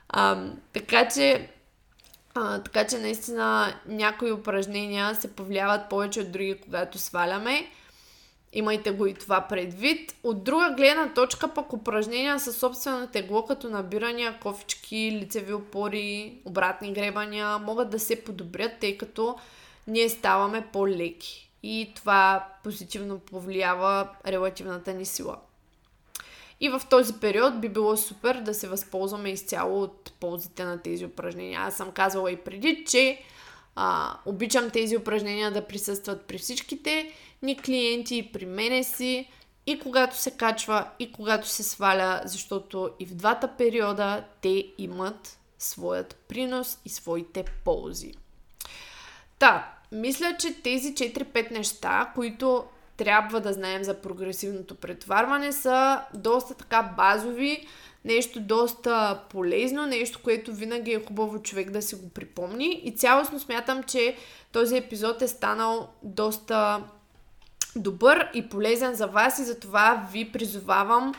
А, 0.10 0.46
така 0.74 1.08
че 1.08 1.50
а, 2.36 2.60
така 2.64 2.88
че 2.88 2.98
наистина 2.98 3.76
някои 3.88 4.32
упражнения 4.32 5.16
се 5.16 5.36
повлияват 5.36 5.90
повече 5.90 6.22
от 6.22 6.32
други, 6.32 6.60
когато 6.64 6.98
сваляме. 6.98 7.72
Имайте 8.54 8.92
го 8.92 9.06
и 9.06 9.14
това 9.14 9.42
предвид. 9.42 10.16
От 10.24 10.44
друга 10.44 10.74
гледна 10.78 11.14
точка 11.14 11.54
пък 11.54 11.74
упражнения 11.74 12.40
със 12.40 12.58
собствено 12.58 13.08
тегло, 13.08 13.46
като 13.46 13.70
набирания, 13.70 14.40
кофички, 14.40 15.20
лицеви 15.22 15.54
опори, 15.54 16.38
обратни 16.46 16.94
гребания, 16.94 17.58
могат 17.58 17.90
да 17.90 18.00
се 18.00 18.24
подобрят, 18.24 18.72
тъй 18.80 18.98
като 18.98 19.36
ние 19.88 20.10
ставаме 20.10 20.68
по-леки. 20.74 21.51
И 21.64 21.92
това 21.96 22.48
позитивно 22.64 23.20
повлиява 23.20 24.10
релативната 24.28 24.94
ни 24.94 25.06
сила. 25.06 25.38
И 26.60 26.70
в 26.70 26.82
този 26.90 27.14
период 27.14 27.62
би 27.62 27.70
било 27.70 27.98
супер 27.98 28.42
да 28.42 28.54
се 28.54 28.68
възползваме 28.68 29.30
изцяло 29.30 29.82
от 29.82 30.14
ползите 30.20 30.64
на 30.64 30.82
тези 30.82 31.06
упражнения. 31.06 31.62
Аз 31.62 31.78
съм 31.78 31.92
казвала 31.92 32.32
и 32.32 32.38
преди, 32.38 32.86
че 32.88 33.24
а, 33.76 34.18
обичам 34.26 34.70
тези 34.70 34.98
упражнения 34.98 35.52
да 35.52 35.68
присъстват 35.68 36.26
при 36.26 36.38
всичките 36.38 37.12
ни 37.42 37.58
клиенти 37.58 38.18
и 38.18 38.32
при 38.32 38.46
мене 38.46 38.84
си, 38.84 39.30
и 39.66 39.80
когато 39.80 40.18
се 40.18 40.32
качва, 40.32 40.88
и 41.00 41.12
когато 41.12 41.48
се 41.48 41.64
сваля, 41.64 42.22
защото 42.26 42.90
и 43.00 43.06
в 43.06 43.16
двата 43.16 43.48
периода 43.58 44.24
те 44.42 44.68
имат 44.78 45.40
своят 45.60 46.16
принос 46.16 46.78
и 46.86 46.90
своите 46.90 47.46
ползи. 47.66 48.14
Та, 49.40 49.74
мисля, 49.92 50.36
че 50.40 50.62
тези 50.62 50.94
4-5 50.94 51.52
неща, 51.52 52.12
които 52.16 52.64
трябва 52.98 53.42
да 53.42 53.54
знаем 53.54 53.84
за 53.84 53.94
прогресивното 53.94 54.76
претоварване, 54.76 55.52
са 55.52 56.02
доста 56.14 56.54
така 56.54 56.94
базови, 56.98 57.68
нещо 58.06 58.40
доста 58.40 59.22
полезно, 59.30 59.88
нещо, 59.88 60.20
което 60.24 60.54
винаги 60.54 60.92
е 60.92 61.04
хубаво 61.06 61.42
човек 61.42 61.70
да 61.70 61.82
си 61.82 61.96
го 61.96 62.10
припомни. 62.10 62.82
И 62.84 62.96
цялостно 62.96 63.40
смятам, 63.40 63.84
че 63.84 64.16
този 64.52 64.78
епизод 64.78 65.22
е 65.22 65.28
станал 65.28 65.90
доста 66.04 66.84
добър 67.76 68.30
и 68.34 68.50
полезен 68.50 68.94
за 68.94 69.08
вас 69.08 69.40
и 69.40 69.44
затова 69.44 70.08
ви 70.12 70.32
призовавам 70.32 71.14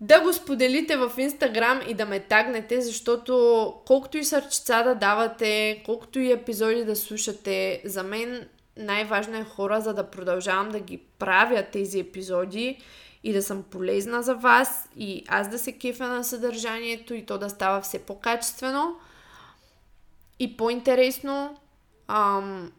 да 0.00 0.20
го 0.20 0.32
споделите 0.32 0.96
в 0.96 1.12
Инстаграм 1.18 1.80
и 1.88 1.94
да 1.94 2.06
ме 2.06 2.20
тагнете, 2.20 2.80
защото 2.80 3.74
колкото 3.86 4.18
и 4.18 4.24
сърчица 4.24 4.82
да 4.84 4.94
давате, 4.94 5.82
колкото 5.86 6.18
и 6.18 6.32
епизоди 6.32 6.84
да 6.84 6.96
слушате, 6.96 7.82
за 7.84 8.02
мен 8.02 8.48
най-важно 8.76 9.36
е 9.36 9.44
хора, 9.44 9.80
за 9.80 9.94
да 9.94 10.10
продължавам 10.10 10.68
да 10.68 10.80
ги 10.80 10.98
правя 11.18 11.66
тези 11.72 11.98
епизоди 11.98 12.78
и 13.24 13.32
да 13.32 13.42
съм 13.42 13.62
полезна 13.62 14.22
за 14.22 14.34
вас 14.34 14.88
и 14.96 15.24
аз 15.28 15.48
да 15.48 15.58
се 15.58 15.72
кефя 15.72 16.08
на 16.08 16.24
съдържанието 16.24 17.14
и 17.14 17.26
то 17.26 17.38
да 17.38 17.50
става 17.50 17.80
все 17.80 17.98
по-качествено 17.98 18.96
и 20.38 20.56
по-интересно. 20.56 21.56
Ам, 22.08 22.72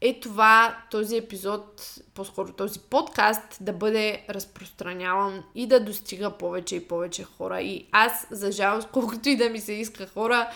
е 0.00 0.20
това, 0.20 0.76
този 0.90 1.16
епизод, 1.16 1.94
по-скоро 2.14 2.52
този 2.52 2.80
подкаст 2.80 3.58
да 3.60 3.72
бъде 3.72 4.24
разпространяван 4.30 5.42
и 5.54 5.66
да 5.66 5.80
достига 5.80 6.30
повече 6.30 6.76
и 6.76 6.88
повече 6.88 7.24
хора. 7.24 7.60
И 7.60 7.88
аз, 7.92 8.26
за 8.30 8.52
жалост, 8.52 8.88
колкото 8.92 9.28
и 9.28 9.36
да 9.36 9.50
ми 9.50 9.60
се 9.60 9.72
иска 9.72 10.06
хора, 10.06 10.50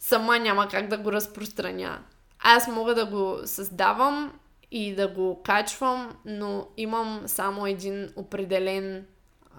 сама 0.00 0.38
няма 0.38 0.68
как 0.68 0.88
да 0.88 0.98
го 0.98 1.12
разпространя. 1.12 1.98
Аз 2.38 2.68
мога 2.68 2.94
да 2.94 3.06
го 3.06 3.38
създавам 3.44 4.32
и 4.70 4.94
да 4.94 5.08
го 5.08 5.42
качвам, 5.42 6.16
но 6.24 6.66
имам 6.76 7.22
само 7.26 7.66
един 7.66 8.08
определен 8.16 9.06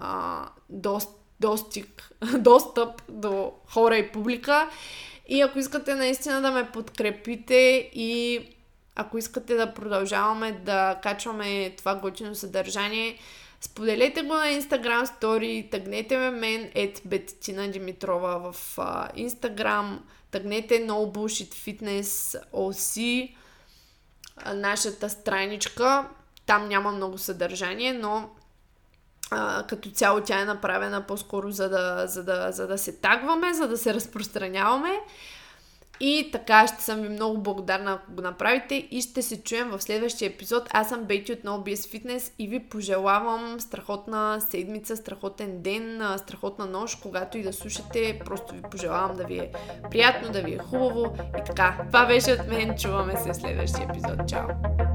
а, 0.00 0.48
дост, 0.68 1.10
достиг, 1.40 2.10
достъп 2.38 3.02
до 3.08 3.52
хора 3.66 3.96
и 3.96 4.12
публика. 4.12 4.70
И 5.28 5.40
ако 5.40 5.58
искате 5.58 5.94
наистина 5.94 6.40
да 6.40 6.50
ме 6.50 6.70
подкрепите 6.72 7.90
и 7.94 8.40
ако 8.96 9.18
искате 9.18 9.54
да 9.54 9.74
продължаваме 9.74 10.52
да 10.52 10.98
качваме 11.02 11.74
това 11.78 11.94
готино 11.94 12.34
съдържание, 12.34 13.18
споделете 13.60 14.22
го 14.22 14.34
на 14.34 14.44
Instagram 14.44 15.04
Story, 15.04 15.70
тъгнете 15.70 16.18
ме 16.18 16.30
мен, 16.30 16.70
ет 16.74 17.02
Бетина 17.04 17.68
Димитрова 17.68 18.52
в 18.52 18.76
uh, 18.76 19.14
Instagram, 19.28 19.98
тъгнете 20.30 20.86
No 20.86 21.12
Bullshit 21.12 21.54
Fitness 21.54 22.42
OC, 22.52 23.34
нашата 24.54 25.10
страничка. 25.10 26.08
Там 26.46 26.68
няма 26.68 26.92
много 26.92 27.18
съдържание, 27.18 27.92
но 27.92 28.30
а, 29.30 29.66
като 29.66 29.90
цяло 29.90 30.20
тя 30.20 30.40
е 30.40 30.44
направена 30.44 31.06
по-скоро 31.06 31.50
за 31.50 31.68
да, 31.68 32.06
за, 32.06 32.24
да, 32.24 32.52
за 32.52 32.66
да 32.66 32.78
се 32.78 32.92
тагваме, 32.92 33.54
за 33.54 33.68
да 33.68 33.78
се 33.78 33.94
разпространяваме. 33.94 35.00
И 36.00 36.28
така 36.32 36.66
ще 36.66 36.82
съм 36.82 37.00
ви 37.00 37.08
много 37.08 37.38
благодарна, 37.38 37.92
ако 37.92 38.12
го 38.12 38.22
направите 38.22 38.74
и 38.74 39.00
ще 39.00 39.22
се 39.22 39.42
чуем 39.42 39.68
в 39.70 39.82
следващия 39.82 40.28
епизод. 40.28 40.68
Аз 40.72 40.88
съм 40.88 41.04
Бейти 41.04 41.32
от 41.32 41.42
NoBS 41.42 41.74
Fitness 41.74 42.32
и 42.38 42.48
ви 42.48 42.60
пожелавам 42.60 43.60
страхотна 43.60 44.40
седмица, 44.40 44.96
страхотен 44.96 45.62
ден, 45.62 46.02
страхотна 46.18 46.66
нощ, 46.66 47.00
когато 47.02 47.38
и 47.38 47.42
да 47.42 47.52
слушате. 47.52 48.20
Просто 48.24 48.54
ви 48.54 48.62
пожелавам 48.70 49.16
да 49.16 49.24
ви 49.24 49.38
е 49.38 49.52
приятно, 49.90 50.32
да 50.32 50.42
ви 50.42 50.54
е 50.54 50.58
хубаво 50.58 51.16
и 51.38 51.44
така. 51.46 51.78
Това 51.86 52.06
беше 52.06 52.32
от 52.32 52.48
мен. 52.48 52.78
Чуваме 52.78 53.16
се 53.16 53.32
в 53.32 53.36
следващия 53.36 53.88
епизод. 53.90 54.28
Чао! 54.28 54.85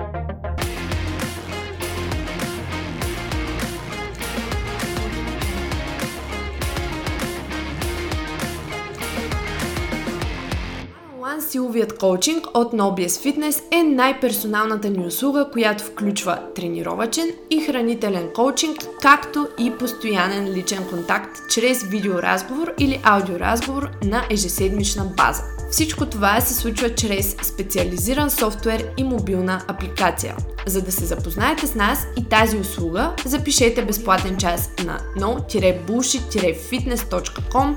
Силовият 11.51 11.97
коучинг 11.97 12.47
от 12.53 12.73
Nobies 12.73 13.07
Fitness 13.07 13.61
е 13.71 13.83
най-персоналната 13.83 14.89
ни 14.89 15.05
услуга, 15.05 15.49
която 15.53 15.83
включва 15.83 16.39
тренировачен 16.55 17.31
и 17.49 17.61
хранителен 17.61 18.29
коучинг, 18.35 18.77
както 19.01 19.47
и 19.59 19.71
постоянен 19.79 20.53
личен 20.53 20.87
контакт 20.89 21.37
чрез 21.49 21.83
видеоразговор 21.83 22.71
или 22.79 23.01
аудиоразговор 23.03 23.89
на 24.03 24.23
ежеседмична 24.29 25.05
база. 25.17 25.43
Всичко 25.71 26.05
това 26.05 26.41
се 26.41 26.53
случва 26.53 26.95
чрез 26.95 27.35
специализиран 27.43 28.29
софтуер 28.29 28.87
и 28.97 29.03
мобилна 29.03 29.61
апликация. 29.67 30.35
За 30.65 30.81
да 30.81 30.91
се 30.91 31.05
запознаете 31.05 31.67
с 31.67 31.75
нас 31.75 32.07
и 32.17 32.25
тази 32.25 32.57
услуга, 32.57 33.13
запишете 33.25 33.85
безплатен 33.85 34.37
час 34.37 34.71
на 34.85 34.99
no-bullshit-fitness.com 35.17 37.75